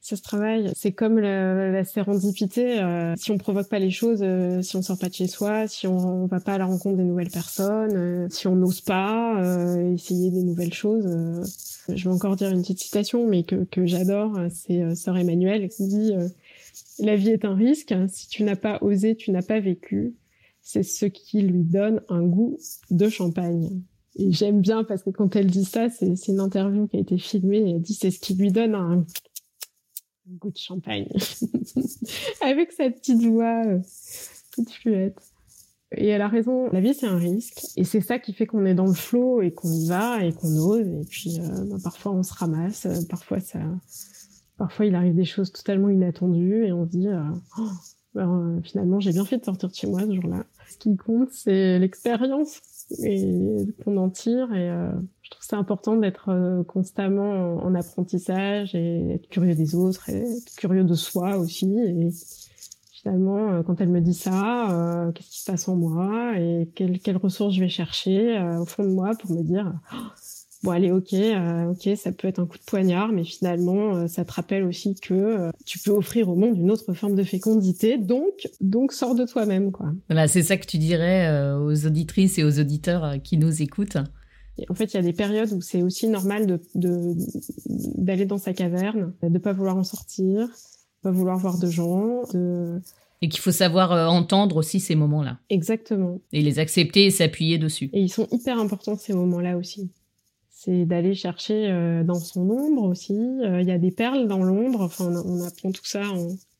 ça 0.00 0.16
se 0.16 0.22
travaille. 0.22 0.70
C'est 0.76 0.92
comme 0.92 1.18
la, 1.18 1.70
la 1.70 1.82
sérendipité. 1.82 2.78
si 3.16 3.30
on 3.30 3.38
provoque 3.38 3.70
pas 3.70 3.78
les 3.78 3.90
choses, 3.90 4.22
si 4.60 4.76
on 4.76 4.82
sort 4.82 4.98
pas 4.98 5.08
de 5.08 5.14
chez 5.14 5.26
soi, 5.26 5.66
si 5.66 5.86
on, 5.86 6.26
va 6.26 6.40
pas 6.40 6.52
à 6.52 6.58
la 6.58 6.66
rencontre 6.66 6.98
des 6.98 7.04
nouvelles 7.04 7.30
personnes, 7.30 8.28
si 8.28 8.46
on 8.46 8.54
n'ose 8.54 8.82
pas 8.82 9.42
essayer 9.94 10.30
des 10.30 10.42
nouvelles 10.42 10.74
choses. 10.74 11.08
je 11.88 12.04
vais 12.04 12.14
encore 12.14 12.36
dire 12.36 12.50
une 12.50 12.60
petite 12.60 12.80
citation, 12.80 13.26
mais 13.26 13.44
que, 13.44 13.64
que 13.64 13.86
j'adore. 13.86 14.38
C'est 14.50 14.94
Sœur 14.94 15.16
Emmanuel 15.16 15.70
qui 15.70 15.86
dit 15.86 16.12
La 16.98 17.16
vie 17.16 17.30
est 17.30 17.46
un 17.46 17.54
risque. 17.54 17.94
Si 18.08 18.28
tu 18.28 18.42
n'as 18.42 18.56
pas 18.56 18.80
osé, 18.82 19.16
tu 19.16 19.30
n'as 19.30 19.40
pas 19.40 19.58
vécu 19.58 20.12
c'est 20.64 20.82
ce 20.82 21.04
qui 21.04 21.42
lui 21.42 21.62
donne 21.62 22.00
un 22.08 22.22
goût 22.22 22.58
de 22.90 23.08
champagne. 23.08 23.82
Et 24.16 24.32
j'aime 24.32 24.60
bien 24.60 24.82
parce 24.82 25.02
que 25.02 25.10
quand 25.10 25.36
elle 25.36 25.46
dit 25.46 25.64
ça, 25.64 25.90
c'est 25.90 26.28
une 26.28 26.40
interview 26.40 26.88
qui 26.88 26.96
a 26.96 27.00
été 27.00 27.18
filmée 27.18 27.70
elle 27.70 27.82
dit 27.82 27.94
c'est 27.94 28.10
ce 28.10 28.18
qui 28.18 28.34
lui 28.34 28.50
donne 28.50 28.74
un 28.74 29.04
goût 30.26 30.50
de 30.50 30.56
champagne. 30.56 31.08
Avec 32.40 32.72
sa 32.72 32.90
petite 32.90 33.22
voix 33.22 33.62
euh, 33.66 33.78
toute 34.52 34.70
fluette. 34.70 35.20
Et 35.96 36.08
elle 36.08 36.22
a 36.22 36.28
raison, 36.28 36.70
la 36.72 36.80
vie 36.80 36.94
c'est 36.94 37.06
un 37.06 37.18
risque. 37.18 37.60
Et 37.76 37.84
c'est 37.84 38.00
ça 38.00 38.18
qui 38.18 38.32
fait 38.32 38.46
qu'on 38.46 38.64
est 38.64 38.74
dans 38.74 38.86
le 38.86 38.94
flot 38.94 39.42
et 39.42 39.52
qu'on 39.52 39.70
y 39.70 39.86
va 39.86 40.24
et 40.24 40.32
qu'on 40.32 40.56
ose. 40.56 40.86
Et 40.86 41.04
puis 41.08 41.38
euh, 41.40 41.64
bah, 41.66 41.76
parfois 41.82 42.12
on 42.12 42.22
se 42.22 42.32
ramasse, 42.34 42.86
euh, 42.86 43.00
parfois 43.08 43.40
ça... 43.40 43.60
Parfois 44.56 44.86
il 44.86 44.94
arrive 44.94 45.16
des 45.16 45.24
choses 45.24 45.50
totalement 45.50 45.88
inattendues 45.88 46.64
et 46.64 46.72
on 46.72 46.86
se 46.86 46.90
dit... 46.90 47.08
Oh, 47.58 47.68
ben, 48.14 48.60
finalement 48.62 49.00
j'ai 49.00 49.10
bien 49.10 49.24
fait 49.24 49.38
de 49.38 49.44
sortir 49.44 49.68
de 49.68 49.74
chez 49.74 49.88
moi 49.88 50.02
ce 50.02 50.14
jour-là 50.14 50.46
ce 50.68 50.78
qui 50.78 50.96
compte, 50.96 51.30
c'est 51.30 51.78
l'expérience 51.78 52.60
et 53.02 53.66
qu'on 53.84 53.96
en 53.96 54.10
tire. 54.10 54.52
Et 54.54 54.70
euh, 54.70 54.90
je 55.22 55.30
trouve 55.30 55.42
c'est 55.42 55.56
important 55.56 55.96
d'être 55.96 56.28
euh, 56.28 56.62
constamment 56.64 57.56
en, 57.62 57.74
apprentissage 57.74 58.74
et 58.74 59.14
être 59.14 59.28
curieux 59.28 59.54
des 59.54 59.74
autres 59.74 60.08
et 60.10 60.18
être 60.18 60.54
curieux 60.56 60.84
de 60.84 60.94
soi 60.94 61.36
aussi. 61.36 61.78
Et 61.78 62.10
finalement, 62.92 63.52
euh, 63.52 63.62
quand 63.62 63.80
elle 63.80 63.90
me 63.90 64.00
dit 64.00 64.14
ça, 64.14 65.12
qu'est-ce 65.14 65.30
qui 65.30 65.40
se 65.40 65.50
passe 65.50 65.68
en 65.68 65.76
moi 65.76 66.38
et 66.38 66.68
quelles, 66.74 66.98
quelles 66.98 67.16
ressources 67.16 67.54
je 67.54 67.60
vais 67.60 67.68
chercher 67.68 68.40
au 68.60 68.66
fond 68.66 68.84
de 68.84 68.90
moi 68.90 69.12
pour 69.18 69.32
me 69.32 69.42
dire 69.42 69.72
bon 70.64 70.70
allez 70.70 70.90
ok 70.90 71.12
euh, 71.12 71.72
ok 71.72 71.96
ça 71.96 72.10
peut 72.10 72.26
être 72.26 72.40
un 72.40 72.46
coup 72.46 72.56
de 72.56 72.64
poignard 72.64 73.12
mais 73.12 73.22
finalement 73.22 73.94
euh, 73.94 74.06
ça 74.08 74.24
te 74.24 74.32
rappelle 74.32 74.64
aussi 74.64 74.94
que 74.94 75.14
euh, 75.14 75.50
tu 75.66 75.78
peux 75.78 75.90
offrir 75.90 76.28
au 76.30 76.34
monde 76.34 76.56
une 76.56 76.70
autre 76.70 76.94
forme 76.94 77.14
de 77.14 77.22
fécondité 77.22 77.98
donc 77.98 78.48
donc 78.60 78.92
sors 78.92 79.14
de 79.14 79.26
toi-même 79.26 79.72
quoi 79.72 79.92
voilà 80.08 80.26
c'est 80.26 80.42
ça 80.42 80.56
que 80.56 80.66
tu 80.66 80.78
dirais 80.78 81.30
aux 81.54 81.86
auditrices 81.86 82.38
et 82.38 82.44
aux 82.44 82.58
auditeurs 82.58 83.16
qui 83.22 83.36
nous 83.36 83.62
écoutent 83.62 83.98
en 84.70 84.74
fait, 84.74 84.94
il 84.94 84.94
y 84.94 85.00
a 85.00 85.02
des 85.02 85.12
périodes 85.12 85.50
où 85.50 85.60
c'est 85.60 85.82
aussi 85.82 86.06
normal 86.06 86.46
de 86.46 86.60
d'aller 87.98 88.24
dans 88.24 88.38
sa 88.38 88.52
caverne, 88.52 89.12
de 89.20 89.38
pas 89.38 89.52
vouloir 89.52 89.76
en 89.76 89.82
sortir, 89.82 90.48
pas 91.02 91.10
vouloir 91.10 91.36
voir 91.38 91.58
de 91.58 91.68
gens, 91.68 92.22
de 92.32 92.80
et 93.20 93.28
qu'il 93.28 93.40
faut 93.40 93.50
savoir 93.50 94.12
entendre 94.12 94.56
aussi 94.56 94.78
ces 94.78 94.94
moments-là. 94.94 95.38
Exactement. 95.50 96.20
Et 96.32 96.40
les 96.40 96.60
accepter 96.60 97.06
et 97.06 97.10
s'appuyer 97.10 97.58
dessus. 97.58 97.90
Et 97.92 98.00
ils 98.00 98.12
sont 98.12 98.28
hyper 98.30 98.60
importants 98.60 98.94
ces 98.94 99.12
moments-là 99.12 99.56
aussi 99.56 99.90
c'est 100.64 100.86
d'aller 100.86 101.14
chercher 101.14 101.70
euh, 101.70 102.04
dans 102.04 102.14
son 102.14 102.48
ombre 102.48 102.84
aussi. 102.84 103.12
Euh, 103.12 103.60
il 103.60 103.68
y 103.68 103.70
a 103.70 103.78
des 103.78 103.90
perles 103.90 104.26
dans 104.26 104.42
l'ombre. 104.42 104.80
Enfin, 104.80 105.12
on, 105.24 105.42
apprend 105.42 105.70
tout 105.72 105.84
ça 105.84 106.02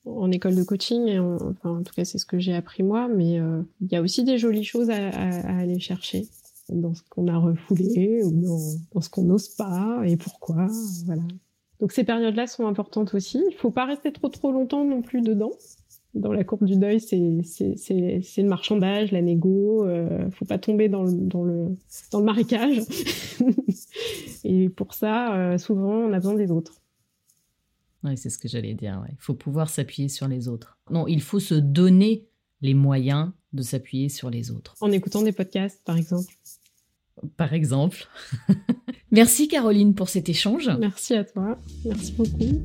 en 0.04 0.30
école 0.30 0.54
de 0.54 0.62
coaching. 0.62 1.18
Enfin, 1.18 1.78
en 1.78 1.82
tout 1.82 1.94
cas, 1.94 2.04
c'est 2.04 2.18
ce 2.18 2.26
que 2.26 2.38
j'ai 2.38 2.54
appris 2.54 2.82
moi. 2.82 3.08
Mais 3.08 3.40
euh, 3.40 3.62
il 3.80 3.90
y 3.90 3.96
a 3.96 4.02
aussi 4.02 4.22
des 4.22 4.36
jolies 4.36 4.64
choses 4.64 4.90
à, 4.90 5.08
aller 5.58 5.80
chercher 5.80 6.26
dans 6.68 6.94
ce 6.94 7.02
qu'on 7.08 7.28
a 7.28 7.38
refoulé 7.38 8.22
ou 8.24 8.30
dans, 8.30 8.60
dans 8.92 9.00
ce 9.00 9.08
qu'on 9.08 9.24
n'ose 9.24 9.48
pas 9.48 10.02
et 10.04 10.16
pourquoi. 10.16 10.66
Voilà. 11.06 11.22
Donc 11.80 11.92
ces 11.92 12.04
périodes-là 12.04 12.46
sont 12.46 12.66
importantes 12.66 13.14
aussi. 13.14 13.42
Il 13.50 13.56
faut 13.56 13.70
pas 13.70 13.86
rester 13.86 14.12
trop 14.12 14.28
trop 14.28 14.52
longtemps 14.52 14.84
non 14.84 15.02
plus 15.02 15.22
dedans. 15.22 15.52
Dans 16.14 16.32
la 16.32 16.44
courbe 16.44 16.64
du 16.64 16.76
deuil, 16.76 17.00
c'est 17.00 17.40
c'est 17.42 17.76
c'est 17.76 18.42
le 18.42 18.48
marchandage, 18.48 19.10
la 19.10 19.20
négo. 19.20 19.84
Euh, 19.84 20.30
faut 20.30 20.44
pas 20.44 20.58
tomber 20.58 20.88
dans 20.88 21.02
le 21.02 21.12
dans 21.12 21.42
le 21.42 21.76
dans 22.12 22.20
le 22.20 22.24
marécage. 22.24 22.82
et 24.44 24.68
pour 24.68 24.94
ça, 24.94 25.36
euh, 25.36 25.58
souvent, 25.58 25.92
on 25.92 26.12
a 26.12 26.16
besoin 26.18 26.34
des 26.34 26.50
autres. 26.50 26.80
Oui, 28.04 28.16
c'est 28.16 28.30
ce 28.30 28.38
que 28.38 28.48
j'allais 28.48 28.74
dire. 28.74 29.02
Il 29.08 29.16
faut 29.18 29.34
pouvoir 29.34 29.68
s'appuyer 29.70 30.08
sur 30.08 30.28
les 30.28 30.48
autres. 30.48 30.78
Non, 30.90 31.06
il 31.08 31.22
faut 31.22 31.40
se 31.40 31.54
donner 31.54 32.26
les 32.60 32.74
moyens 32.74 33.30
de 33.52 33.62
s'appuyer 33.62 34.08
sur 34.08 34.30
les 34.30 34.50
autres. 34.50 34.74
En 34.80 34.90
écoutant 34.92 35.22
des 35.22 35.32
podcasts, 35.32 35.80
par 35.84 35.96
exemple. 35.96 36.32
Par 37.36 37.54
exemple. 37.54 38.08
Merci 39.10 39.48
Caroline 39.48 39.94
pour 39.94 40.08
cet 40.08 40.28
échange. 40.28 40.70
Merci 40.78 41.14
à 41.14 41.24
toi. 41.24 41.58
Merci 41.84 42.12
beaucoup. 42.12 42.60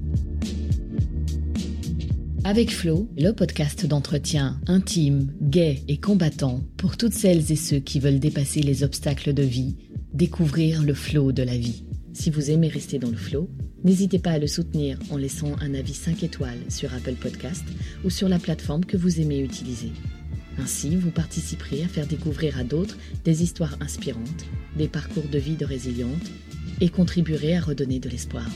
Avec 2.49 2.71
Flo, 2.71 3.07
le 3.15 3.31
podcast 3.31 3.85
d'entretien 3.85 4.59
intime, 4.65 5.31
gai 5.39 5.83
et 5.87 5.97
combattant 5.97 6.63
pour 6.77 6.97
toutes 6.97 7.13
celles 7.13 7.51
et 7.51 7.55
ceux 7.55 7.77
qui 7.77 7.99
veulent 7.99 8.17
dépasser 8.17 8.63
les 8.63 8.81
obstacles 8.81 9.35
de 9.35 9.43
vie, 9.43 9.75
découvrir 10.15 10.81
le 10.81 10.95
flow 10.95 11.31
de 11.31 11.43
la 11.43 11.55
vie. 11.55 11.85
Si 12.11 12.31
vous 12.31 12.49
aimez 12.49 12.67
rester 12.67 12.97
dans 12.97 13.11
le 13.11 13.17
flow, 13.17 13.51
n'hésitez 13.83 14.17
pas 14.17 14.31
à 14.31 14.39
le 14.39 14.47
soutenir 14.47 14.97
en 15.11 15.17
laissant 15.17 15.51
un 15.61 15.75
avis 15.75 15.93
5 15.93 16.23
étoiles 16.23 16.63
sur 16.69 16.91
Apple 16.91 17.13
Podcast 17.21 17.65
ou 18.03 18.09
sur 18.09 18.27
la 18.27 18.39
plateforme 18.39 18.83
que 18.83 18.97
vous 18.97 19.21
aimez 19.21 19.41
utiliser. 19.41 19.91
Ainsi, 20.57 20.95
vous 20.95 21.11
participerez 21.11 21.83
à 21.83 21.87
faire 21.87 22.07
découvrir 22.07 22.57
à 22.57 22.63
d'autres 22.63 22.97
des 23.25 23.43
histoires 23.43 23.77
inspirantes, 23.79 24.45
des 24.75 24.87
parcours 24.87 25.27
de 25.31 25.37
vie 25.37 25.55
de 25.55 25.65
résilientes 25.65 26.31
et 26.81 26.89
contribuerez 26.89 27.55
à 27.57 27.61
redonner 27.61 27.99
de 27.99 28.09
l'espoir. 28.09 28.49